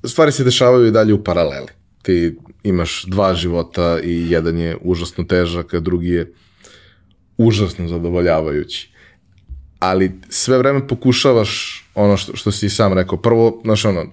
[0.04, 1.81] stvari se dešavaju i dalje u paraleli.
[2.02, 6.32] Ti imaš dva života i jedan je užasno težak, a drugi je
[7.36, 8.92] užasno zadovoljavajući.
[9.78, 13.18] Ali sve vreme pokušavaš ono što, što si sam rekao.
[13.18, 14.06] Prvo, znaš ono,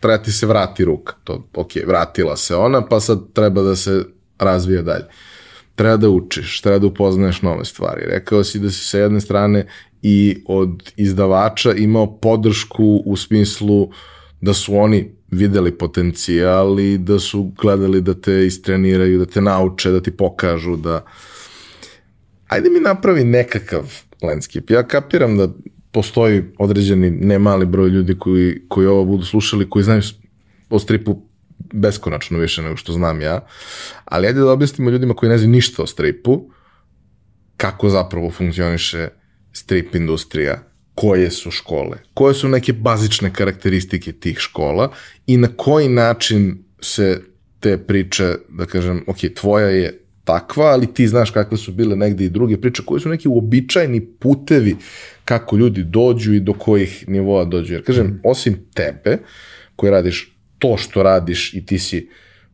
[0.00, 1.14] treba ti se vrati ruka.
[1.24, 4.04] To, ok, vratila se ona, pa sad treba da se
[4.38, 5.04] razvije dalje.
[5.74, 8.02] Treba da učiš, treba da upoznaješ nove stvari.
[8.06, 9.66] Rekao si da si sa jedne strane
[10.02, 13.90] i od izdavača imao podršku u smislu
[14.40, 19.90] da su oni videli potencijal i da su gledali da te istreniraju, da te nauče,
[19.90, 21.04] da ti pokažu da...
[22.48, 23.92] Ajde mi napravi nekakav
[24.22, 24.74] landscape.
[24.74, 25.48] Ja kapiram da
[25.92, 30.02] postoji određeni nemali broj ljudi koji, koji ovo budu slušali, koji znaju
[30.70, 31.22] o stripu
[31.72, 33.46] beskonačno više nego što znam ja,
[34.04, 36.50] ali ajde da objasnimo ljudima koji ne znaju ništa o stripu,
[37.56, 39.08] kako zapravo funkcioniše
[39.52, 44.92] strip industrija, koje su škole, koje su neke bazične karakteristike tih škola
[45.26, 47.22] i na koji način se
[47.60, 52.24] te priče, da kažem, ok, tvoja je takva, ali ti znaš kakve su bile negde
[52.24, 54.76] i druge priče, koje su neki uobičajeni putevi
[55.24, 57.74] kako ljudi dođu i do kojih nivoa dođu.
[57.74, 58.20] Jer kažem, mm.
[58.24, 59.18] osim tebe,
[59.76, 62.08] koji radiš to što radiš i ti si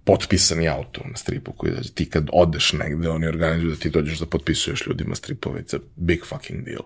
[0.05, 1.93] potpisani autor na stripu koji dađe.
[1.93, 5.63] Ti kad odeš negde, oni organizuju da ti dođeš da potpisuješ ljudima stripove.
[5.63, 6.83] It's a big fucking deal.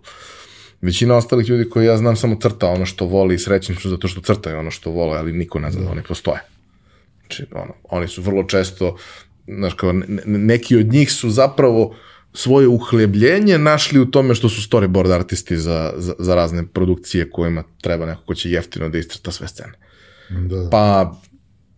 [0.83, 4.09] Većina ostalih ljudi koji ja znam samo crta ono što voli i srećni su zato
[4.09, 6.41] što crtaju ono što vole, ali niko ne zna da oni postoje.
[7.21, 8.97] Znači, ono, oni su vrlo često,
[9.47, 11.97] znaš, kao, ne, neki od njih su zapravo
[12.35, 17.65] svoje uhlebljenje našli u tome što su storyboard artisti za, za, za razne produkcije kojima
[17.81, 19.73] treba neko ko će jeftino da istrta sve scene.
[20.31, 20.69] Da.
[20.71, 21.15] Pa,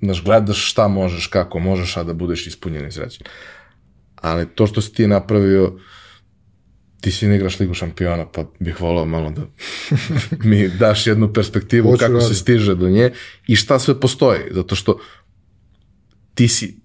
[0.00, 3.26] znaš, gledaš šta možeš, kako možeš, a da budeš ispunjen i srećen.
[4.16, 5.78] Ali to što si ti napravio,
[7.04, 9.42] ti si ne igraš Ligu šampiona, pa bih volao malo da
[10.48, 12.24] mi daš jednu perspektivu Hoću kako radi.
[12.24, 13.10] se stiže do nje
[13.46, 14.98] i šta sve postoji, zato što
[16.34, 16.80] ti si,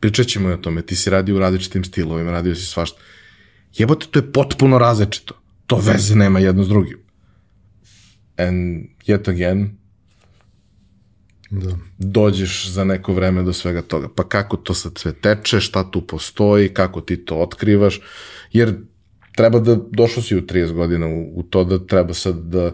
[0.00, 3.00] pričat ćemo i o tome, ti si radio u različitim stilovima, radio si svašta.
[3.72, 5.34] Jebote, to je potpuno različito.
[5.66, 6.98] To veze nema jedno s drugim.
[8.36, 9.78] And yet again,
[11.50, 11.78] da.
[11.98, 14.08] dođeš za neko vreme do svega toga.
[14.16, 18.00] Pa kako to sad sve teče, šta tu postoji, kako ti to otkrivaš,
[18.52, 18.74] jer
[19.34, 22.72] treba da, došao si u 30 godina u, u to da treba sad da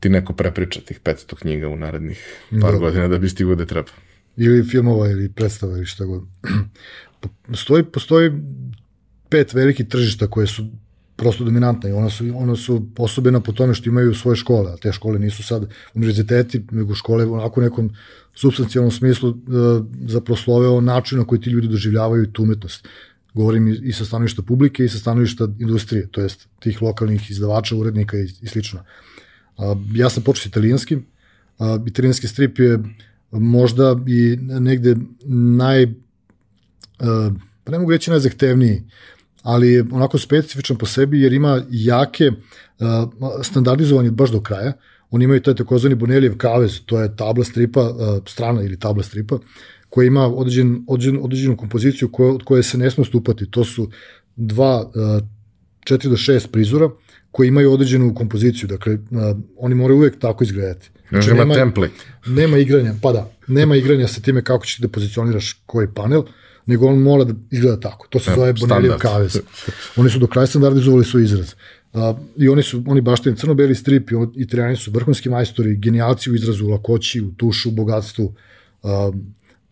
[0.00, 2.78] ti neko prepriča tih 500 knjiga u narednih par da.
[2.78, 3.88] godina da bi stigo da treba.
[4.36, 6.22] Ili filmova ili predstava ili šta god.
[7.48, 8.32] Postoji, postoji
[9.28, 10.66] pet velikih tržišta koje su
[11.16, 14.76] prosto dominantna i ona su, ona su osobena po tome što imaju svoje škole, a
[14.76, 17.90] te škole nisu sad univerziteti, nego škole onako u nekom
[18.34, 19.36] substancijalnom smislu uh,
[20.06, 22.88] za proslove o načinu na koji ti ljudi doživljavaju tu umetnost.
[23.34, 28.18] Govorim i, sa stanovišta publike i sa stanovišta industrije, to jest tih lokalnih izdavača, urednika
[28.18, 28.80] i, i slično.
[29.56, 31.06] Uh, ja sam počeo s italijanskim,
[31.58, 32.78] uh, italijanski strip je
[33.32, 34.96] možda i negde
[35.58, 37.32] naj, uh,
[37.64, 38.82] pa ne mogu reći najzahtevniji,
[39.42, 42.86] ali je onako specifičan po sebi jer ima jake uh,
[43.42, 44.72] standardizovanje baš do kraja.
[45.10, 49.38] Oni imaju taj takozvani Bonelijev kavez, to je tabla stripa, uh, strana ili tabla stripa,
[49.94, 53.46] koja ima određen, određen, određenu kompoziciju koje, od koje se ne sme stupati.
[53.50, 53.90] To su
[54.36, 55.22] dva, uh,
[55.86, 56.88] 4 do 6 prizora
[57.30, 58.68] koji imaju određenu kompoziciju.
[58.68, 58.98] Dakle, uh,
[59.56, 60.90] oni moraju uvek tako izgledati.
[61.08, 61.94] Znači, nema, nema template.
[62.26, 66.22] Nema igranja, pa da, nema igranja sa time kako ćeš da pozicioniraš koji panel.
[66.66, 68.06] Nego on mora da izgleda tako.
[68.10, 69.38] To se zove Bonellijev kavez.
[69.96, 71.54] Oni su do kraja standardizovali svoj izraz.
[71.92, 72.00] Uh,
[72.36, 76.66] I oni su, oni baštine crno-beli strip i italijani su vrhunski majstori, genijalci u izrazu,
[76.66, 78.34] u lakoći, u tušu, u bogatstvu.
[78.82, 78.90] Uh,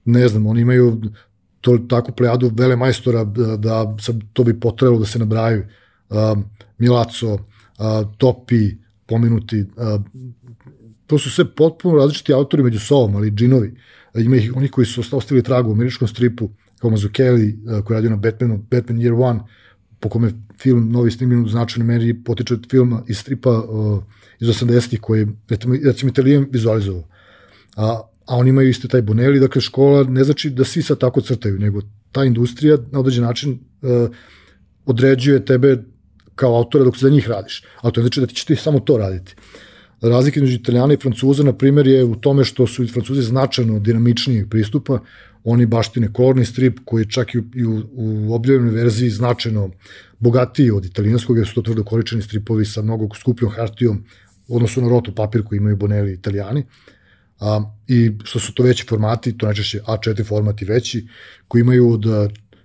[0.04, 1.00] ne znam, oni imaju
[1.60, 5.64] to, takvu plejadu vele majstora da, da sad to bi potrebalo da se nabraju.
[6.10, 6.38] Uh,
[6.78, 7.38] Milaco, uh,
[8.16, 8.76] Topi,
[9.06, 10.02] pomenuti, uh,
[11.06, 13.74] to su sve potpuno različiti autori među sobom, ali džinovi.
[14.14, 18.10] Ima ih oni koji su ostavili tragu u američkom stripu, kao Mazzucchelli, uh, koji radio
[18.10, 19.40] na Batmanu, Batman Year One,
[20.00, 24.02] po kome film novi snimljen u značajnoj meri potiče od filma iz stripa uh,
[24.40, 25.26] iz 80-ih koji je,
[25.84, 27.04] recimo Italijan vizualizovao.
[27.76, 31.20] A, a oni imaju isto taj Bonelli, dakle škola ne znači da svi sad tako
[31.20, 31.80] crtaju, nego
[32.12, 34.10] ta industrija na određen način uh,
[34.86, 35.76] određuje tebe
[36.34, 37.64] kao autora dok se za njih radiš.
[37.80, 39.34] Ali to ne znači da ti ćeš ti samo to raditi.
[40.02, 44.46] Razlika između Italijana i Francuza, na primjer, je u tome što su Francuzi značajno dinamičniji
[44.50, 44.98] pristupa,
[45.44, 49.70] oni baštine kolorni strip koji čak i u, i u, objavljenoj verziji značajno
[50.18, 54.04] bogatiji od italijanskog, jer su to tvrdo količeni stripovi sa mnogo skupljom hartijom,
[54.48, 56.64] odnosno na rotu papir koji imaju Bonelli italijani.
[57.42, 61.06] A, I što su to veći formati, to najčešće A4 formati veći,
[61.48, 62.04] koji imaju od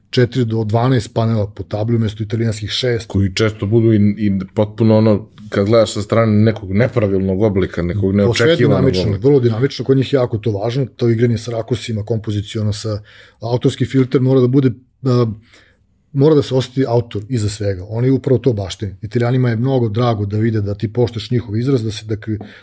[0.10, 3.08] 4 do 12 panela po tabli umesto italijanskih 6.
[3.08, 8.16] Koji često budu i, i potpuno ono, kad gledaš sa strane nekog nepravilnog oblika, nekog
[8.16, 9.28] neočekivanog oblika.
[9.28, 13.02] Vrlo dinamično, kod njih jako to važno, to igranje sa rakusima, kompozicijona, sa
[13.40, 14.68] autorski filter mora da bude
[15.02, 15.30] uh,
[16.14, 17.86] mora da se osjeti autor iza svega.
[17.90, 18.96] Oni upravo to baštini.
[19.02, 22.16] Italijanima je mnogo drago da vide da ti poštaš njihov izraz, da, se, da,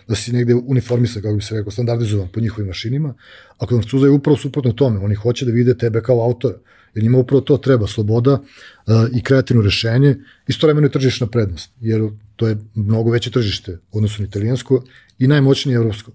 [0.09, 3.15] da si negde uniformisan, kako bi se rekao, standardizovan po njihovim mašinima,
[3.59, 4.99] a kod Francuza je upravo suprotno tome.
[4.99, 6.59] Oni hoće da vide tebe kao autora
[6.95, 10.17] jer njima upravo to treba, sloboda uh, i kreativno rešenje,
[10.49, 14.85] istovremeno je tržišna prednost, jer to je mnogo veće tržište, odnosno na italijansko
[15.19, 16.13] i najmoćnije evropsko.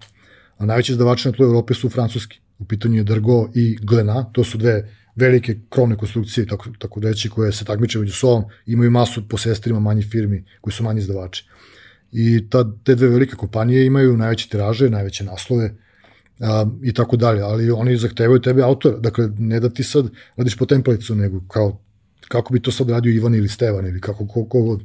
[0.57, 2.39] A najveći izdavači na tlu Evrope su francuski.
[2.59, 7.29] U pitanju je Dargo i Glena, to su dve velike krovne konstrukcije, tako, tako reći,
[7.29, 11.45] koje se takmiče među sobom, imaju masu posestrima manjih firmi koji su manji izdavači.
[12.11, 15.75] I ta, te dve velike kompanije imaju najveće tiraže, najveće naslove,
[16.39, 20.57] a, i tako dalje, ali oni zahtevaju tebe autora, dakle ne da ti sad radiš
[20.57, 21.79] po templejcu, nego kao
[22.27, 24.83] kako bi to sad radio Ivan ili Stevan ili kako ko, ko god.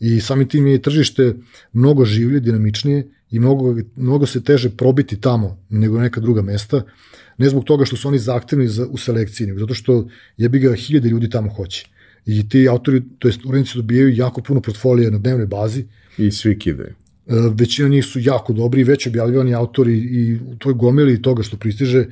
[0.00, 1.34] I samim tim je tržište
[1.72, 6.82] mnogo življe, dinamičnije i mnogo, mnogo se teže probiti tamo nego neka druga mesta,
[7.40, 10.74] ne zbog toga što su oni zahtevni za, u selekciji, nego zato što jebi ga
[10.74, 11.86] hiljade ljudi tamo hoće.
[12.26, 15.84] I ti autori, to jest urednici dobijaju jako puno portfolija na dnevnoj bazi.
[16.18, 16.90] I svi kidaju.
[16.90, 16.94] E,
[17.54, 22.06] većina njih su jako dobri već objavljivani autori i u toj gomili toga što pristiže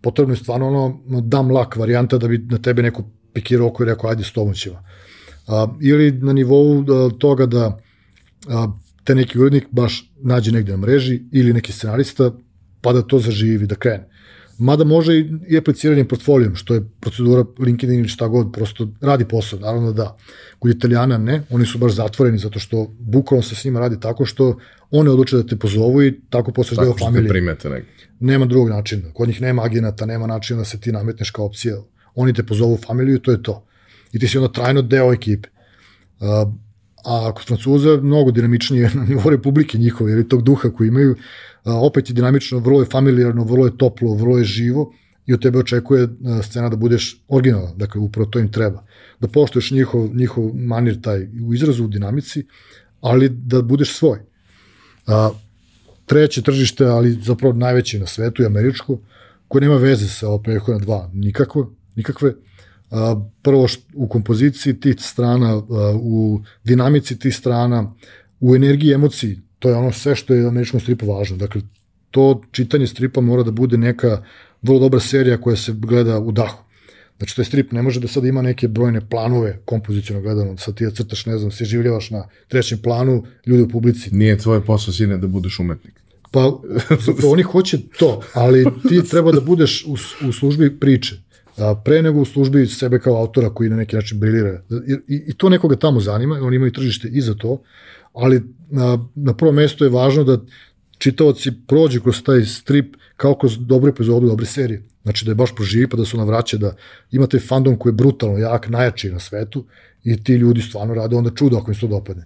[0.00, 3.86] potrebno je stvarno ono dam lak varijanta da bi na tebe neko pikirao oko i
[3.86, 4.82] rekao ajde s tobom ćemo.
[5.46, 7.78] A, ili na nivou a, toga da
[8.48, 8.72] a,
[9.04, 12.32] te neki urednik baš nađe negde na mreži ili neki scenarista
[12.80, 14.15] pa da to zaživi, da krene.
[14.58, 19.58] Mada može i apliciranjem portfolijom, što je procedura LinkedIn ili šta god, prosto radi posao,
[19.58, 20.16] naravno da.
[20.58, 24.24] Kod Italijana ne, oni su baš zatvoreni zato što bukvalno se s njima radi tako
[24.24, 24.58] što
[24.90, 26.98] one odluče da te pozovu i tako posle deo familije.
[26.98, 27.92] Tako što te primete negdje.
[28.20, 29.12] Nema drugog načina.
[29.12, 31.76] Kod njih nema agenata, nema načina da se ti nametneš kao opcija.
[32.14, 33.66] Oni te pozovu u familiju i to je to.
[34.12, 35.48] I ti si onda trajno deo ekipe.
[36.20, 36.52] Uh,
[37.04, 41.16] a kod Francuza mnogo dinamičnije na nivou republike njihove, ili tog duha koji imaju,
[41.74, 44.92] opet je dinamično, vrlo je familijarno, vrlo je toplo, vrlo je živo
[45.26, 46.08] i od tebe očekuje
[46.42, 48.84] scena da budeš originalan, dakle upravo to im treba.
[49.20, 52.46] Da poštuješ njihov, njihov manir taj u izrazu, u dinamici,
[53.00, 54.18] ali da budeš svoj.
[55.06, 55.30] A,
[56.06, 58.98] treće tržište, ali zapravo najveće na svetu je američko,
[59.48, 61.62] koje nema veze sa OPH na 2, nikakve,
[61.96, 62.34] nikakve.
[62.90, 65.62] A, prvo u kompoziciji tih strana, a,
[66.00, 67.94] u dinamici tih strana,
[68.40, 71.36] u energiji emociji to je ono sve što je američkom stripu važno.
[71.36, 71.60] Dakle,
[72.10, 74.22] to čitanje stripa mora da bude neka
[74.62, 76.62] vrlo dobra serija koja se gleda u dahu.
[77.16, 80.58] Znači, to je strip, ne može da sad ima neke brojne planove kompozicijno gledano, da
[80.58, 84.14] sad ti da crtaš, ne znam, se življavaš na trećem planu, ljudi u publici.
[84.14, 86.00] Nije tvoj posao, sine, da budeš umetnik.
[86.30, 86.52] Pa,
[87.32, 89.96] oni hoće to, ali ti treba da budeš u,
[90.28, 91.16] u službi priče.
[91.56, 94.62] A, pre nego u službi sebe kao autora koji na neki način brilira.
[94.70, 97.62] I, i, i to nekoga tamo zanima, oni imaju tržište i za to,
[98.16, 100.38] ali na, na prvo mesto je važno da
[100.98, 104.82] čitaoci prođu kroz taj strip kao kroz dobru epizodu dobre serije.
[105.02, 106.74] Znači da je baš proživi pa da se ona vraća, da
[107.10, 109.64] imate fandom koji je brutalno jak, najjači na svetu
[110.04, 112.24] i ti ljudi stvarno rade onda čudo ako im se to dopadne.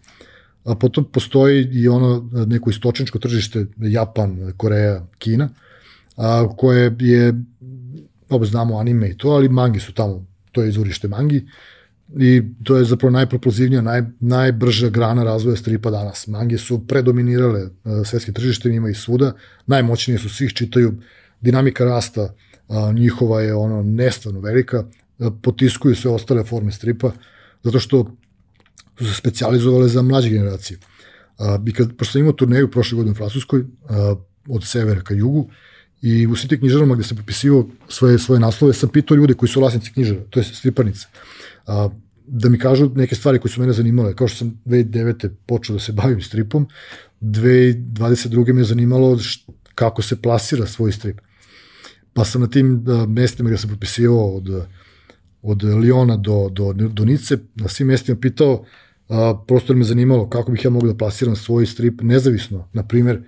[0.64, 5.48] A potom postoji i ono neko istočničko tržište, Japan, Koreja, Kina,
[6.16, 7.34] a, koje je,
[8.28, 11.46] dobro znamo anime i to, ali mangi su tamo, to je izvorište mangi,
[12.18, 16.26] i to je zapravo najpropulzivnija, naj, najbrža grana razvoja stripa danas.
[16.26, 19.32] Mange su predominirale uh, svetskim tržištem, ima i svuda,
[19.66, 20.94] najmoćnije su, svih čitaju,
[21.40, 22.34] dinamika rasta
[22.68, 24.84] uh, njihova je ono nestvarno velika,
[25.18, 27.12] uh, potiskuju sve ostale forme stripa,
[27.62, 28.16] zato što
[28.98, 30.78] su se specializovale za mlađe generacije.
[31.38, 33.66] Uh, I kad, pošto sam imao turneju prošle godine u Francuskoj, uh,
[34.48, 35.48] od severa ka jugu,
[36.02, 39.60] i u svim knjižarama gde sam popisivao svoje, svoje naslove, sam pitao ljude koji su
[39.60, 41.06] vlasnici knjižara, to je striparnice
[41.66, 41.88] a,
[42.26, 44.16] da mi kažu neke stvari koje su mene zanimale.
[44.16, 45.28] Kao što sam 2009.
[45.46, 46.68] počeo da se bavim stripom,
[47.20, 48.52] 2022.
[48.52, 51.20] me je zanimalo št, kako se plasira svoj strip.
[52.12, 54.66] Pa sam na tim da, mestima gde sam potpisivao od,
[55.42, 58.64] od Liona do, do, do Nice, na svim mestima pitao,
[59.08, 63.22] a, prosto me zanimalo kako bih ja mogu da plasiram svoj strip nezavisno, na primer,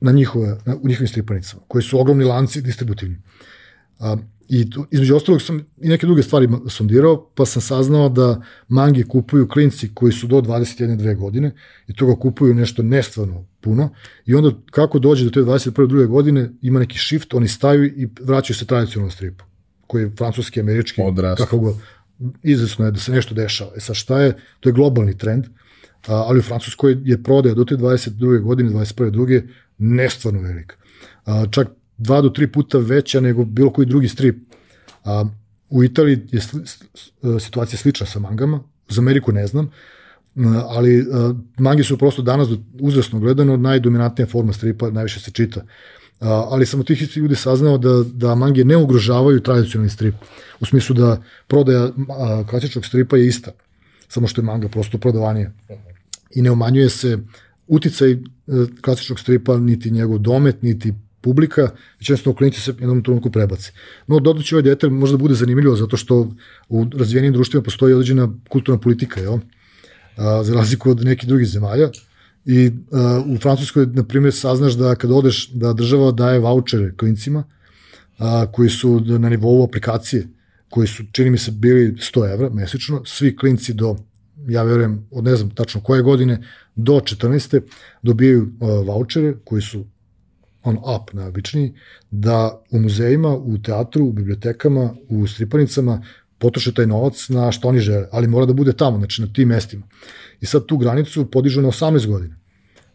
[0.00, 3.16] na njihove, na, u njihovim stripanicama, koji su ogromni lanci distributivni.
[3.98, 4.16] A,
[4.48, 9.02] I tu, između ostalog sam i neke druge stvari sondirao, pa sam saznao da mangi
[9.02, 11.54] kupuju klinci koji su do 21-2 godine
[11.86, 13.90] i toga kupuju nešto nestvarno puno
[14.26, 15.86] i onda kako dođe do te 21.
[15.86, 19.44] druge godine ima neki shift, oni staju i vraćaju se tradicionalnom stripu
[19.86, 21.44] koji je francuski, američki, Odrastu.
[21.44, 21.76] kako god.
[22.42, 23.70] Izvesno je da se nešto dešava.
[23.76, 24.36] E sa šta je?
[24.60, 25.44] To je globalni trend,
[26.06, 28.40] ali u Francuskoj je prodaja do te 22.
[28.40, 29.10] godine, 21.
[29.10, 29.42] druge,
[29.78, 30.76] nestvarno velika.
[31.50, 31.68] Čak
[31.98, 34.36] dva do tri puta veća nego bilo koji drugi strip.
[35.04, 35.24] A,
[35.70, 36.62] u Italiji je sli,
[37.40, 39.70] situacija slična sa mangama, za Ameriku ne znam,
[40.68, 42.48] ali a, mangi su prosto danas
[42.80, 45.64] uzrasno gledano najdominantnija forma stripa, najviše se čita.
[46.20, 50.14] A, ali sam od tih ljudi saznao da, da mangi ne ugrožavaju tradicionalni strip,
[50.60, 51.90] u smislu da prodaja
[52.50, 53.50] klasičnog stripa je ista,
[54.08, 55.52] samo što je manga prosto prodavanije.
[56.34, 57.18] I ne umanjuje se
[57.66, 58.18] uticaj e,
[58.80, 61.62] klasičnog stripa, niti njegov domet, niti publika,
[61.98, 63.72] već jednostavno klinici se jednom trenutku prebaci.
[64.06, 66.30] No, dodaći ovaj detalj možda bude zanimljivo zato što
[66.68, 69.38] u razvijenim društvima postoji određena kulturna politika, jel?
[70.16, 71.90] A, za razliku od nekih drugih zemalja.
[72.44, 77.44] I a, u Francuskoj, na primjer, saznaš da kad odeš, da država daje vouchere klincima,
[78.18, 80.28] a, koji su na nivou aplikacije,
[80.68, 83.96] koji su, čini mi se, bili 100 evra mesečno, svi klinci do,
[84.48, 86.42] ja verujem, od ne znam tačno koje godine,
[86.74, 87.60] do 14.
[88.02, 89.84] dobijaju vouchere koji su
[90.62, 91.74] on up najobičniji,
[92.10, 96.02] da u muzejima, u teatru, u bibliotekama, u stripanicama
[96.38, 99.48] potroše taj novac na što oni žele, ali mora da bude tamo, znači na tim
[99.48, 99.86] mestima.
[100.40, 102.36] I sad tu granicu podižu na 18 godina.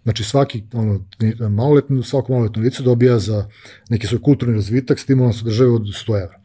[0.04, 1.06] Znači svaki ono,
[1.50, 3.50] maloletno, svako maloletno lice dobija za
[3.90, 6.40] neki svoj kulturni razvitak stimulans od države od 100 evra,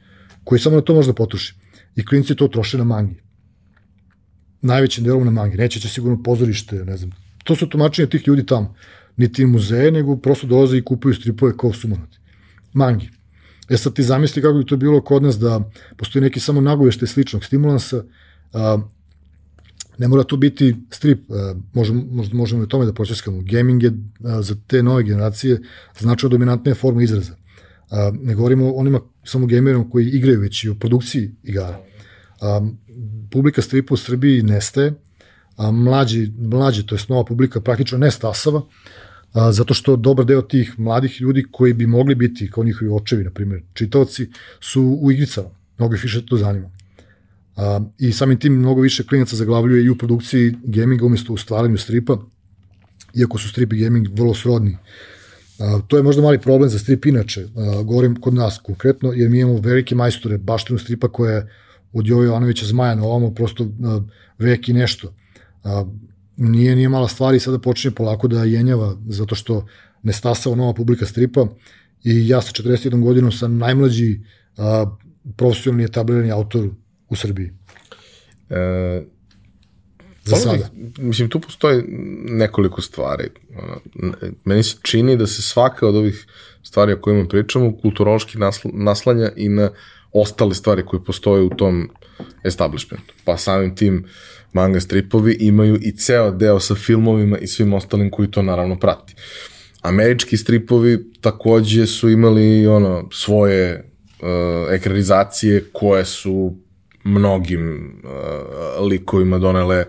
[0.45, 1.55] koji samo na to može da potroši.
[1.97, 3.23] I klinci to troše na mangi.
[4.63, 5.57] Najvećim delom na mangi.
[5.57, 7.11] Neće će sigurno pozorište, ne znam.
[7.45, 8.75] To su tumačenje tih ljudi tamo.
[9.19, 12.19] Niti muzeje, nego prosto dolaze i kupuju stripove kao sumanuti.
[12.73, 13.11] Mangi.
[13.69, 15.61] E sad ti zamisli kako bi to bilo kod nas da
[15.97, 18.05] postoji neki samo nagovešte sličnog stimulansa,
[18.53, 18.79] a,
[19.99, 21.19] ne mora to biti strip,
[21.73, 23.43] možemo, možda možemo i tome da počeskamo.
[23.43, 23.93] Gaming je
[24.41, 25.61] za te nove generacije
[25.99, 27.37] značio dominantne forme izraza.
[28.21, 31.81] Ne govorimo o onima samo gamerima koji igraju, već i o produkciji igara.
[33.31, 34.95] Publika stripa u Srbiji nestaje,
[35.57, 38.63] a mlađi, mlađi, to je nova publika, praktično ne stasava,
[39.33, 43.25] a, zato što dobar deo tih mladih ljudi koji bi mogli biti kao njihovi očevi,
[43.25, 44.29] na primjer, čitaoci,
[44.61, 45.49] su u igricama.
[45.79, 46.71] Mnogo ih više to zanima.
[47.57, 51.79] A, I samim tim mnogo više klinaca zaglavljuje i u produkciji gaminga umesto u stvaranju
[51.79, 52.19] stripa,
[53.15, 54.77] iako su strip i gaming vrlo srodni.
[55.59, 59.31] A, to je možda mali problem za strip inače, a, govorim kod nas konkretno, jer
[59.31, 61.49] mi imamo velike majstore baštinu stripa koje je
[61.93, 64.01] od Jovo Jovanovića Zmaja na ovamo prosto a,
[64.39, 65.15] vek i nešto.
[65.65, 65.85] A,
[66.39, 69.67] nije, nije mala stvar i sada počinje polako da jenjava, zato što
[70.03, 71.47] ne stasava nova publika stripa
[72.05, 74.21] i ja sa 41 godinom sam najmlađi
[74.57, 74.97] a,
[75.37, 76.69] profesionalni etablirani autor
[77.09, 77.53] u Srbiji.
[78.51, 79.03] E,
[80.25, 80.69] Za sada.
[80.99, 81.83] Mislim, tu postoji
[82.29, 83.31] nekoliko stvari.
[84.45, 86.27] Meni se čini da se svaka od ovih
[86.63, 88.39] stvari o kojima pričamo kulturološki
[88.73, 89.71] naslanja i na
[90.13, 91.91] ostale stvari koje postoje u tom
[92.45, 93.15] establishmentu.
[93.25, 94.05] Pa samim tim
[94.53, 99.15] manga stripovi imaju i ceo deo sa filmovima i svim ostalim koji to naravno prati.
[99.83, 103.91] Američki stripovi takođe su imali ono svoje
[104.21, 104.29] uh,
[104.71, 106.57] ekranizacije koje su
[107.05, 109.85] mnogim uh, likovima donele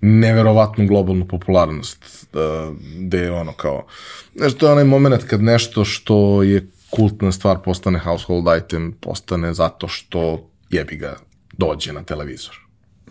[0.00, 3.86] neverovatnu globalnu popularnost uh, gde je ono kao
[4.34, 9.54] znaš to je onaj moment kad nešto što je kultna stvar postane household item postane
[9.54, 11.16] zato što jebi ga
[11.52, 12.54] dođe na televizor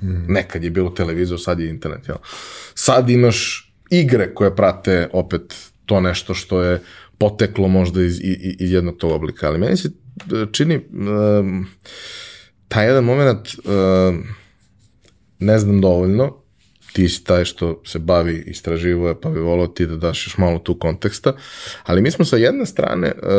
[0.01, 0.33] mm.
[0.33, 2.17] nekad je bilo televizor sad je internet jel?
[2.75, 5.55] sad imaš igre koje prate opet
[5.85, 6.81] to nešto što je
[7.17, 9.91] poteklo možda iz, iz, iz jednog tog oblika ali meni se
[10.51, 11.67] čini um,
[12.67, 14.15] taj jedan moment uh,
[15.39, 16.42] ne znam dovoljno,
[16.93, 20.59] ti si taj što se bavi istraživo, pa bi volao ti da daš još malo
[20.59, 21.33] tu konteksta,
[21.83, 23.29] ali mi smo sa jedne strane uh,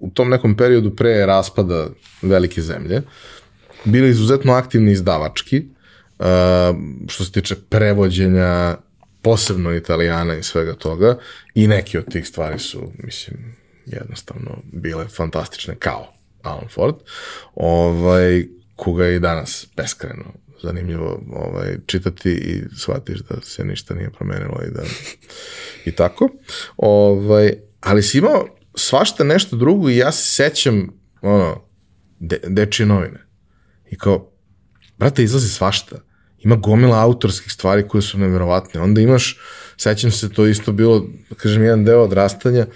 [0.00, 1.88] u tom nekom periodu pre raspada
[2.22, 3.02] velike zemlje
[3.84, 5.58] bili izuzetno aktivni izdavački,
[6.18, 6.26] uh,
[7.08, 8.76] što se tiče prevođenja
[9.22, 11.18] posebno italijana i svega toga
[11.54, 13.56] i neki od tih stvari su, mislim,
[13.86, 16.12] jednostavno bile fantastične kao
[16.42, 16.94] Alan Ford,
[17.54, 18.44] ovaj,
[18.76, 24.60] koga je i danas beskreno zanimljivo ovaj, čitati i shvatiš da se ništa nije promenilo
[24.68, 24.82] i da
[25.84, 26.28] i tako.
[26.76, 30.88] Ovaj, ali si imao svašta nešto drugo i ja se sećam
[31.20, 31.64] ono,
[32.18, 33.26] de, dečije novine.
[33.90, 34.30] I kao,
[34.98, 35.96] brate, izlazi svašta.
[36.38, 38.80] Ima gomila autorskih stvari koje su neverovatne.
[38.80, 39.40] Onda imaš,
[39.76, 42.66] sećam se, to isto bilo, da kažem, jedan deo odrastanja,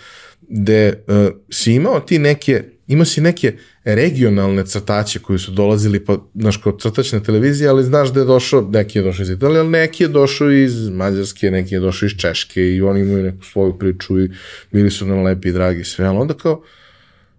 [0.40, 6.18] gde uh, si imao ti neke Imao si neke regionalne crtače koji su dolazili, pa,
[6.34, 9.68] znaš, kao crtačne televizije, ali znaš da je došao, neki je došao iz Italije, ali
[9.68, 13.78] neki je došao iz Mađarske, neki je došao iz Češke i oni imaju neku svoju
[13.78, 14.30] priču i
[14.72, 16.62] bili su nam lepi i dragi sve, ali onda kao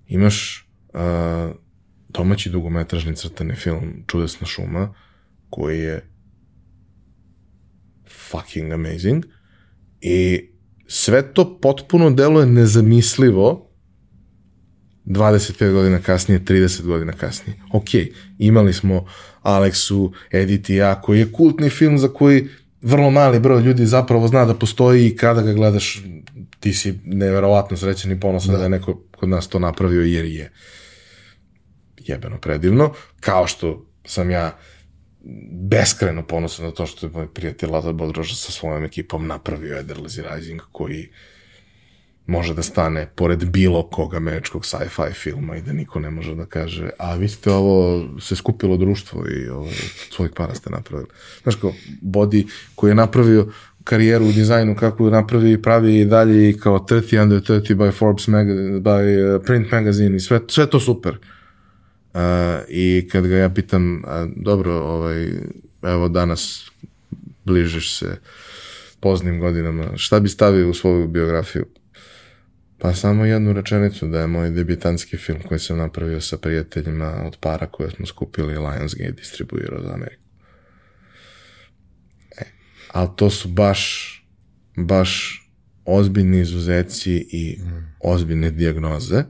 [0.07, 1.55] imaš uh,
[2.09, 4.93] domaći dugometražni crtani film Čudesna šuma,
[5.49, 6.09] koji je
[8.07, 9.25] fucking amazing
[10.01, 10.49] i
[10.87, 13.68] sve to potpuno deluje nezamislivo
[15.09, 17.59] 25 godina kasnije, 30 godina kasnije.
[17.73, 17.89] Ok,
[18.37, 19.05] imali smo
[19.41, 22.47] Aleksu, Edith i ja, koji je kultni film za koji
[22.81, 26.03] vrlo mali broj ljudi zapravo zna da postoji i kada ga gledaš
[26.59, 28.57] ti si neverovatno srećan i ponosan da.
[28.57, 30.51] da je neko kod nas to napravio jer je
[31.97, 34.57] jebeno predivno, kao što sam ja
[35.51, 40.21] beskreno ponosan na to što je moj prijatelj Lazar Bodroža sa svojom ekipom napravio Ederlezi
[40.21, 41.09] Rising koji
[42.29, 46.45] može da stane pored bilo kog američkog sci-fi filma i da niko ne može da
[46.45, 49.67] kaže, a vi ste ovo se skupilo društvo i ovo,
[50.11, 51.09] svojih para ste napravili.
[51.43, 53.51] Znaš kao, Body koji je napravio
[53.83, 57.91] karijeru u dizajnu, kako je napravi pravi i dalje i kao 30 under 30 by
[57.91, 58.47] Forbes, mag,
[58.81, 61.17] by uh, Print Magazine i sve, sve to super.
[62.13, 62.19] Uh,
[62.67, 65.27] I kad ga ja pitam, a, dobro, ovaj,
[65.81, 66.71] evo danas
[67.45, 68.17] bližiš se
[68.99, 71.65] poznim godinama, šta bi stavio u svoju biografiju?
[72.79, 77.37] Pa samo jednu rečenicu da je moj debitanski film koji sam napravio sa prijateljima od
[77.39, 80.23] para koje smo skupili Lionsgate distribuirao za Ameriku.
[82.37, 82.43] E,
[82.91, 84.13] ali to su baš,
[84.75, 85.41] baš
[85.85, 87.59] ozbiljni izuzeci i
[87.99, 89.23] ozbiljne dijagnoze,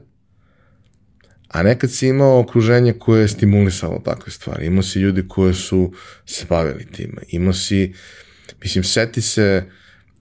[1.48, 4.66] a nekad si imao okruženje koje je stimulisalo takve stvari.
[4.66, 5.92] Imao si ljudi koje su
[6.26, 7.22] se bavili time.
[7.28, 7.94] Imao si,
[8.62, 9.64] mislim, seti se,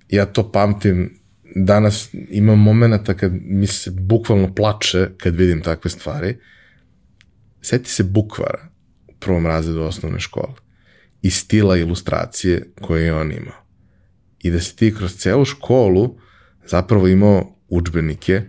[0.10, 1.19] ja to pamtim,
[1.56, 6.38] danas imam momenta kad mi se bukvalno plače kad vidim takve stvari.
[7.62, 8.70] Seti se bukvara
[9.08, 10.54] u prvom razredu osnovne škole
[11.22, 13.64] i stila ilustracije koje je on imao.
[14.40, 16.18] I da si ti kroz celu školu
[16.66, 18.42] zapravo imao učbenike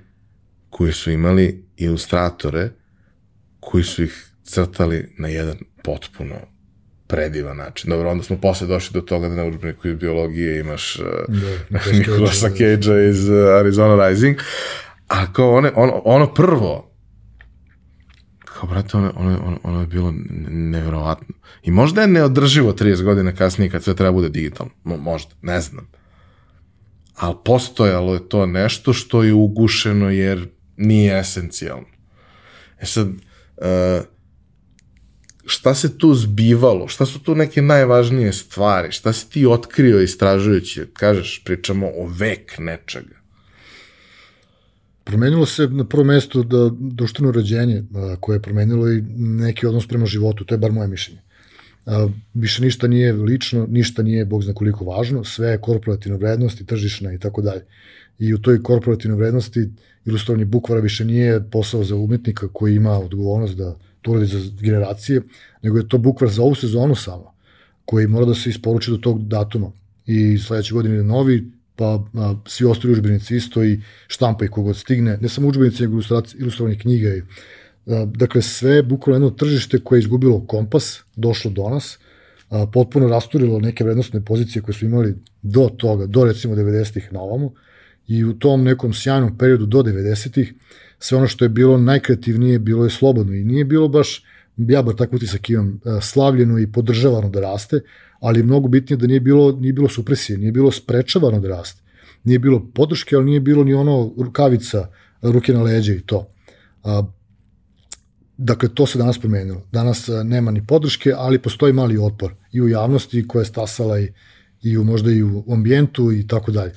[0.71, 2.71] koji su imali ilustratore
[3.61, 6.37] koji su ih crtali na jedan potpuno
[7.11, 7.91] predivan način.
[7.91, 11.07] Dobro, onda smo posle došli do toga da na učbeniku iz biologije imaš uh,
[11.69, 14.37] da, Nikolasa Cage-a iz uh, Arizona Rising,
[15.09, 16.91] a kao one, ono, ono prvo,
[18.45, 20.15] kao, brate, ono, ono, ono, ono je bilo
[20.49, 21.35] nevjerovatno.
[21.62, 24.73] I možda je neodrživo 30 godina kasnije kad sve treba bude digitalno.
[24.85, 25.89] Mo, možda, ne znam.
[27.16, 31.87] Ali postojalo je to nešto što je ugušeno jer nije esencijalno.
[32.81, 33.15] E sad, uh,
[35.51, 40.87] šta se tu zbivalo, šta su tu neke najvažnije stvari, šta si ti otkrio istražujući,
[40.93, 43.21] kažeš, pričamo o vek nečega.
[45.05, 47.83] Promenilo se na prvo mesto da društveno rađenje
[48.21, 51.21] koje je promenilo i neki odnos prema životu, to je bar moje mišljenje.
[52.35, 56.67] Više ništa nije lično, ništa nije, bog zna koliko važno, sve je korporativna vrednost i
[56.67, 57.65] tržišna i tako dalje.
[58.19, 59.69] I u toj korporativnoj vrednosti
[60.05, 65.23] ilustrovanje bukvara više nije posao za umetnika koji ima odgovornost da to uradi za generacije,
[65.63, 67.35] nego je to bukvar za ovu sezonu samo,
[67.85, 69.73] koji mora da se isporuči do tog datuma.
[70.07, 74.77] I sledeće godine je novi, pa a, svi ostali užbenici isto i štampa i kogod
[74.77, 76.01] stigne, ne samo užbenici, nego
[76.39, 77.23] ilustrovanje knjiga i
[77.87, 81.99] a, dakle sve je bukvalno jedno tržište koje je izgubilo kompas, došlo do nas,
[82.51, 87.21] a, potpuno rasturilo neke vrednostne pozicije koje su imali do toga, do recimo 90-ih na
[87.21, 87.53] ovomu
[88.09, 90.55] i u tom nekom sjajnom periodu do 90-ih
[91.01, 94.25] sve ono što je bilo najkreativnije bilo je slobodno i nije bilo baš,
[94.57, 97.81] ja bar tako utisak imam, e, slavljeno i podržavano da raste,
[98.21, 101.83] ali mnogo bitnije da nije bilo, nije bilo supresije, nije bilo sprečavano da raste.
[102.25, 104.89] Nije bilo podrške, ali nije bilo ni ono rukavica,
[105.23, 106.29] ruke na leđe i to.
[106.85, 107.03] A,
[108.37, 109.63] dakle, to se danas promenilo.
[109.73, 114.01] Danas e, nema ni podrške, ali postoji mali otpor i u javnosti koja je stasala
[114.01, 114.13] i,
[114.63, 116.73] i u, možda i u ambijentu i tako dalje.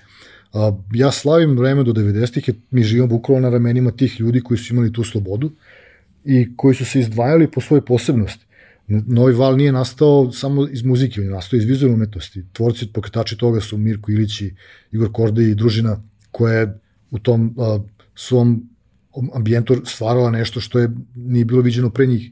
[0.93, 4.93] Ja slavim vreme do 90-ih, mi živimo bukvalo na ramenima tih ljudi koji su imali
[4.93, 5.51] tu slobodu
[6.25, 8.45] i koji su se izdvajali po svojoj posebnosti.
[8.87, 12.45] Novi val nije nastao samo iz muzike, on je nastao iz vizualne umetnosti.
[12.53, 14.55] Tvorci, pokretači toga su Mirko Ilić i
[14.91, 15.97] Igor Korde i družina
[16.31, 16.79] koja je
[17.11, 17.79] u tom a,
[18.15, 18.69] svom
[19.33, 22.31] ambijentu stvarala nešto što je nije bilo viđeno pre njih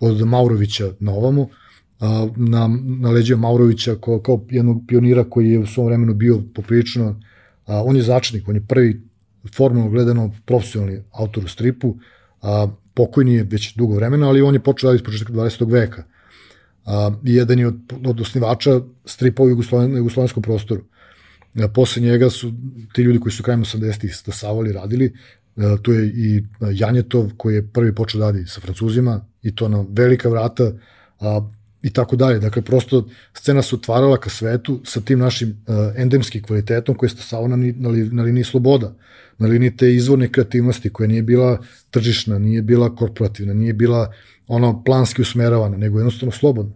[0.00, 1.48] od Maurovića na ovamo,
[2.00, 6.42] a, na, na leđe Maurovića kao, kao jednog pionira koji je u svom vremenu bio
[6.54, 7.20] poprilično
[7.70, 9.00] A, on je začetnik, on je prvi
[9.54, 11.96] formalno gledano profesionalni autor u stripu,
[12.42, 15.70] a, pokojni je već dugo vremena, ali on je počeo raditi početka 20.
[15.72, 16.04] veka.
[16.84, 20.82] A, jedan je od, od osnivača stripa u Jugosloven, jugoslovenskom prostoru.
[21.54, 22.52] A, posle njega su
[22.92, 25.12] ti ljudi koji su krajem 80-ih stasavali, radili,
[25.56, 29.84] a, tu je i Janjetov koji je prvi počeo da sa Francuzima i to na
[29.88, 30.72] velika vrata,
[31.20, 31.40] a,
[31.82, 32.38] i tako dalje.
[32.38, 37.10] Dakle, prosto scena se otvarala ka svetu sa tim našim uh, endemskim kvalitetom koji je
[37.10, 38.94] stasao na, na, na liniji sloboda,
[39.38, 41.58] na liniji te izvorne kreativnosti koja nije bila
[41.90, 44.12] tržišna, nije bila korporativna, nije bila
[44.48, 46.72] ono planski usmeravana, nego jednostavno slobodna.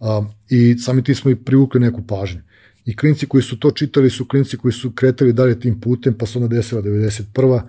[0.00, 2.40] Uh, I sami ti smo i privukli neku pažnju.
[2.84, 6.26] I klinci koji su to čitali su klinci koji su kretali dalje tim putem, pa
[6.26, 7.60] se onda desila 91.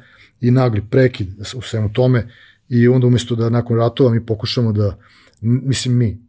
[0.41, 2.27] i nagli prekid u svemu tome
[2.69, 4.97] i onda umesto da nakon ratova mi pokušamo da,
[5.41, 6.22] mislim mi,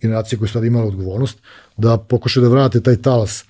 [0.00, 1.38] generacije koje su tada imale odgovornost,
[1.76, 3.44] da pokušaju da vrate taj talas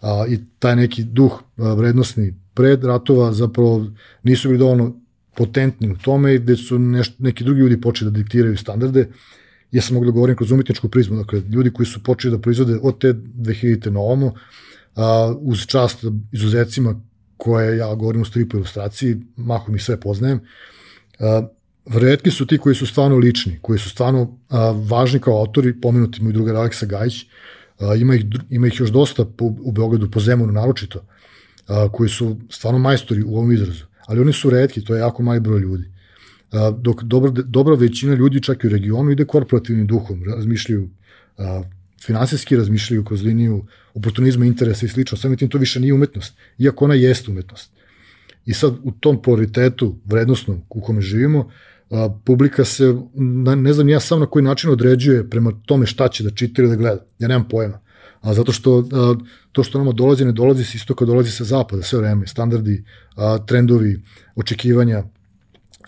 [0.00, 3.86] a, i taj neki duh a, vrednostni pred ratova zapravo
[4.22, 4.94] nisu bili dovoljno
[5.36, 9.08] potentni u tome i gde su neš, neki drugi ljudi počeli da diktiraju standarde.
[9.72, 12.78] Ja sam mogu da govorim kroz umetničku prizmu, dakle, ljudi koji su počeli da proizvode
[12.82, 13.90] od te 2000.
[13.90, 14.32] na
[14.94, 17.00] a, uz čast izuzecima
[17.36, 20.40] koje ja govorim u stripu ilustraciji, mahom i sve poznajem,
[21.18, 21.48] a,
[21.86, 26.22] Redki su ti koji su stvarno lični, koji su stvarno a, važni kao autori, pomenuti
[26.22, 27.26] moj drugar Aleksa Gajić,
[27.78, 31.04] a, ima, ih, ima ih još dosta po, u Beogradu, po Zemunu naročito,
[31.66, 35.22] a, koji su stvarno majstori u ovom izrazu, ali oni su redki, to je jako
[35.22, 35.84] mali broj ljudi.
[36.52, 40.88] A, dok dobra, dobra većina ljudi čak i u regionu ide korporativnim duhom, razmišljaju
[41.38, 41.62] a,
[42.06, 43.64] finansijski, razmišljaju kroz liniju
[43.94, 47.70] oportunizma, interesa i slično, samim tim to više nije umetnost, iako ona jeste umetnost.
[48.46, 51.75] I sad u tom prioritetu vrednostnom u kome živimo, a,
[52.24, 52.94] publika se,
[53.56, 56.70] ne znam ja sam na koji način određuje prema tome šta će da čita ili
[56.70, 57.04] da gleda.
[57.18, 57.80] Ja nemam pojma.
[58.20, 59.14] A zato što a,
[59.52, 62.84] to što nama dolazi, ne dolazi sa istoka, dolazi sa zapada, sve vreme, standardi,
[63.16, 64.02] a, trendovi,
[64.36, 65.04] očekivanja,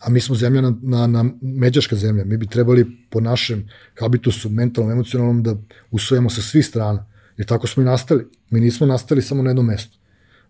[0.00, 3.68] a mi smo zemlja na, na, na međaška zemlja, mi bi trebali po našem
[4.00, 5.56] habitusu, mentalnom, emocionalnom, da
[5.90, 7.06] usvojimo sa svih strana,
[7.36, 8.26] jer tako smo i nastali.
[8.50, 9.98] Mi nismo nastali samo na jednom mestu.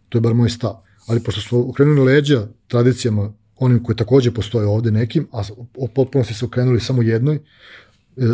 [0.09, 0.77] To je bar moj stav.
[1.07, 5.43] Ali pošto smo okrenuli leđa tradicijama, onim koje takođe postoje ovde nekim, a
[5.95, 7.41] potpuno se okrenuli samo jednoj, e,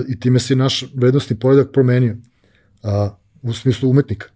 [0.08, 2.16] i time se naš vrednostni poredak promenio.
[2.82, 4.26] A, u smislu umetnika.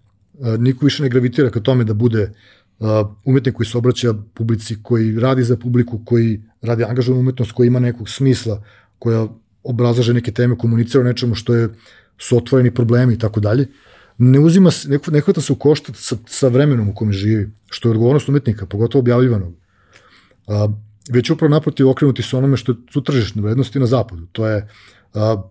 [0.40, 2.32] A, niko više ne gravitira ka tome da bude
[2.80, 7.66] a, umetnik koji se obraća publici, koji radi za publiku, koji radi angažovanu umetnost, koji
[7.66, 8.62] ima nekog smisla,
[8.98, 9.26] koja
[9.62, 11.68] obrazlaže neke teme, komunicira o nečemu što je
[12.18, 13.68] su otvoreni problemi i tako dalje.
[14.18, 17.88] Ne uzima, ne, ne hvata se u koštac sa, sa vremenom u kome živi, što
[17.88, 19.54] je odgovornost umetnika, pogotovo objavljivanog.
[20.48, 20.68] A,
[21.10, 24.26] već upravo naprotiv okrenuti se onome što su tržišne vrednosti na zapadu.
[24.32, 24.68] To je
[25.14, 25.42] a,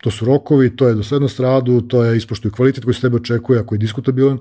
[0.00, 3.60] to su rokovi, to je doslednost radu, to je ispoštuju kvalitet koji se tebe očekuje,
[3.60, 4.38] ako je diskutabilan.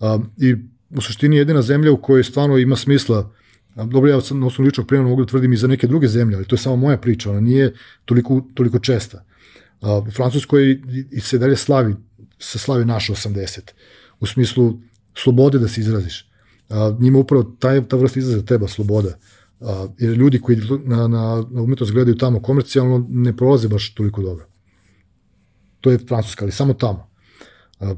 [0.00, 0.54] A, I
[0.90, 3.30] u suštini jedina zemlja u kojoj stvarno ima smisla
[3.76, 6.36] Dobro, ja sam na osnovu ličnog primjera mogu da tvrdim i za neke druge zemlje,
[6.36, 7.74] ali to je samo moja priča, ona nije
[8.04, 9.24] toliko, toliko česta.
[9.80, 11.94] U Francuskoj i se dalje slavi,
[12.38, 13.60] se slavi naša 80.
[14.20, 14.78] U smislu
[15.14, 16.28] slobode da se izraziš.
[16.68, 19.18] A, njima upravo taj, ta vrsta izraza treba sloboda.
[19.98, 24.46] Jer ljudi koji na, na, na umetnost gledaju tamo komercijalno ne prolaze baš toliko dobro.
[25.80, 27.14] To je Francuska, ali samo tamo.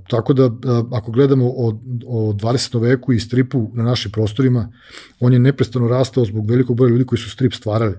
[0.09, 0.51] Tako da,
[0.93, 2.81] ako gledamo o, o 20.
[2.81, 4.73] veku i stripu na našim prostorima,
[5.21, 7.95] on je neprestano rastao zbog velikog broja ljudi koji su strip stvarali.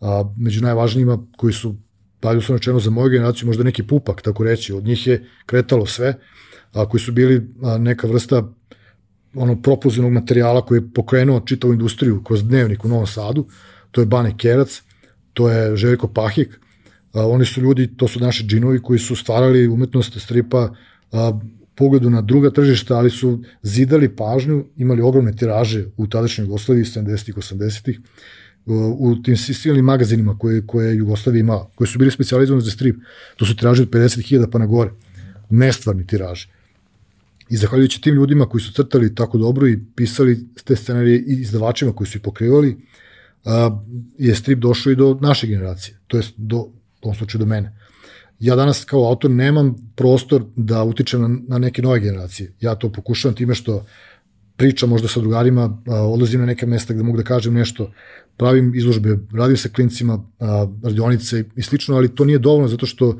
[0.00, 1.76] A, među najvažnijima koji su,
[2.20, 5.86] pa su načeno za moju generaciju, možda neki pupak, tako reći, od njih je kretalo
[5.86, 6.14] sve,
[6.72, 8.52] a, koji su bili a, neka vrsta
[9.38, 13.46] ono propulzivnog materijala koji je pokrenuo čitavu industriju kroz dnevnik u Novom Sadu,
[13.90, 14.82] to je Bane Kerac,
[15.32, 16.60] to je Željko Pahik,
[17.12, 20.74] a, oni su ljudi, to su naši džinovi koji su stvarali umetnost stripa
[21.12, 21.40] a,
[21.74, 27.34] pogledu na druga tržišta, ali su zidali pažnju, imali ogromne tiraže u tadašnjoj Jugoslaviji 70-ih,
[27.36, 28.00] 80-ih,
[28.98, 32.96] u tim silnim magazinima koje, koje je Jugoslavija imala, koji su bili specializovani za strip.
[33.36, 34.90] To su tiraže od 50.000 pa na gore.
[35.50, 36.48] Nestvarni tiraže.
[37.50, 41.92] I zahvaljujući tim ljudima koji su crtali tako dobro i pisali te scenarije i izdavačima
[41.92, 42.76] koji su ih pokrivali,
[43.44, 43.80] a,
[44.18, 46.72] je strip došao i do naše generacije, to je do, u
[47.02, 47.78] ovom slučaju do mene.
[48.40, 52.52] Ja danas kao autor nemam prostor da utičem na, na neke nove generacije.
[52.60, 53.86] Ja to pokušavam time što
[54.56, 57.92] pričam možda sa drugarima, odlazim na neke mesta gde mogu da kažem nešto,
[58.36, 60.24] pravim izložbe, radim sa klincima,
[60.82, 63.18] radionice i slično, ali to nije dovoljno zato što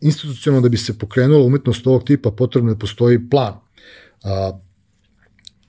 [0.00, 3.54] institucionalno da bi se pokrenula umetnost ovog tipa potrebno je da postoji plan.
[4.24, 4.58] A,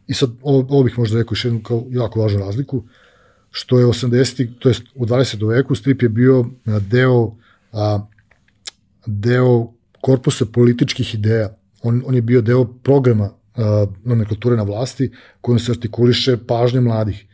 [0.08, 2.84] I sad, ovo, ovo bih možda rekao još jednu kao jako važnu razliku,
[3.52, 4.50] što je 80.
[4.60, 5.50] to jest u 20.
[5.50, 7.36] veku strip je bio deo
[7.72, 8.08] a,
[9.06, 11.56] deo korpusa političkih ideja.
[11.84, 15.12] On, on je bio deo programa a, nomenklature na vlasti
[15.42, 17.26] kojom se artikuliše pažnje mladih.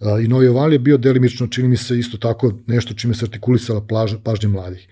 [0.00, 3.24] A, I Novi Oval je bio delimično, čini mi se, isto tako nešto čime se
[3.24, 4.88] artikulisala plaža, pažnje mladih.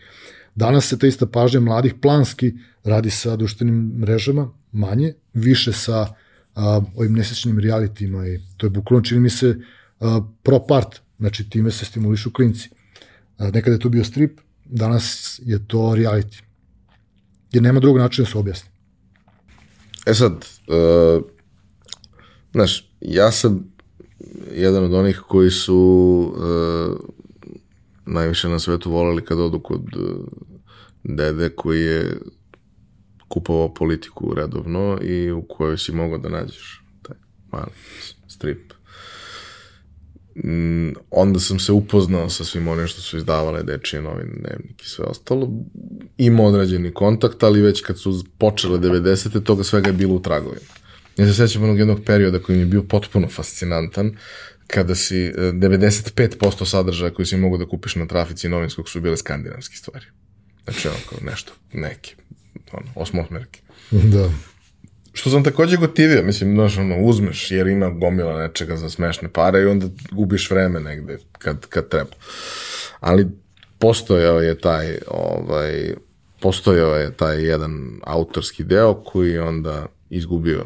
[0.58, 2.54] Danas se ta ista pažnja mladih planski
[2.84, 6.06] radi sa društvenim mrežama, manje, više sa
[6.54, 9.56] a, ovim nesečnim realitima i to je bukvalno čini mi se
[10.00, 12.70] a, pro part, znači time se stimulišu klinci.
[13.36, 16.42] A, nekada je to bio strip, danas je to reality.
[17.52, 18.70] Jer nema drugog načina da se objasni.
[20.06, 21.22] E sad, uh,
[22.52, 23.72] znaš, ja sam
[24.54, 25.76] jedan od onih koji su
[26.34, 27.18] uh,
[28.08, 30.26] najviše na svetu voleli kad odu kod uh,
[31.04, 32.18] dede koji je
[33.28, 37.16] kupovao politiku redovno i u kojoj si mogao da nađeš taj
[37.52, 37.72] mali
[38.28, 38.72] strip.
[40.44, 44.88] Mm, onda sam se upoznao sa svim onim što su izdavale dečije novine, dnevnik i
[44.88, 45.50] sve ostalo.
[46.18, 49.42] Imao određeni kontakt, ali već kad su počele 90.
[49.42, 50.60] toga svega je bilo u tragovima.
[51.16, 54.16] Ja se sećam onog jednog perioda koji mi je bio potpuno fascinantan,
[54.68, 59.16] kada si 95% e, sadržaja koji si mogu da kupiš na trafici novinskog su bile
[59.16, 60.06] skandinavske stvari.
[60.64, 62.14] Znači, ono kao nešto, neke,
[62.72, 63.60] ono, osmosmerke.
[64.14, 64.30] Da.
[65.12, 69.62] Što sam takođe gotivio, mislim, znaš, ono, uzmeš, jer ima gomila nečega za smešne pare
[69.62, 72.10] i onda gubiš vreme negde kad, kad treba.
[73.00, 73.26] Ali
[73.78, 75.94] postojao je taj, ovaj,
[76.40, 80.64] postojao je taj jedan autorski deo koji onda izgubio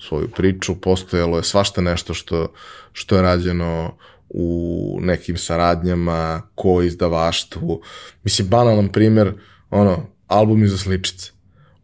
[0.00, 2.52] svoju priču, postojalo je svašta nešto što,
[2.92, 3.96] što je rađeno
[4.28, 7.82] u nekim saradnjama, ko izdavaštvu.
[8.24, 9.32] Mislim, banalan primer,
[9.70, 11.30] ono, albumi za sličice.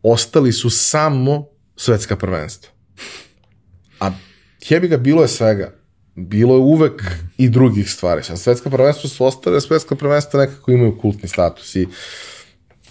[0.03, 2.71] Ostali su samo svetska prvenstva.
[4.01, 4.11] A
[4.69, 5.75] jebi ga, bilo je svega.
[6.15, 7.03] Bilo je uvek
[7.37, 8.23] i drugih stvari.
[8.23, 11.89] Sad, svetska prvenstva su ostale, svetska prvenstva nekako imaju kultni status i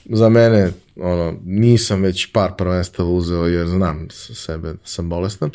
[0.06, 5.50] za mene ono, nisam već par prvenstava uzeo jer znam sebe da sam bolestan,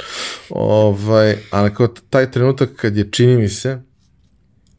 [0.50, 3.82] ovaj, ali kao taj trenutak kad je, čini mi se,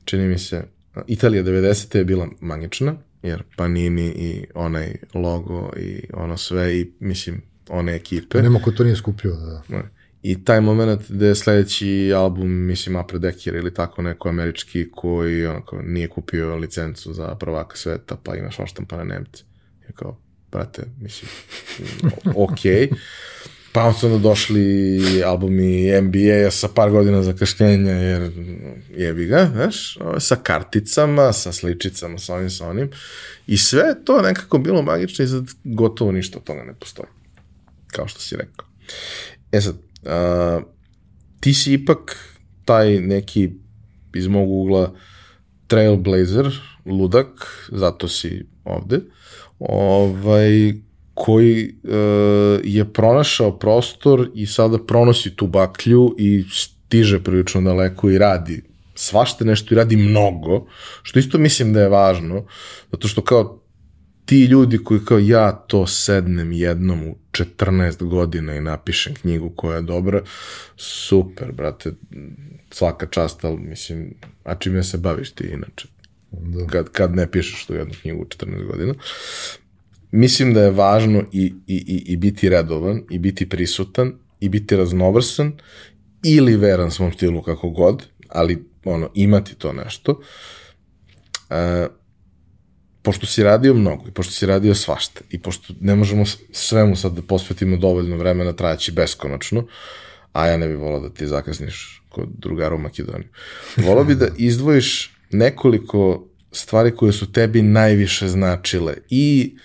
[0.06, 0.64] čini mi se,
[1.08, 1.98] Italija 90.
[1.98, 8.42] je bila magična, jer Panini i onaj logo i ono sve i mislim one ekipe.
[8.42, 9.32] Nema ko to nije skupio,
[9.70, 9.84] da.
[10.22, 15.46] I taj moment gde je sledeći album, mislim, Apre Dekir ili tako neko američki koji
[15.46, 19.44] onako, nije kupio licencu za prvaka sveta, pa imaš oštampane Nemce.
[19.88, 20.18] Je kao,
[20.52, 21.32] brate, mislim,
[22.36, 22.90] okej.
[23.74, 28.32] Pa su onda došli albumi NBA-a sa par godina zakašnjenja, jer
[28.90, 32.90] jebi ga, znaš, sa karticama, sa sličicama, sa ovim, sa onim.
[33.48, 37.10] I sve to nekako bilo magično i sad gotovo ništa od toga ne postoji.
[37.88, 38.68] Kao što si rekao.
[39.52, 39.76] E sad,
[40.06, 40.60] a,
[41.40, 42.18] ti si ipak
[42.66, 43.50] taj neki
[44.16, 44.94] iz mog ugla
[45.68, 46.52] trailblazer,
[46.86, 49.00] ludak, zato si ovde,
[49.70, 50.74] ovaj,
[51.14, 51.92] koji uh,
[52.64, 58.62] je pronašao prostor i sada pronosi tu baklju i stiže prilično daleko i radi
[59.02, 60.68] svašte nešto i radi mnogo,
[61.04, 62.46] što isto mislim da je važno,
[62.92, 63.62] zato što kao
[64.26, 69.76] ti ljudi koji kao ja to sednem jednom u 14 godina i napišem knjigu koja
[69.76, 70.22] je dobra,
[70.78, 71.94] super, brate,
[72.72, 74.14] svaka čast, ali mislim,
[74.44, 75.88] a čime se baviš ti inače?
[76.32, 76.68] Da.
[76.68, 78.94] Kad, kad ne pišeš tu jednu knjigu u 14 godina
[80.12, 84.76] mislim da je važno i, i, i, i biti redovan, i biti prisutan, i biti
[84.76, 85.54] raznovrsan,
[86.24, 90.22] ili veran svom stilu kako god, ali ono, imati to nešto.
[91.50, 91.88] E,
[93.02, 97.14] pošto si radio mnogo i pošto si radio svašta i pošto ne možemo svemu sad
[97.14, 99.68] da posvetimo dovoljno vremena trajaći beskonačno,
[100.34, 103.30] a ja ne bih volao da ti zakasniš kod drugara u Makedoniju.
[103.78, 109.62] Volao bi da izdvojiš nekoliko stvari koje su tebi najviše značile i uh,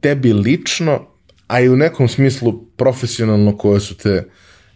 [0.00, 1.06] tebi lično,
[1.46, 4.28] a i u nekom smislu profesionalno koje su te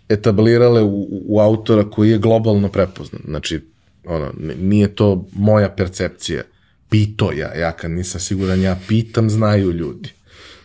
[0.09, 3.23] etablirale u, u autora koji je globalno prepoznan.
[3.25, 3.61] Znači,
[4.05, 6.43] ono, nije to moja percepcija.
[6.91, 10.13] Pito ja, ja kad nisam siguran, ja pitam, znaju ljudi.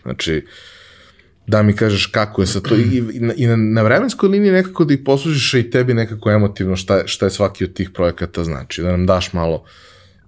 [0.02, 0.46] Znači,
[1.50, 2.76] da mi kažeš kako je sa to.
[2.76, 6.76] I, i, na, i na, vremenskoj liniji nekako da ih poslužiš i tebi nekako emotivno
[6.76, 9.64] šta, šta je svaki od tih projekata znači, da nam daš malo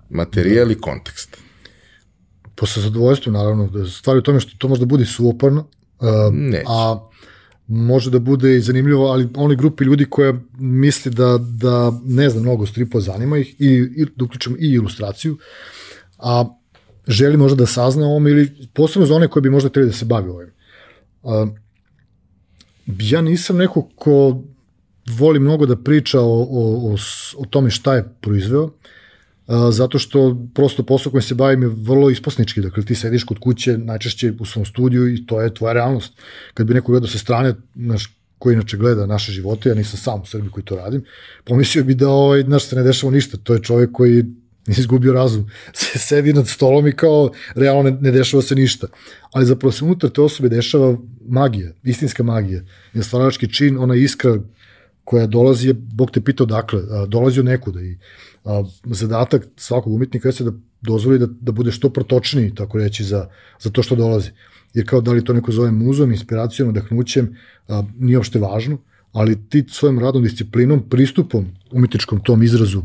[0.10, 1.38] materijal i kontekst.
[2.56, 5.68] Po sa zadovoljstvom, naravno, da stvari u tome što to može da bude suoparno,
[6.00, 6.08] uh,
[6.68, 7.08] a
[7.68, 12.42] može da bude i zanimljivo, ali oni grupi ljudi koja misli da, da ne zna
[12.42, 15.38] mnogo stripa, zanima ih, i, i da uključimo i ilustraciju,
[16.18, 16.46] a
[17.08, 20.06] želi možda da sazna ovom ili posebno za one koje bi možda trebali da se
[20.06, 20.52] bavi ovim.
[21.24, 21.50] Uh,
[23.00, 24.44] ja nisam neko ko
[25.18, 26.96] voli mnogo da priča o, o, o,
[27.38, 28.70] o tome šta je proizveo,
[29.72, 33.78] zato što prosto posao kojim se bavim je vrlo isposnički, dakle ti sediš kod kuće
[33.78, 36.14] najčešće u svom studiju i to je tvoja realnost.
[36.54, 40.22] Kad bi neko gledao sa strane, naš, koji inače gleda naše živote, ja nisam sam
[40.22, 41.04] u Srbiji koji to radim,
[41.44, 44.26] pomislio bi da ovaj, naš se ne dešava ništa, to je čovjek koji
[44.80, 48.88] izgubio razum, se sedi nad stolom i kao realno ne, ne dešava se ništa.
[49.32, 50.98] Ali zapravo se unutar te osobe dešava
[51.28, 52.62] magija, istinska magija.
[52.94, 54.38] Je stvarački čin, ona iskra
[55.04, 57.98] koja dolazi, je, Bog te pitao dakle, dolazi od nekuda i
[58.46, 60.52] a, zadatak svakog umetnika je da
[60.82, 63.28] dozvoli da, da bude što protočniji, tako reći, za,
[63.60, 64.30] za to što dolazi.
[64.74, 67.36] Jer kao da li to neko zove muzom, inspiracijom, odahnućem,
[67.68, 68.78] a, nije uopšte važno,
[69.12, 72.84] ali ti svojom radom, disciplinom, pristupom umetničkom tom izrazu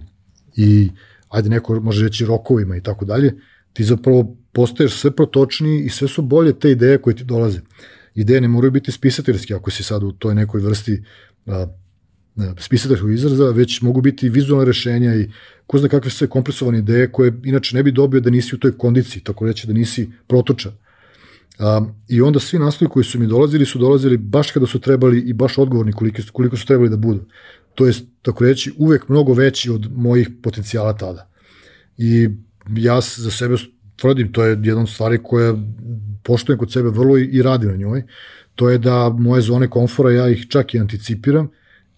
[0.57, 0.90] i
[1.28, 3.35] ajde neko može reći rokovima i tako dalje,
[3.73, 7.61] ti zapravo postaješ sve protočniji i sve su bolje te ideje koje ti dolaze.
[8.15, 11.03] Ideje ne moraju biti spisateljske ako si sad u toj nekoj vrsti
[11.47, 11.66] a,
[12.59, 15.31] spisateljskog izraza, već mogu biti vizualne rešenja i
[15.66, 18.78] ko zna kakve sve kompresovane ideje koje inače ne bi dobio da nisi u toj
[18.78, 20.73] kondiciji, tako reći da nisi protočan.
[21.59, 25.20] Um, I onda svi naslovi koji su mi dolazili su dolazili baš kada su trebali
[25.20, 27.24] i baš odgovorni koliko su, koliko su trebali da budu.
[27.77, 27.93] To je,
[28.23, 31.28] tako reći, uvek mnogo veći od mojih potencijala tada.
[31.98, 32.28] I
[32.77, 33.57] ja za sebe
[33.97, 35.55] tvrdim, to je jedna od stvari koja
[36.23, 38.03] poštujem kod sebe vrlo i, i radim na njoj,
[38.55, 41.48] to je da moje zone komfora ja ih čak i anticipiram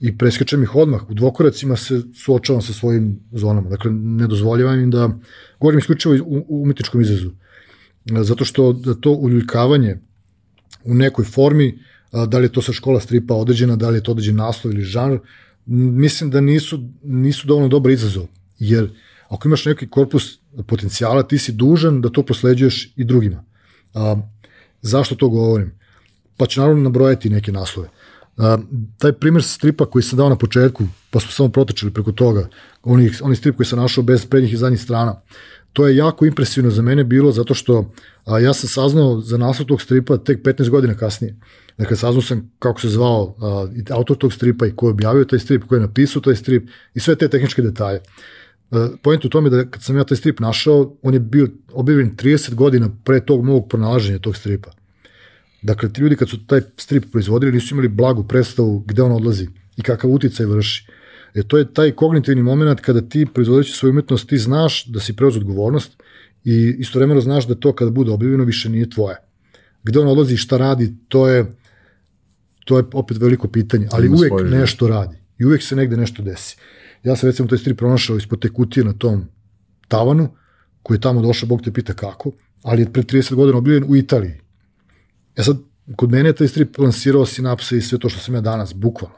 [0.01, 1.11] i preskačem ih odmah.
[1.11, 3.71] U dvokoracima se suočavam sa svojim zonama.
[3.71, 5.11] Dakle, ne dozvoljavam im da,
[5.61, 7.31] govorim isključivo u, u umetničkom izrazu,
[8.05, 9.99] zato što da to uljuljkavanje
[10.85, 11.79] u nekoj formi,
[12.13, 14.83] da li je to sa škola stripa određena, da li je to određen naslov ili
[14.83, 15.19] žanr,
[15.69, 18.27] mislim da nisu, nisu dovoljno dobar izazov,
[18.59, 18.91] jer
[19.29, 23.45] ako imaš neki korpus potencijala, ti si dužan da to prosleđuješ i drugima.
[23.95, 24.17] A,
[24.83, 25.73] zašto to govorim?
[26.37, 27.89] Pa ću naravno nabrojati neke naslove.
[28.37, 28.59] A,
[28.99, 32.49] taj primjer stripa koji sam dao na početku, pa smo samo protečili preko toga,
[32.83, 35.21] oni, oni strip koji sam našao bez prednjih i zadnjih strana,
[35.73, 37.93] to je jako impresivno za mene bilo zato što
[38.25, 41.37] a, ja sam saznao za naslov tog stripa tek 15 godina kasnije.
[41.79, 45.39] Dakle, saznao sam kako se zvao a, autor tog stripa i ko je objavio taj
[45.39, 48.01] strip, ko je napisao taj strip i sve te tehničke detalje.
[49.03, 52.55] Point u tome da kad sam ja taj strip našao, on je bio objavljen 30
[52.55, 54.71] godina pre tog mog pronalaženja tog stripa.
[55.63, 59.49] Dakle, ti ljudi kad su taj strip proizvodili nisu imali blagu predstavu gde on odlazi
[59.77, 60.87] i kakav uticaj vrši.
[61.35, 65.17] E, to je taj kognitivni moment kada ti proizvodeći svoju umetnost, ti znaš da si
[65.17, 66.03] preuz odgovornost
[66.45, 69.17] i istovremeno znaš da to kada bude objavljeno više nije tvoje.
[69.83, 71.47] Gde on odlazi i šta radi, to je
[72.69, 76.57] to je opet veliko pitanje, ali uvek nešto radi i uvek se negde nešto desi.
[77.03, 79.25] Ja sam recimo taj strip pronašao ispod te kutije na tom
[79.89, 80.29] tavanu,
[80.83, 82.33] koji je tamo došao, Bog te pita kako,
[82.63, 84.35] ali je pre 30 godina objavljen u Italiji.
[85.37, 85.57] E sad,
[85.97, 89.17] kod mene je taj strip lansirao sinapse i sve to što sam ja danas, bukvalno.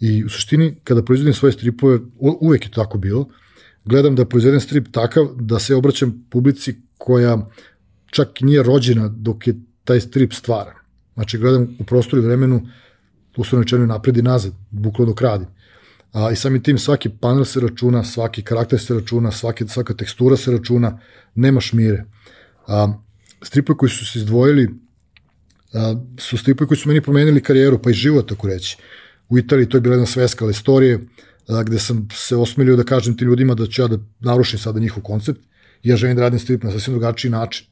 [0.00, 3.28] I u suštini, kada proizvodim svoje stripove, uvek je tako bilo,
[3.84, 7.48] gledam da proizvedem strip takav da se obraćam publici koja
[8.10, 10.79] čak nije rođena dok je taj strip stvaran.
[11.20, 12.66] Znači, gledam u prostoru i vremenu,
[13.36, 15.22] uslovno rečeno napred i nazad, bukvalno dok.
[16.12, 20.36] A, I samim tim svaki panel se računa, svaki karakter se računa, svaki, svaka tekstura
[20.36, 20.98] se računa,
[21.34, 22.04] nemaš mire.
[22.66, 22.88] A,
[23.42, 24.68] stripovi koji su se izdvojili
[25.74, 28.76] a, su stripovi koji su meni promenili karijeru, pa i život, tako reći.
[29.28, 31.00] U Italiji to je bila jedna sveska istorije,
[31.48, 34.80] a, gde sam se osmelio da kažem ti ljudima da ću ja da narušim sada
[34.80, 35.40] njihov koncept,
[35.82, 37.66] ja želim da radim strip na sasvim drugačiji način,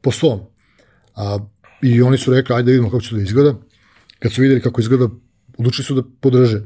[0.00, 0.40] po svom.
[1.14, 1.38] A,
[1.82, 3.54] I oni su rekli, ajde da vidimo kako će to da izgleda.
[4.18, 5.08] Kad su videli kako izgleda,
[5.58, 6.62] odlučili su da podrže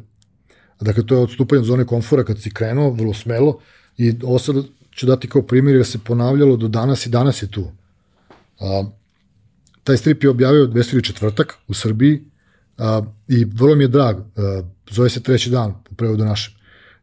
[0.82, 3.58] Dakle, to je odstupanje od zone komfora kad si krenuo, vrlo smelo,
[3.98, 4.56] i ovo sad
[4.90, 7.70] ću dati kao primjer jer se ponavljalo do danas i danas je tu.
[8.60, 8.84] A,
[9.84, 11.04] taj strip je objavio 204.
[11.04, 12.22] četvrtak u Srbiji
[12.78, 16.54] a, i vrlo mi je drag, a, zove se treći dan u prevodu našem.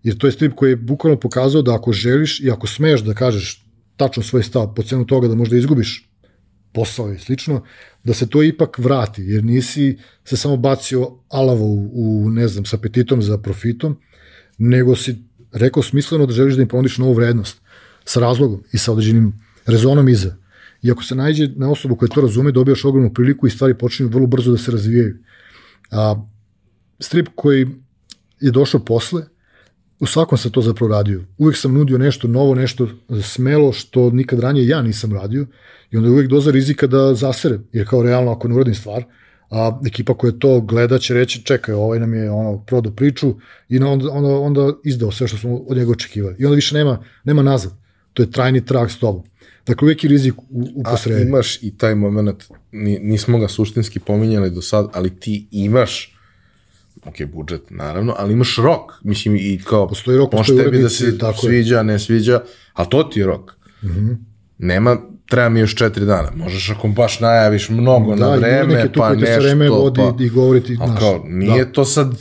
[0.04, 3.14] Jer to je strip koji je bukvalno pokazao da ako želiš i ako smeš da
[3.14, 3.66] kažeš
[3.98, 6.10] tačno svoj stav po cenu toga da možda izgubiš
[6.74, 7.64] posao i slično,
[8.04, 12.66] da se to ipak vrati, jer nisi se samo bacio alavo u, u ne znam,
[12.66, 13.98] sa apetitom za profitom,
[14.58, 15.18] nego si
[15.52, 17.62] rekao smisleno da želiš da im ponudiš novu vrednost,
[18.06, 19.34] sa razlogom i sa određenim
[19.66, 20.36] rezonom iza.
[20.82, 24.10] I ako se najde na osobu koja to razume, dobijaš ogromnu priliku i stvari počinju
[24.10, 25.18] vrlo brzo da se razvijaju.
[25.92, 26.26] A,
[27.00, 27.68] strip koji
[28.40, 29.26] je došao posle,
[30.00, 31.22] u svakom sam to zapravo radio.
[31.38, 32.88] Uvijek sam nudio nešto novo, nešto
[33.24, 35.46] smelo što nikad ranije ja nisam radio
[35.92, 39.04] i onda je uvijek doza rizika da zasere, jer kao realno ako ne uradim stvar,
[39.52, 43.36] a ekipa koja to gleda će reći čekaj, ovaj nam je ono prodao priču
[43.70, 46.36] i onda, onda, onda izdao sve što smo od njega očekivali.
[46.40, 47.72] I onda više nema, nema nazad.
[48.14, 49.24] To je trajni trag s tobom.
[49.68, 51.22] Dakle, uvijek je rizik u, u posredi.
[51.22, 52.44] A imaš i taj moment,
[53.02, 56.19] nismo ga suštinski pominjali do sad, ali ti imaš
[57.06, 61.18] ok, budžet, naravno, ali imaš rok, mislim, i kao, postoji rok, može tebi da se
[61.18, 61.84] tako sviđa, je.
[61.84, 62.42] ne sviđa,
[62.74, 63.52] a to ti je rok.
[63.84, 64.18] Mm -hmm.
[64.58, 64.98] Nema,
[65.30, 69.26] treba mi još četiri dana, možeš ako baš najaviš mnogo da, na vreme, pa nešto,
[69.26, 71.72] se vreme vodi pa, i govoriti, a kao, nije da.
[71.72, 72.16] to sad,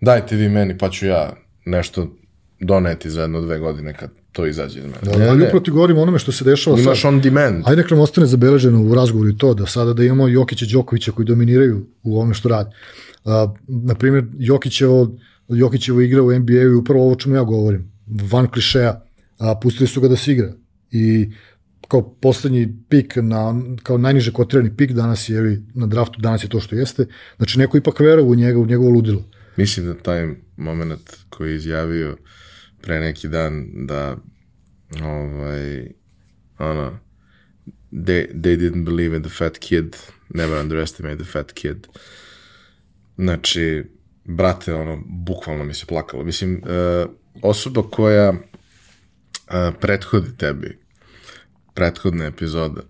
[0.00, 1.32] dajte vi meni, pa ću ja
[1.64, 2.16] nešto
[2.60, 4.98] doneti za jedno dve godine kad to izađe iz mene.
[5.18, 7.14] Da, ali upravo ti govorim onome što se dešava Imaš sad.
[7.14, 7.62] on demand.
[7.66, 11.26] Ajde nekako ostane zabeleženo u razgovoru i to, da sada da imamo Jokića Đokovića koji
[11.26, 12.70] dominiraju u ovome što radi.
[13.66, 15.18] Na primjer, Jokićevo,
[15.48, 17.92] Jokićevo igra u NBA i upravo ovo čemu ja govorim.
[18.06, 19.04] Van klišeja.
[19.38, 20.52] A, pustili su ga da se igra.
[20.90, 21.30] I
[21.88, 26.48] kao poslednji pik, na, kao najniže kotirani pik danas je, ili na draftu danas je
[26.48, 27.06] to što jeste.
[27.36, 29.24] Znači, neko ipak verao u njega, u njegovo ludilo.
[29.56, 32.16] Mislim da taj moment koji je izjavio
[32.82, 34.16] pre neki dan da
[35.02, 35.86] ovaj,
[36.58, 36.98] ono,
[37.92, 39.96] they, they didn't believe in the fat kid,
[40.28, 41.86] never underestimate the fat kid.
[43.16, 43.84] Znači,
[44.24, 46.24] brate, ono, bukvalno mi se plakalo.
[46.24, 47.10] Mislim, uh,
[47.42, 48.36] osoba koja uh,
[49.80, 50.78] prethodi tebi,
[51.74, 52.80] prethodne epizode,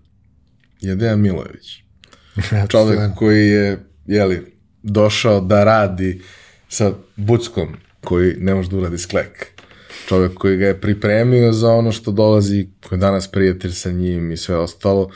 [0.81, 1.83] je Dejan Milojević.
[2.71, 6.21] Čovek koji je, jeli, došao da radi
[6.69, 9.47] sa Buckom, koji ne može da uradi sklek.
[10.07, 14.31] Čovek koji ga je pripremio za ono što dolazi, koji je danas prijatelj sa njim
[14.31, 15.09] i sve ostalo.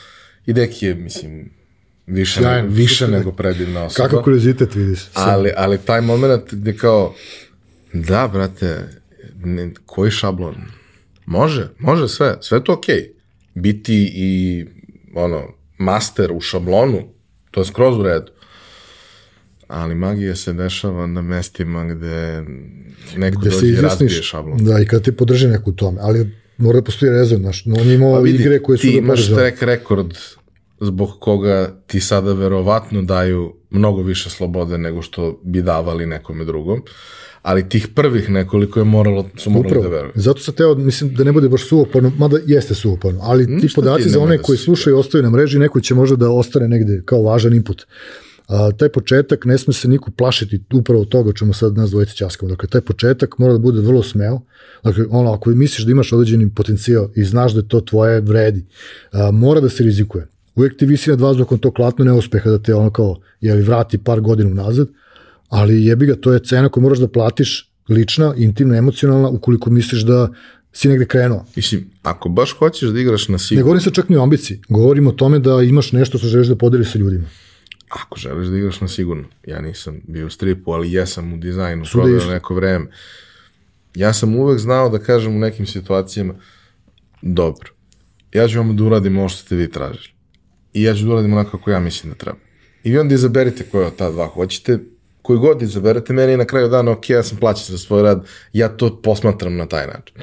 [0.46, 1.50] I Deki je, mislim,
[2.08, 3.18] više, Sjajno, više super.
[3.18, 4.08] nego predivna osoba.
[4.08, 5.00] Kako kuriozitet vidiš.
[5.14, 7.14] Ali, ali taj moment gde kao,
[7.92, 8.88] da, brate,
[9.44, 10.54] ne, koji šablon?
[11.26, 12.96] Može, može sve, sve to okej.
[12.96, 13.08] Okay.
[13.54, 14.64] Biti i,
[15.14, 15.42] ono,
[15.78, 17.02] master u šablonu,
[17.50, 18.32] to je skroz u redu.
[19.68, 22.44] Ali magija se dešava na mestima gde
[23.16, 24.64] neko gde dođe i razbije šablon.
[24.64, 27.88] Da, i kada ti podrži neku tome, ali mora da postoji rezon, znaš, no on
[27.88, 30.14] je imao pa vidi, igre koje su da Ti imaš track rekord
[30.80, 36.82] zbog koga ti sada verovatno daju mnogo više slobode nego što bi davali nekome drugom,
[37.42, 39.82] ali tih prvih nekoliko je moralo, su morali Upravo.
[39.82, 40.12] da veruju.
[40.14, 43.74] Zato sam teo, mislim, da ne bude baš suvoporno, mada jeste suvoporno, ali Ništa ti
[43.74, 46.30] podaci ti za one da koji slušaju i ostaju na mreži, neko će možda da
[46.30, 47.86] ostane negde kao važan input.
[48.48, 52.50] A, taj početak ne sme se niko plašiti upravo toga čemu sad nas dvojice časkamo.
[52.50, 54.40] Dakle, taj početak mora da bude vrlo smeo.
[54.84, 58.66] Dakle, ono, ako misliš da imaš određeni potencijal i znaš da to tvoje vredi,
[59.12, 60.26] a, mora da se rizikuje.
[60.58, 64.20] Uvijek ti visi nad vazduhom to klatno neuspeha da te ono kao, jeli, vrati par
[64.20, 64.88] godina nazad,
[65.48, 70.02] ali jebi ga, to je cena koju moraš da platiš lična, intimna, emocionalna, ukoliko misliš
[70.02, 70.28] da
[70.72, 71.44] si negde krenuo.
[71.56, 73.60] Mislim, ako baš hoćeš da igraš na sigurno...
[73.60, 76.48] Ne govorim se čak ni o ambiciji, govorim o tome da imaš nešto što želiš
[76.48, 77.24] da podeliš sa ljudima.
[77.88, 79.24] Ako želiš da igraš na sigurno.
[79.46, 82.86] Ja nisam bio u stripu, ali jesam u dizajnu, proveo neko vreme.
[83.94, 86.34] Ja sam uvek znao da kažem u nekim situacijama,
[87.22, 87.70] dobro,
[88.32, 90.17] ja ću vam da uradim ovo što ste vi tražili.
[90.78, 92.38] I ja ću da uradim onako kako ja mislim da treba.
[92.84, 94.78] I vi onda izaberite koje od ta dva hoćete,
[95.22, 98.26] koji god izaberete, meni je na kraju dana, ok, ja sam plaćen za svoj rad,
[98.52, 100.16] ja to posmatram na taj način.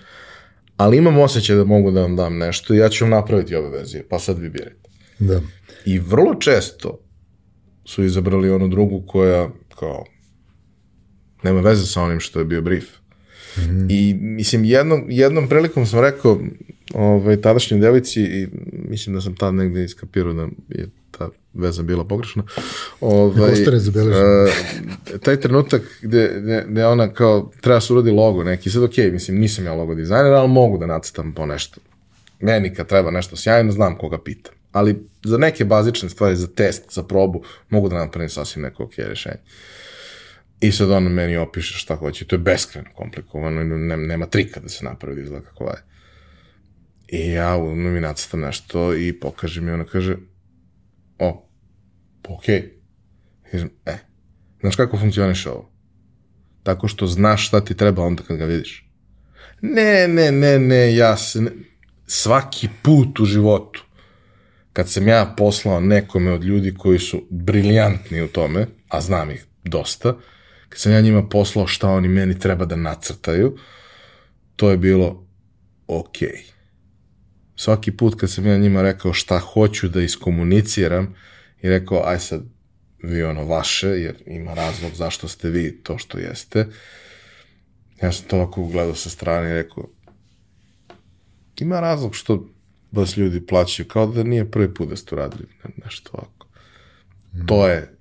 [0.78, 3.70] Ali imam osjećaj da mogu da vam dam nešto i ja ću vam napraviti ove
[3.70, 4.90] verzije, pa sad vi birajte.
[5.20, 5.42] Da.
[5.86, 7.00] I vrlo često
[7.86, 9.50] su izabrali onu drugu koja
[9.80, 10.06] kao
[11.44, 12.86] nema veze sa onim što je bio brief.
[13.58, 13.88] Mm -hmm.
[13.90, 16.40] I mislim, jednom, jednom prilikom sam rekao
[16.96, 18.48] ovaj, tadašnjoj devici i
[18.90, 22.44] mislim da sam tad negde iskapirao da je ta veza bila pogrešna.
[23.02, 28.84] Ovaj, uh, taj trenutak gde, gde, gde ona kao treba se uradi logo neki, sad
[28.84, 31.80] ok, mislim nisam ja logo dizajner, ali mogu da nacrtam po nešto.
[32.40, 34.54] Meni kad treba nešto sjajno, znam koga pitam.
[34.72, 38.94] Ali za neke bazične stvari, za test, za probu, mogu da napravim sasvim neko ok
[38.98, 39.40] rešenje.
[40.62, 42.26] I sad ona meni opiše šta hoće.
[42.26, 45.95] To je beskreno komplikovano, nema, nema trika da se napravi da izgleda kako je.
[47.08, 50.16] I ja u mi nacrtam nešto i pokaže mi, ona kaže,
[51.20, 51.50] o,
[52.28, 52.62] okej.
[52.62, 52.70] Okay.
[53.52, 53.98] Kažem, e,
[54.60, 55.72] znaš kako funkcioniše ovo?
[56.64, 58.90] Tako što znaš šta ti treba onda kad ga vidiš.
[59.62, 61.52] Ne, ne, ne, ne, ja se, ne,
[62.08, 63.86] svaki put u životu
[64.74, 69.46] kad sam ja poslao nekome od ljudi koji su briljantni u tome, a znam ih
[69.64, 70.16] dosta,
[70.70, 73.58] kad sam ja njima poslao šta oni meni treba da nacrtaju,
[74.56, 75.28] to je bilo
[75.88, 76.30] okej.
[76.30, 76.55] Okay.
[77.56, 81.16] Svaki put kad sam ja njima rekao šta hoću da iskomuniciram
[81.62, 82.42] i rekao, aj sad
[83.04, 86.68] vi ono vaše, jer ima razlog zašto ste vi to što jeste,
[88.02, 89.88] ja sam to ovako ugledao sa strane i rekao,
[91.60, 92.50] ima razlog što
[92.92, 95.48] vas ljudi plaćaju, kao da nije prvi put da ste uradili
[95.84, 96.48] nešto ovako.
[97.34, 97.46] Mm.
[97.46, 97.98] To je,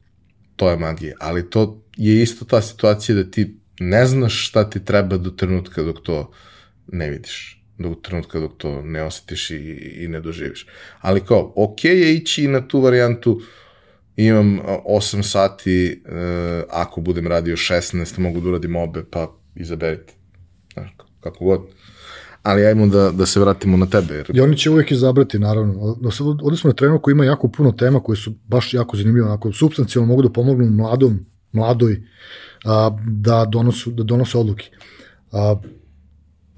[0.56, 4.84] to je magija, ali to je isto ta situacija da ti ne znaš šta ti
[4.84, 6.32] treba do trenutka dok to
[6.86, 9.56] ne vidiš, do trenutka dok to ne osjetiš i,
[10.04, 10.66] i ne doživiš.
[11.00, 13.40] Ali kao, ok je ići na tu varijantu,
[14.16, 16.12] imam 8 sati, uh,
[16.70, 20.12] ako budem radio 16, mogu da uradim obe, pa izaberite.
[20.74, 20.90] Znaš,
[21.20, 21.60] kako god
[22.44, 24.14] ali ajmo da, da se vratimo na tebe.
[24.14, 24.30] Jer...
[24.34, 25.96] I oni će uvek izabrati, naravno.
[26.42, 29.52] Ovdje smo na trenu koji ima jako puno tema koje su baš jako zanimljive, onako
[29.52, 32.02] substancijalno mogu da pomognu mladom, mladoj
[32.64, 34.70] a, da, donosu, da donose odluke.
[35.32, 35.56] A,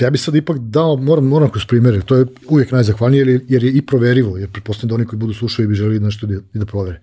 [0.01, 3.65] ja bih sad ipak dao, moram, moram kroz primere, to je uvijek najzahvalnije jer, jer
[3.65, 6.59] je i proverivo, jer pretpostavljam da oni koji budu slušali bi želeli nešto da, i
[6.59, 7.01] da provere.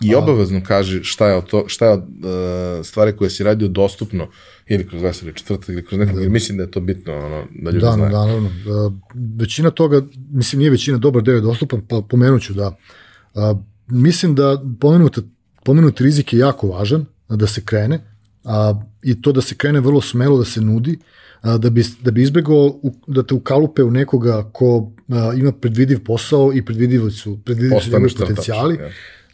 [0.00, 4.28] I obavezno kaži šta je, to, šta je od uh, stvari koje si radio dostupno
[4.66, 6.22] ili kroz veseli četvrtak ili kroz nekog, da.
[6.22, 8.12] jer mislim da je to bitno ono, da ljudi da, znaju.
[8.12, 8.48] Da, naravno.
[8.48, 8.90] Da,
[9.38, 12.76] većina toga, mislim nije većina, dobar deo je dostupan, pa pomenuću da
[13.34, 13.54] a,
[13.88, 15.20] mislim da pomenuti,
[15.64, 18.00] pomenuti rizik je jako važan da se krene
[18.44, 22.10] a, i to da se krene vrlo smelo, da se nudi, a, da bi, da
[22.10, 27.38] bi izbegao da te ukalupe u nekoga ko a, ima predvidiv posao i predvidivi su,
[27.44, 28.78] predvidivi su njegovi potencijali.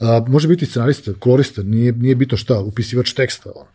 [0.00, 3.50] A, može biti scenarista, kolorista, nije, nije bitno šta, upisivač teksta.
[3.54, 3.68] Ono.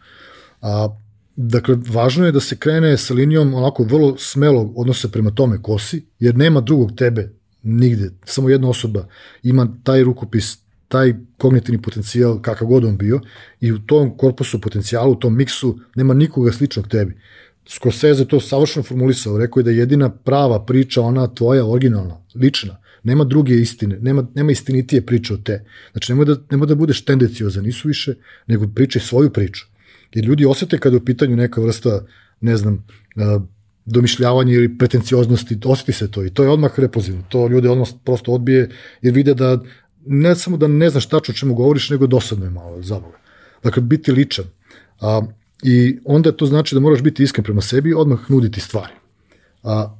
[0.61, 0.95] A,
[1.35, 5.79] Dakle, važno je da se krene sa linijom onako vrlo smelo odnose prema tome ko
[5.79, 7.31] si, jer nema drugog tebe
[7.63, 8.11] nigde.
[8.25, 9.07] Samo jedna osoba
[9.43, 10.57] ima taj rukopis,
[10.87, 13.19] taj kognitivni potencijal kakav god on bio
[13.59, 17.17] i u tom korpusu potencijalu, u tom miksu nema nikoga sličnog tebi.
[17.67, 22.77] Scorsese to savršeno formulisao, rekao je da je jedina prava priča ona tvoja originalna, lična.
[23.03, 25.65] Nema druge istine, nema, nema istinitije priče od te.
[25.91, 28.15] Znači, nemoj da, nemoj da budeš tendenciozan, nisu više,
[28.47, 29.65] nego pričaj svoju priču.
[30.13, 32.05] Jer ljudi osete kada je u pitanju neka vrsta,
[32.41, 32.85] ne znam,
[33.85, 37.23] domišljavanja ili pretencioznosti, oseti se to i to je odmah repozivno.
[37.29, 38.69] To ljude odmah prosto odbije
[39.01, 39.59] jer vide da
[40.05, 43.17] ne samo da ne znaš tačno o čemu govoriš, nego dosadno je malo zaboga.
[43.63, 44.45] Dakle, biti ličan.
[44.99, 45.21] A,
[45.67, 48.93] I onda to znači da moraš biti iskren prema sebi i odmah nuditi stvari.
[49.63, 49.97] A,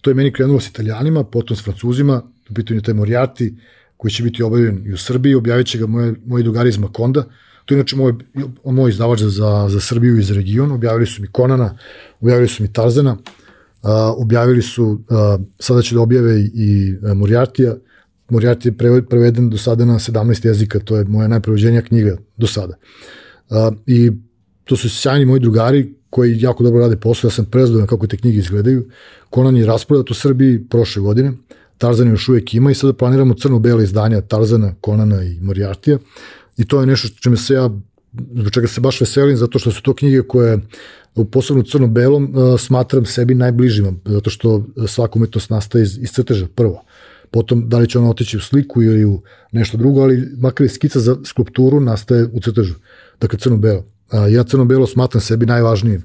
[0.00, 3.52] to je meni krenulo s italijanima, potom s francuzima, u pitanju te Moriarty,
[3.96, 7.24] koji će biti objavljen i u Srbiji, objavit će ga moje, moji drugari iz Makonda,
[7.64, 8.14] to je inače moj,
[8.64, 11.78] moj izdavač za, za Srbiju i za region, objavili su mi Konana,
[12.20, 17.74] objavili su mi Tarzana, uh, objavili su, uh, sada će da objave i uh, Moriartija,
[18.30, 22.76] Moriarty je preveden do sada na 17 jezika, to je moja najprevođenija knjiga do sada.
[23.50, 24.10] Uh, I
[24.64, 28.16] to su sjajni moji drugari koji jako dobro rade posao, ja sam prezdovan kako te
[28.16, 28.88] knjige izgledaju.
[29.30, 31.32] Konan je rasprodat u Srbiji prošle godine,
[31.78, 35.98] Tarzan još uvek ima i sada planiramo crno-bele izdanja Tarzana, Konana i Moriartija.
[36.56, 37.70] I to je nešto čime se ja,
[38.34, 40.60] zbog čega se baš veselim, zato što su to knjige koje
[41.14, 46.46] u posebno crno-belom uh, smatram sebi najbližima, zato što svaka umetnost nastaje iz, iz crteža
[46.54, 46.84] prvo.
[47.30, 49.22] Potom, da li će ona otići u sliku ili u
[49.52, 52.74] nešto drugo, ali makar i skica za skulpturu nastaje u crtežu.
[53.20, 53.91] Dakle, crno-belo.
[54.12, 56.02] Ja crno-belo smatram sebi najvažnijim.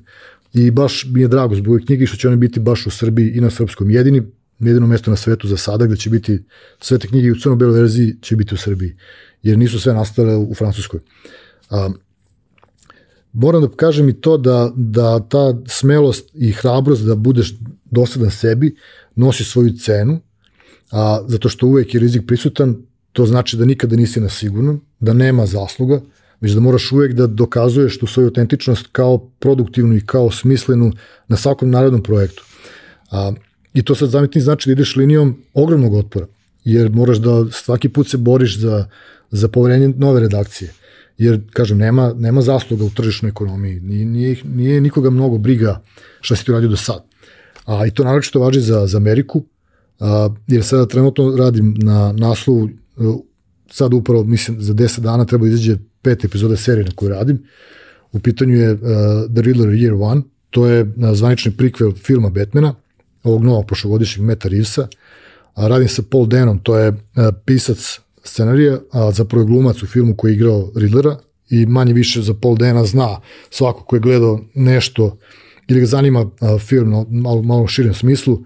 [0.53, 3.41] I baš mi je drago zbog knjige što će one biti baš u Srbiji i
[3.41, 3.89] na srpskom.
[3.89, 4.23] Jedini,
[4.59, 6.43] jedino mesto na svetu za sada gde će biti
[6.79, 8.95] sve te knjige u crno-beloj verziji će biti u Srbiji.
[9.43, 10.99] Jer nisu sve nastale u Francuskoj.
[11.69, 11.89] A,
[13.33, 17.53] moram da kažem i to da, da ta smelost i hrabrost da budeš
[17.85, 18.75] dosadan sebi
[19.15, 20.19] nosi svoju cenu
[20.91, 22.75] a, zato što uvek je rizik prisutan,
[23.11, 26.01] to znači da nikada nisi na sigurnom, da nema zasluga,
[26.41, 30.91] već da moraš uvek da dokazuješ tu svoju autentičnost kao produktivnu i kao smislenu
[31.27, 32.43] na svakom narednom projektu.
[33.11, 33.31] A,
[33.73, 36.27] I to sad zametni znači da ideš linijom ogromnog otpora,
[36.63, 38.85] jer moraš da svaki put se boriš za,
[39.31, 40.73] za poverenje nove redakcije.
[41.17, 45.81] Jer, kažem, nema, nema zasluga u tržišnoj ekonomiji, nije, nije, nije nikoga mnogo briga
[46.21, 47.03] šta si ti uradio do sad.
[47.65, 49.43] A i to naročito važi za, za Ameriku,
[49.99, 52.69] a, jer sada trenutno radim na naslovu,
[53.71, 55.77] sad upravo, mislim, za 10 dana treba da izađe
[56.07, 57.43] pet epizoda serije na kojoj radim.
[58.11, 58.79] U pitanju je uh,
[59.33, 62.75] The Riddler Year One, to je uh, zvanični prikvel filma Batmana,
[63.23, 64.87] ovog novog prošlogodišnjeg Meta Reevesa.
[65.55, 66.97] A, radim sa Paul Danom, to je uh,
[67.45, 71.17] pisac scenarija, a zapravo je glumac u filmu koji je igrao Riddlera
[71.49, 73.19] i manje više za Paul Dana zna
[73.49, 75.17] svako ko je gledao nešto
[75.67, 78.43] ili ga zanima uh, film na malo, malo širem smislu,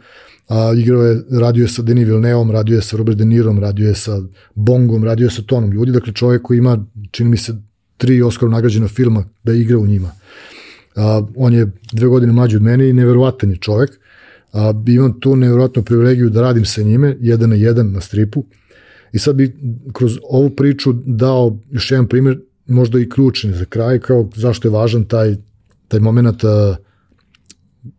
[0.51, 3.87] a, igrao je, radio je sa Denis Villeneuvom, radio je sa Robert De Nirom, radio
[3.87, 4.17] je sa
[4.55, 7.55] Bongom, radio je sa tonom ljudi, dakle čovjek koji ima, čini mi se,
[7.97, 10.11] tri Oscar nagrađena filma da igra u njima.
[10.95, 13.99] A, on je dve godine mlađi od mene i neverovatan je čovjek.
[14.53, 18.45] A, imam tu neverovatnu privilegiju da radim sa njime, jedan na jedan na stripu.
[19.11, 19.55] I sad bi
[19.93, 24.71] kroz ovu priču dao još jedan primjer, možda i ključni za kraj, kao zašto je
[24.71, 25.35] važan taj,
[25.87, 26.75] taj moment a,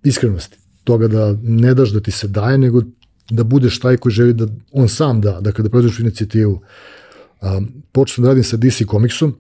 [0.05, 2.83] iskrenosti toga da ne daš da ti se daje, nego
[3.31, 6.61] da budeš taj koji želi da on sam da, da preuzmeš inicijativu.
[7.41, 9.35] Um, počeo da radim sa DC Comicsom,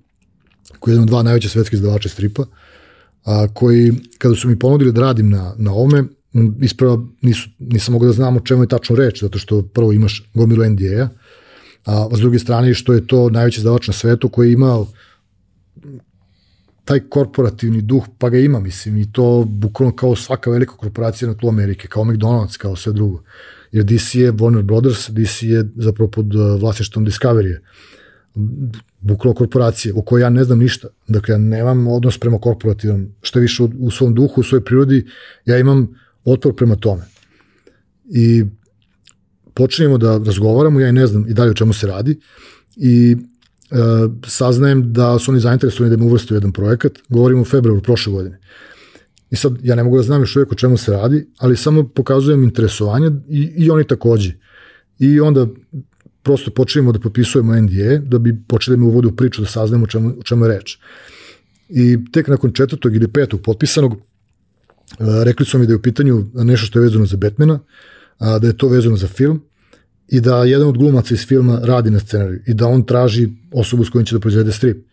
[0.79, 2.45] koji je jedan od dva najveća svetska izdavača stripa,
[3.25, 6.05] a, koji, kada su mi ponudili da radim na, na ovome,
[6.61, 10.31] isprava nisu, nisam mogao da znam o čemu je tačno reč, zato što prvo imaš
[10.35, 11.09] gomilu NDA-a,
[11.85, 14.87] a s druge strane što je to najveći izdavač na svetu koji je imao
[16.85, 21.37] taj korporativni duh, pa ga ima, mislim, i to bukvalno kao svaka velika korporacija na
[21.37, 23.23] tlu Amerike, kao McDonald's, kao sve drugo.
[23.73, 27.59] Jer DC je Warner Brothers, DC je zapravo pod uh, vlasništvom Discovery.
[29.01, 30.89] Bukvalno korporacije, u kojoj ja ne znam ništa.
[31.09, 35.07] Dakle, ja nemam odnos prema korporativom, što više u, u svom duhu, u svojoj prirodi,
[35.45, 35.95] ja imam
[36.25, 37.03] otpor prema tome.
[38.05, 38.45] I
[39.55, 42.21] počinjemo da razgovaramo, ja i ne znam i dalje o čemu se radi,
[42.77, 43.17] i
[44.27, 48.13] saznajem da su oni zainteresovani da me uvrste u jedan projekat, govorimo u februaru prošle
[48.13, 48.39] godine.
[49.31, 51.89] I sad, ja ne mogu da znam još uvijek o čemu se radi, ali samo
[51.89, 54.33] pokazujem interesovanje i, i oni takođe.
[54.99, 55.47] I onda
[56.23, 59.85] prosto počinjemo da potpisujemo NDA, da bi počeli da me uvodu u priču, da saznamo
[59.85, 60.79] o čemu, o čemu je reč.
[61.69, 63.99] I tek nakon četvrtog ili petog potpisanog, e,
[65.25, 67.59] rekli su mi da je u pitanju nešto što je vezano za Batmana,
[68.21, 69.41] da je to vezano za film,
[70.13, 73.85] i da jedan od glumaca iz filma radi na scenariju i da on traži osobu
[73.85, 74.87] s kojom će da proizvede strip.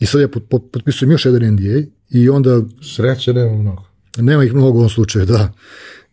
[0.00, 2.60] I sad ja pot, pot, potpisujem još jedan NDA i onda...
[2.82, 3.84] Sreće nema mnogo.
[4.16, 5.52] Nema ih mnogo u ovom slučaju, da.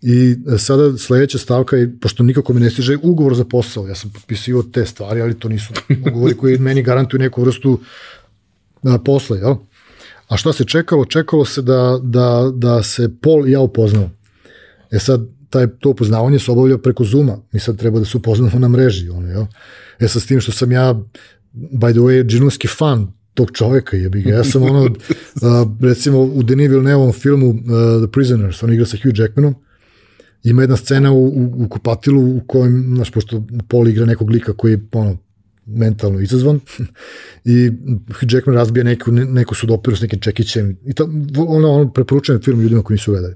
[0.01, 4.09] I sada sledeća stavka je, pošto nikako mi ne stiže ugovor za posao, ja sam
[4.09, 5.73] potpisio te stvari, ali to nisu
[6.09, 7.79] ugovori koji meni garantuju neku vrstu
[8.83, 9.55] na posle, jel?
[10.27, 11.05] A šta se čekalo?
[11.05, 14.09] Čekalo se da, da, da se Pol i ja upoznao.
[14.91, 17.37] E sad, taj, to upoznavanje se obavlja preko Zuma.
[17.51, 19.09] Mi sad treba da se upoznamo na mreži.
[19.09, 19.45] Ono, jel?
[19.99, 20.95] E sa s tim što sam ja,
[21.53, 24.29] by the way, džinovski fan tog čoveka, jebi ga.
[24.29, 24.85] Ja sam ono,
[25.41, 27.55] a, recimo u Denis Villeneuve filmu uh,
[28.03, 29.55] The Prisoners, on igra sa Hugh Jackmanom,
[30.43, 34.53] ima jedna scena u, u, u kupatilu u kojem, znaš, pošto Paul igra nekog lika
[34.53, 35.17] koji je, ono,
[35.65, 36.59] mentalno izazvan
[37.45, 37.71] i
[38.19, 41.09] Hugh Jackman razbija neku, neku sudoperu s nekim čekićem i to,
[41.47, 43.35] ono, ono preporučujem film ljudima koji nisu gledali.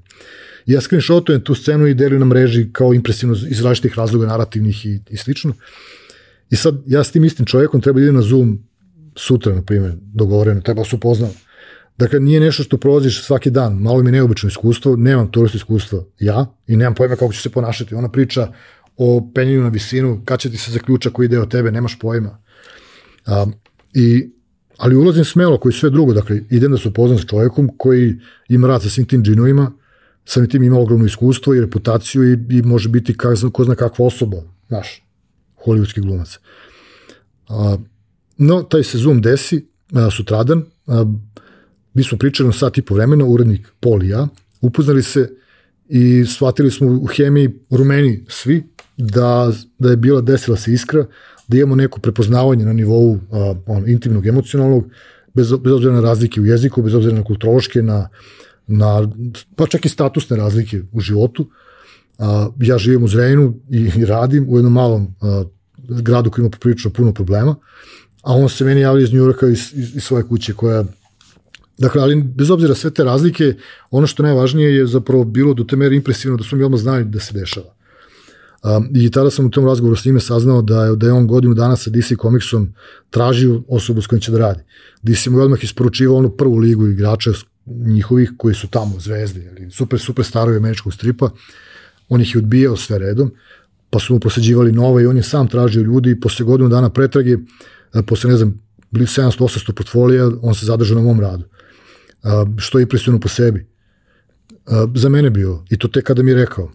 [0.66, 5.00] Ja screenshotujem tu scenu i delim na mreži kao impresivno iz različitih razloga narativnih i,
[5.10, 5.54] i slično.
[6.50, 8.60] I sad ja s tim istim čovjekom treba da idem na Zoom
[9.16, 11.30] sutra, na primjer, dogovoreno, treba da se upoznam.
[11.98, 16.46] Dakle, nije nešto što prolaziš svaki dan, malo mi neobično iskustvo, nemam to iskustvo ja
[16.68, 17.96] i nemam pojma kako ću se ponašati.
[17.96, 18.52] Ona priča
[18.98, 22.38] o penjenju na visinu, kad će ti se zaključa koji ide od tebe, nemaš pojma.
[23.28, 23.54] Um,
[23.94, 24.30] i,
[24.78, 28.16] ali ulazim smelo koji sve drugo, dakle, idem da se upoznam s čovjekom koji
[28.50, 29.72] ima rad sa svim tim džinovima,
[30.26, 34.06] sam tim ima ogromno iskustvo i reputaciju i, i može biti kak, ko zna kakva
[34.06, 34.38] osoba,
[34.69, 35.03] naš,
[35.65, 36.39] hollywoodski glumac.
[37.49, 37.77] A,
[38.38, 41.06] no, taj se Zoom desi, a, sutradan, a,
[41.93, 44.27] mi smo pričali sat i po vremena, urednik Pol i ja,
[44.61, 45.30] upoznali se
[45.89, 48.64] i shvatili smo u hemiji rumeni svi
[48.97, 51.06] da, da je bila desila se iskra,
[51.47, 54.89] da imamo neko prepoznavanje na nivou a, on, intimnog, emocionalnog,
[55.34, 58.10] bez, bez obzira na razlike u jeziku, bez obzira na kulturološke, na,
[58.68, 59.08] na,
[59.56, 61.50] pa čak i statusne razlike u životu.
[62.20, 65.44] A, ja živim u Zrenjinu i, radim u jednom malom a,
[65.78, 67.56] gradu koji ima poprilično puno problema,
[68.24, 70.84] a on se meni javlja iz Njuraka iz, iz, iz svoje kuće koja
[71.78, 73.54] Dakle, ali bez obzira sve te razlike,
[73.92, 77.06] ono što najvažnije je zapravo bilo do te mere impresivno da su mi odmah znali
[77.06, 77.76] da se dešava.
[78.64, 81.28] Um, I tada sam u tom razgovoru s njime saznao da je, da je on
[81.28, 82.74] godinu dana sa DC Comicsom
[83.10, 84.64] tražio osobu s kojom će da radi.
[85.04, 87.32] DC mu je odmah isporučivao onu prvu ligu igrača
[87.66, 91.30] njihovih koji su tamo zvezde, ali super, super starovi američkog stripa.
[92.10, 93.32] On ih je odbijao sve redom,
[93.90, 96.90] pa su mu posađivali nove i on je sam tražio ljudi i posle godinu dana
[96.90, 97.38] pretrage,
[98.08, 98.62] posle ne znam,
[98.92, 101.44] bili 700-800 portfolija, on se zadržao na mom radu.
[102.58, 103.66] Što je impresivno po sebi.
[104.96, 106.72] Za mene bio, i to tek kada mi je rekao.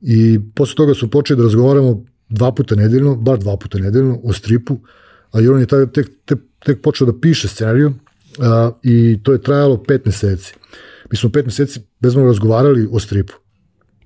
[0.00, 4.32] I posle toga su počeli da razgovaramo dva puta nedeljno, bar dva puta nedeljno, o
[4.32, 4.80] stripu,
[5.30, 7.94] a jer on je tek, tek, tek počeo da piše scenariju
[8.38, 10.54] a, i to je trajalo pet meseci.
[11.10, 13.32] Mi smo pet meseci bezmalo razgovarali o stripu.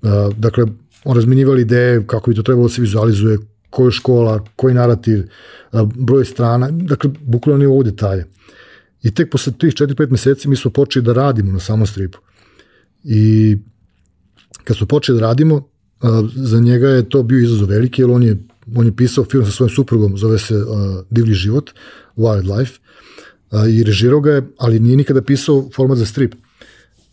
[0.03, 0.65] A, dakle,
[1.03, 3.37] on razminjivali ideje kako bi to trebalo da se vizualizuje,
[3.69, 5.23] koja škola, koji narativ,
[5.71, 8.25] a, broj strana, dakle, bukvalno nije ovo detalje.
[9.03, 12.17] I tek posle tih 4-5 meseci mi smo počeli da radimo na samom stripu.
[13.03, 13.57] I
[14.63, 15.69] kad smo počeli da radimo,
[16.35, 18.37] za njega je to bio izazov veliki, jer on je,
[18.75, 20.63] on je pisao film sa svojim suprugom, zove se uh,
[21.09, 21.71] Divlji život,
[22.17, 22.86] Wildlife, uh,
[23.69, 26.35] i režirao ga je, ali nije nikada pisao format za strip.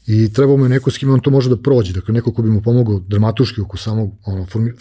[0.06, 2.42] I trebao mu je neko s kim on to može da prođe, dakle neko ko
[2.42, 4.72] bi mu pomogao dramatuški oko samog ono, formi,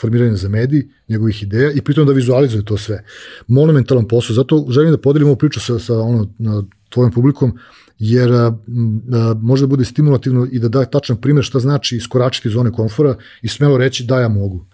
[0.00, 3.04] formiranja za mediji, njegovih ideja i pritom da vizualizuje to sve.
[3.46, 7.58] Monumentalan posao, zato želim da podelim ovu priču sa, sa ono, na tvojom publikom,
[7.98, 12.50] jer a, a, može da bude stimulativno i da da tačan primjer šta znači iskoračiti
[12.50, 14.66] zone komfora i smelo reći da ja mogu.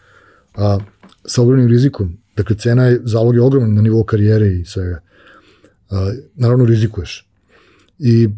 [0.57, 0.79] A,
[1.25, 2.17] sa ogromnim rizikom.
[2.37, 5.01] Dakle, cena je, zalog je ogromna na nivou karijere i svega.
[6.35, 7.27] Naravno, rizikuješ.
[7.99, 8.29] I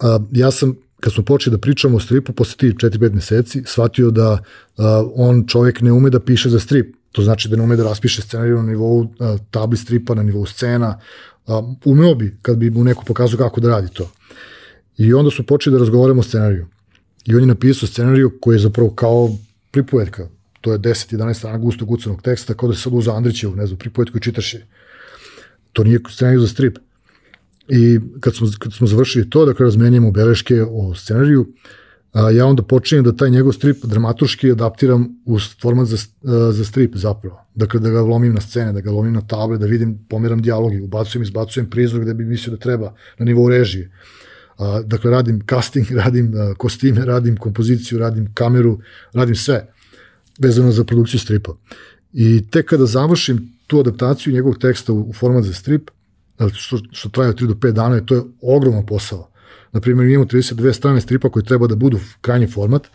[0.00, 4.10] a, ja sam, kad smo počeli da pričamo o stripu, posle tih 4-5 meseci, shvatio
[4.10, 4.38] da
[4.76, 6.96] a, on čovjek ne ume da piše za strip.
[7.12, 10.46] To znači da ne ume da raspiše scenariju na nivou a, tabli stripa, na nivou
[10.46, 11.00] scena.
[11.46, 14.10] A, umeo bi kad bi mu neko pokazao kako da radi to.
[14.98, 16.66] I onda su počeli da razgovaramo o scenariju.
[17.26, 19.30] I on je napisao scenariju koji je zapravo kao
[19.70, 20.28] pripovetka.
[20.60, 23.78] To je 10-11 strana gustog ucanog teksta, kao da se sad uza Andrićevu, ne znam,
[23.78, 24.66] pripovetku i čitaš je.
[25.72, 26.78] To nije scenariju za strip.
[27.74, 31.46] I kad smo, kad smo završili to, dakle razmenjujemo beleške o scenariju,
[32.12, 35.96] a, ja onda počinjem da taj njegov strip dramaturški adaptiram u format za,
[36.52, 37.46] za strip zapravo.
[37.54, 40.80] Dakle, da ga lomim na scene, da ga lomim na table, da vidim, pomeram dijalogi,
[40.80, 43.90] ubacujem, izbacujem prizor gde bi mislio da treba na nivou režije.
[44.58, 48.78] A, dakle, radim casting, radim a, kostime, radim kompoziciju, radim kameru,
[49.12, 49.66] radim sve
[50.38, 51.56] vezano za produkciju stripa.
[52.12, 55.90] I tek kada završim tu adaptaciju njegovog teksta u, u format za strip,
[56.48, 59.28] što, što traje od 3 do 5 dana, to je ogroman posao.
[59.72, 62.86] Naprimjer, imamo 32 strane stripa koji treba da budu krajnji format,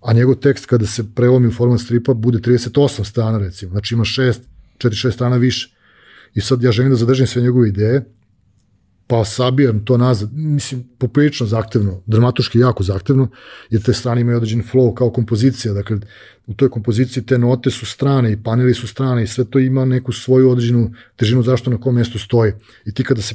[0.00, 4.04] a njegov tekst kada se prelomi u format stripa bude 38 strana recimo, znači ima
[4.04, 4.34] 6,
[4.78, 5.74] 4-6 strana više.
[6.34, 8.04] I sad ja želim da zadržim sve njegove ideje,
[9.06, 13.28] pa sabijam to nazad, mislim, poprilično zahtevno, dramatuški jako zahtevno,
[13.70, 15.96] jer te strane imaju određen flow kao kompozicija, dakle,
[16.46, 19.84] u toj kompoziciji te note su strane i paneli su strane i sve to ima
[19.84, 22.52] neku svoju određenu težinu zašto na kom mjestu stoji.
[22.84, 23.34] I ti kada se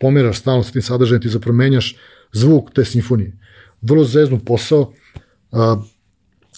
[0.00, 1.96] pomeraš stalno sa tim sadržajem, ti zapromenjaš
[2.32, 3.32] zvuk te simfonije.
[3.82, 4.92] Vrlo zeznu posao
[5.52, 5.82] a,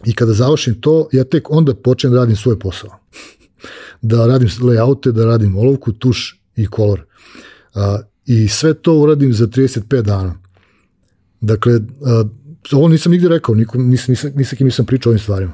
[0.06, 2.90] i kada završim to, ja tek onda počnem da radim svoj posao.
[4.02, 7.04] da radim layoute, da radim olovku, tuš i kolor.
[7.74, 7.98] A,
[8.30, 10.34] I sve to uradim za 35 dana.
[11.40, 12.24] Dakle, a,
[12.72, 15.52] ovo nisam nigde rekao, nikom, nisam, nisam, nisam kim nisam pričao o ovim stvarima.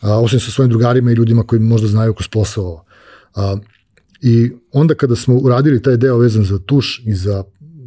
[0.00, 2.84] A, osim sa svojim drugarima i ljudima koji možda znaju kroz posao.
[3.34, 3.56] A,
[4.20, 7.44] I onda kada smo uradili taj deo vezan za tuš i za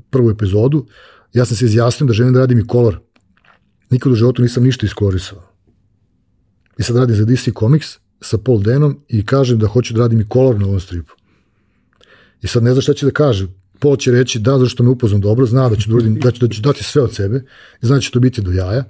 [0.10, 0.86] prvu epizodu,
[1.34, 3.00] ja sam se izjasnio da želim da radim i kolor.
[3.90, 5.42] Nikad u životu nisam ništa iskolorisao.
[6.78, 10.22] I sad radim za DC Comics, sa Paul Denom i kažem da hoću da radim
[10.22, 11.14] i kolor na ovom stripu.
[12.42, 13.48] I sad ne zna šta će da kaže.
[13.82, 16.32] Paul će reći da, zato što me upoznam dobro, zna da ću, da, uradim, da
[16.32, 17.44] ću, da ću dati sve od sebe,
[17.82, 18.84] zna da će to biti do jaja,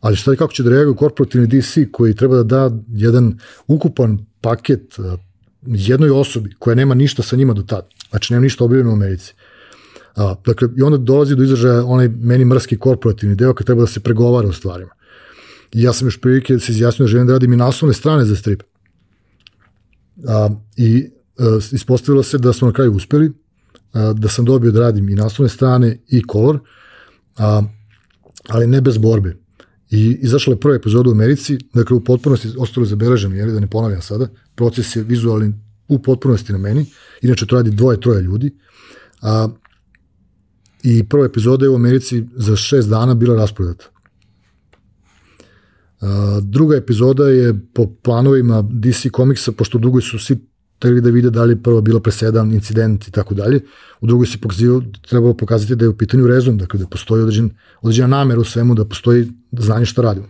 [0.00, 4.18] ali šta je kako će da reaguje korporativni DC koji treba da da jedan ukupan
[4.40, 5.04] paket uh,
[5.66, 7.86] jednoj osobi koja nema ništa sa njima do tada.
[8.10, 9.34] Znači nema ništa objavljeno u Americi.
[10.16, 13.86] A, dakle, i onda dolazi do izražaja onaj meni mrski korporativni deo kad treba da
[13.86, 14.90] se pregovara o stvarima.
[15.72, 18.24] I ja sam još prilike da se izjasnio da želim da radim i naslovne strane
[18.24, 18.62] za strip.
[20.28, 23.32] A, I a, ispostavilo se da smo na kraju uspeli,
[23.92, 26.58] da sam dobio da radim i naslovne strane i kolor,
[27.36, 27.62] a,
[28.48, 29.36] ali ne bez borbe.
[29.90, 33.66] I izašla je prva epizoda u Americi, dakle u potpunosti ostalo zabeleženo, jeli, da ne
[33.66, 35.52] ponavljam sada, proces je vizualni
[35.88, 36.86] u potpunosti na meni,
[37.22, 38.54] inače to radi dvoje, troje ljudi,
[39.22, 39.48] a,
[40.82, 43.84] i prva epizoda je u Americi za šest dana bila rasprodata.
[46.00, 50.47] A, druga epizoda je po planovima DC Comicsa, pošto u drugoj su svi
[50.78, 53.60] trebali da vide da li je prva bila presedan, incident i tako dalje.
[54.00, 57.50] U drugoj se pokazio, trebalo pokazati da je u pitanju rezon, dakle da postoji određen,
[57.80, 60.28] određena namera u svemu, da postoji znanje šta radimo.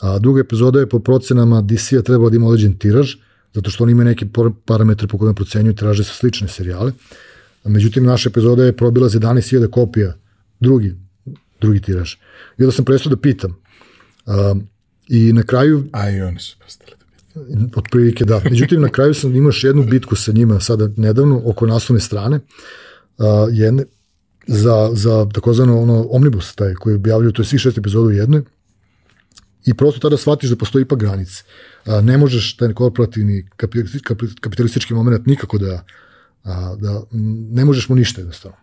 [0.00, 3.14] A druga epizoda je po procenama DC-a trebalo da ima određen tiraž,
[3.54, 4.26] zato što oni imaju neke
[4.64, 6.92] parametre po kojima procenjuju tiraže sa slične serijale.
[7.64, 10.14] Međutim, naša epizoda je probila za 11.000 kopija,
[10.60, 10.94] drugi,
[11.60, 12.14] drugi tiraž.
[12.58, 13.56] I onda sam prestao da pitam.
[14.26, 14.54] A,
[15.08, 15.84] I na kraju...
[15.92, 17.01] A i oni su prestali.
[17.76, 18.40] Otprilike da.
[18.50, 22.36] Međutim, na kraju sam imao još jednu bitku sa njima sada nedavno oko naslovne strane.
[23.18, 23.84] Uh, jedne,
[24.46, 28.42] za, za takozvano ono omnibus taj koji objavljaju, to je svih šest epizoda u jednoj.
[29.66, 31.42] I prosto tada shvatiš da postoji ipak granice.
[31.86, 33.48] A, ne možeš taj korporativni
[34.40, 35.84] kapitalistički moment nikako da,
[36.44, 37.02] a, da
[37.50, 38.56] ne možeš mu ništa jednostavno.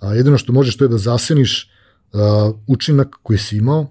[0.00, 1.70] A, jedino što možeš to je da zaseniš
[2.12, 3.90] a, učinak koji si imao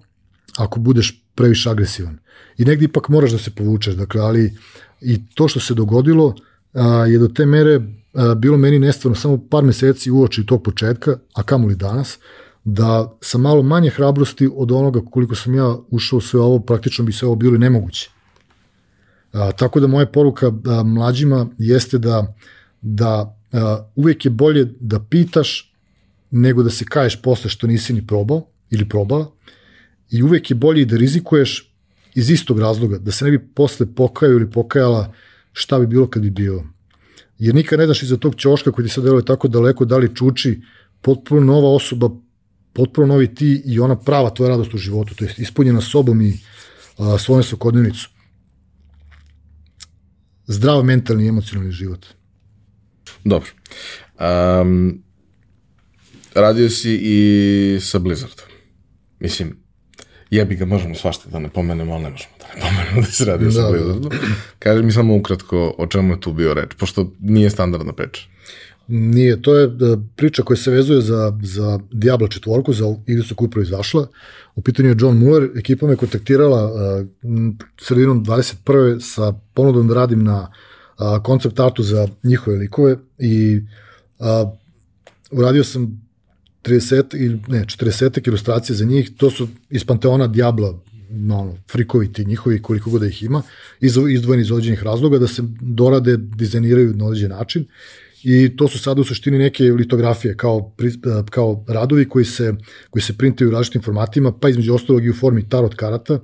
[0.58, 2.18] ako budeš previše agresivan
[2.58, 4.54] i negdje ipak moraš da se povučeš, dakle, ali
[5.00, 6.34] i to što se dogodilo
[6.72, 7.80] a, je do te mere
[8.14, 12.18] a, bilo meni nestvarno samo par meseci uoči tog početka, a kamoli danas,
[12.64, 17.12] da sa malo manje hrabrosti od onoga koliko sam ja ušao sve ovo, praktično bi
[17.12, 18.10] sve ovo bilo nemoguće.
[19.32, 22.34] A, tako da moja poruka a, mlađima jeste da,
[22.80, 25.72] da a, uvijek je bolje da pitaš
[26.30, 29.30] nego da se kaješ posle što nisi ni probao ili probala
[30.12, 31.74] i uvijek je bolje da rizikuješ
[32.14, 35.12] iz istog razloga, da se ne bi posle pokajao ili pokajala
[35.52, 36.64] šta bi bilo kad bi bio.
[37.38, 40.14] Jer nikad ne znaš iza tog ćoška koji ti sad deluje tako daleko, da li
[40.16, 40.60] čuči
[41.00, 42.10] potpuno nova osoba,
[42.72, 46.38] potpuno novi ti i ona prava tvoja radost u životu, to je ispunjena sobom i
[46.98, 48.08] a, svojom svakodnevnicu.
[50.46, 52.06] Zdrav mentalni i emocionalni život.
[53.24, 53.48] Dobro.
[54.62, 55.02] Um,
[56.34, 58.46] radio si i sa Blizzardom.
[59.20, 59.61] Mislim,
[60.32, 63.24] jebi ga, možemo svašta da ne pomenemo, ali ne možemo da ne pomenemo da se
[63.24, 64.08] radi o da, Blizzardu.
[64.08, 64.16] Da.
[64.58, 68.22] Kaži mi samo ukratko o čemu je tu bio reč, pošto nije standardna priča.
[68.88, 73.34] Nije, to je da, priča koja se vezuje za, za Diablo četvorku, za igru su
[73.34, 74.06] koju proizašla.
[74.54, 77.06] U pitanju je John Muller, ekipa me kontaktirala uh,
[77.80, 79.00] sredinom 21.
[79.00, 83.60] sa ponudom da radim na uh, koncept artu za njihove likove i
[84.18, 84.26] uh,
[85.30, 86.11] uradio sam
[86.64, 90.80] 30 ili ne, 40 ilustracije za njih, to su iz Panteona Diabla,
[91.10, 93.42] ono, frikovi ti njihovi, koliko god da ih ima,
[93.80, 97.66] izdvojeni iz određenih razloga, da se dorade, dizajniraju na određen način
[98.22, 100.74] i to su sada u suštini neke litografije kao,
[101.30, 102.54] kao radovi koji se,
[102.90, 106.20] koji se printaju u različitim formatima, pa između ostalog i u formi tarot karata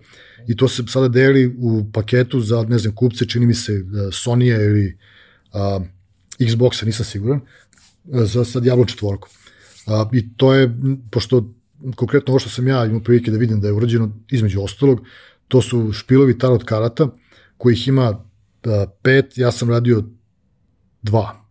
[0.48, 3.73] i to se sada deli u paketu za, ne znam, kupce, čini mi se
[4.12, 4.98] Sony ili
[5.52, 5.81] a,
[6.39, 7.40] Xboxa, nisam siguran,
[8.05, 9.28] za, za Diablo četvorku.
[9.89, 10.77] A, I to je,
[11.10, 11.55] pošto
[11.97, 15.01] konkretno ovo što sam ja imao prilike da vidim da je urađeno između ostalog,
[15.48, 17.09] to su špilovi tarot karata,
[17.56, 18.24] kojih ima
[18.65, 20.05] a, pet, ja sam radio
[21.02, 21.44] dva.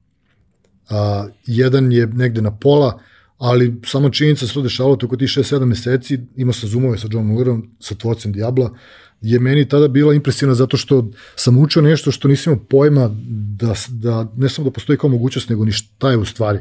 [0.90, 3.00] A, jedan je negde na pola,
[3.38, 7.26] ali samo činjenica se to dešavalo toko tih 6-7 meseci, imao sam zoomove sa John
[7.26, 8.74] Mullerom, sa tvorcem Diabla,
[9.22, 13.74] je meni tada bila impresivna zato što sam učio nešto što nisam imao pojma da,
[13.90, 16.60] da ne samo da postoji kao mogućnost, nego ni šta je u stvari.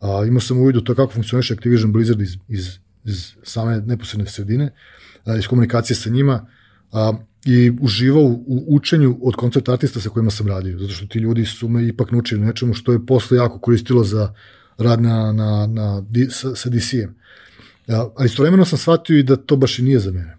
[0.00, 2.68] A, imao sam uvidu to kako funkcioniše Activision Blizzard iz, iz,
[3.04, 4.72] iz same neposredne sredine,
[5.24, 6.46] a, iz komunikacije sa njima
[6.92, 7.12] a,
[7.44, 11.44] i uživao u učenju od koncept artista sa kojima sam radio, zato što ti ljudi
[11.44, 14.34] su me ipak naučili nečemu što je posle jako koristilo za
[14.78, 17.14] rad na, na, na, sa, sa DC-em.
[18.16, 20.37] Ali istovremeno sam shvatio i da to baš i nije za mene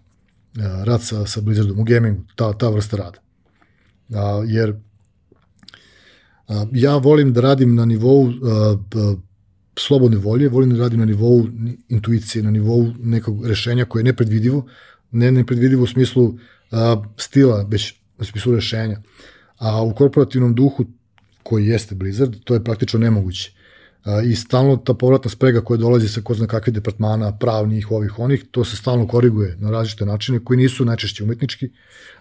[0.84, 3.18] rad sa, sa Blizzardom u gamingu, ta, ta vrsta rada.
[4.14, 4.74] A, jer
[6.48, 9.14] a, ja volim da radim na nivou a, a,
[9.78, 11.46] slobodne volje, volim da radim na nivou
[11.88, 14.66] intuicije, na nivou nekog rešenja koje je nepredvidivo,
[15.10, 16.38] ne nepredvidivo u smislu
[16.70, 19.00] a, stila, već u smislu rešenja.
[19.58, 20.84] A u korporativnom duhu
[21.42, 23.59] koji jeste Blizzard, to je praktično nemoguće.
[24.24, 28.44] I stalno ta povratna sprega koja dolazi sa ko zna kakvih departmana, pravnih, ovih, onih,
[28.50, 31.68] to se stalno koriguje na različite načine koji nisu najčešće umetnički,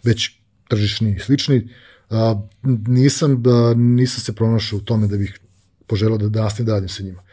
[0.04, 0.32] već
[0.68, 1.70] tržišni i slični.
[2.88, 5.40] Nisam, da, nisam se pronašao u tome da bih
[5.88, 7.24] poželao da, da nastavim da radim sa njima.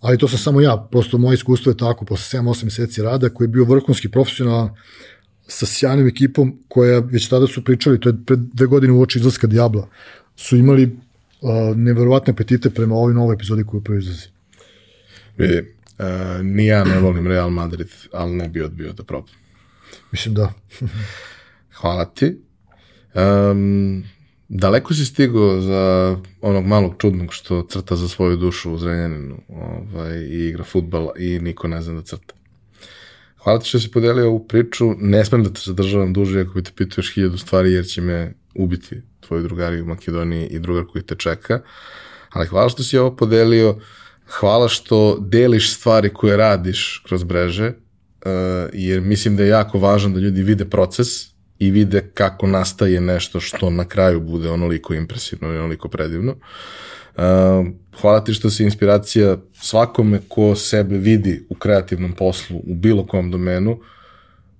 [0.00, 3.44] Ali to sam samo ja, prosto moje iskustvo je tako, posle 7-8 meseci rada, koji
[3.44, 4.74] je bio vrhunski profesionalan,
[5.46, 9.18] sa sjajnim ekipom koja već tada su pričali, to je pred dve godine u oči
[9.18, 9.88] izlaska Diabla,
[10.36, 10.96] su imali
[11.76, 14.28] neverovatne apetite prema ovoj novoj epizodi koju prvo izlazi.
[15.38, 15.66] Vidi, uh,
[16.42, 19.28] ni ja ne volim Real Madrid, ali ne bi odbio da probam.
[20.12, 20.52] Mislim da.
[21.80, 22.38] Hvala ti.
[23.14, 24.04] Um,
[24.48, 30.18] daleko si stigao za onog malog čudnog što crta za svoju dušu u Zrenjaninu ovaj,
[30.18, 32.34] i igra futbal i niko ne zna da crta.
[33.36, 34.94] Hvala ti što si podelio ovu priču.
[34.98, 38.00] Ne smem da te zadržavam duže ako bi te pitao još hiljadu stvari jer će
[38.00, 41.60] me ubiti tvoji drugari u Makedoniji i drugar koji te čeka.
[42.30, 43.76] Ali hvala što si ovo podelio.
[44.26, 48.32] Hvala što deliš stvari koje radiš kroz breže, uh,
[48.72, 51.06] jer mislim da je jako važno da ljudi vide proces
[51.58, 56.32] i vide kako nastaje nešto što na kraju bude onoliko impresivno i onoliko predivno.
[56.32, 57.20] Uh,
[58.00, 63.30] hvala ti što si inspiracija svakome ko sebe vidi u kreativnom poslu, u bilo kom
[63.30, 63.80] domenu,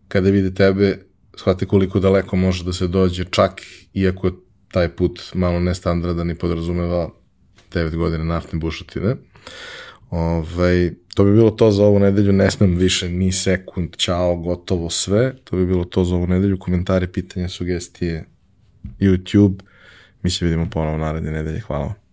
[0.08, 0.98] kada vidi tebe,
[1.36, 3.62] shvate koliko daleko može da se dođe, čak
[3.94, 4.30] iako
[4.74, 7.10] taj put malo nestandardan i podrazumeva
[7.72, 9.16] 9 godina naftne bušotine.
[10.10, 14.90] Ovaj, to bi bilo to za ovu nedelju, ne smem više ni sekund, čao, gotovo
[14.90, 15.36] sve.
[15.44, 18.24] To bi bilo to za ovu nedelju, komentari, pitanja, sugestije,
[19.00, 19.62] YouTube.
[20.22, 21.60] Mi se vidimo ponovo naredne nedelje.
[21.60, 22.03] Hvala vam.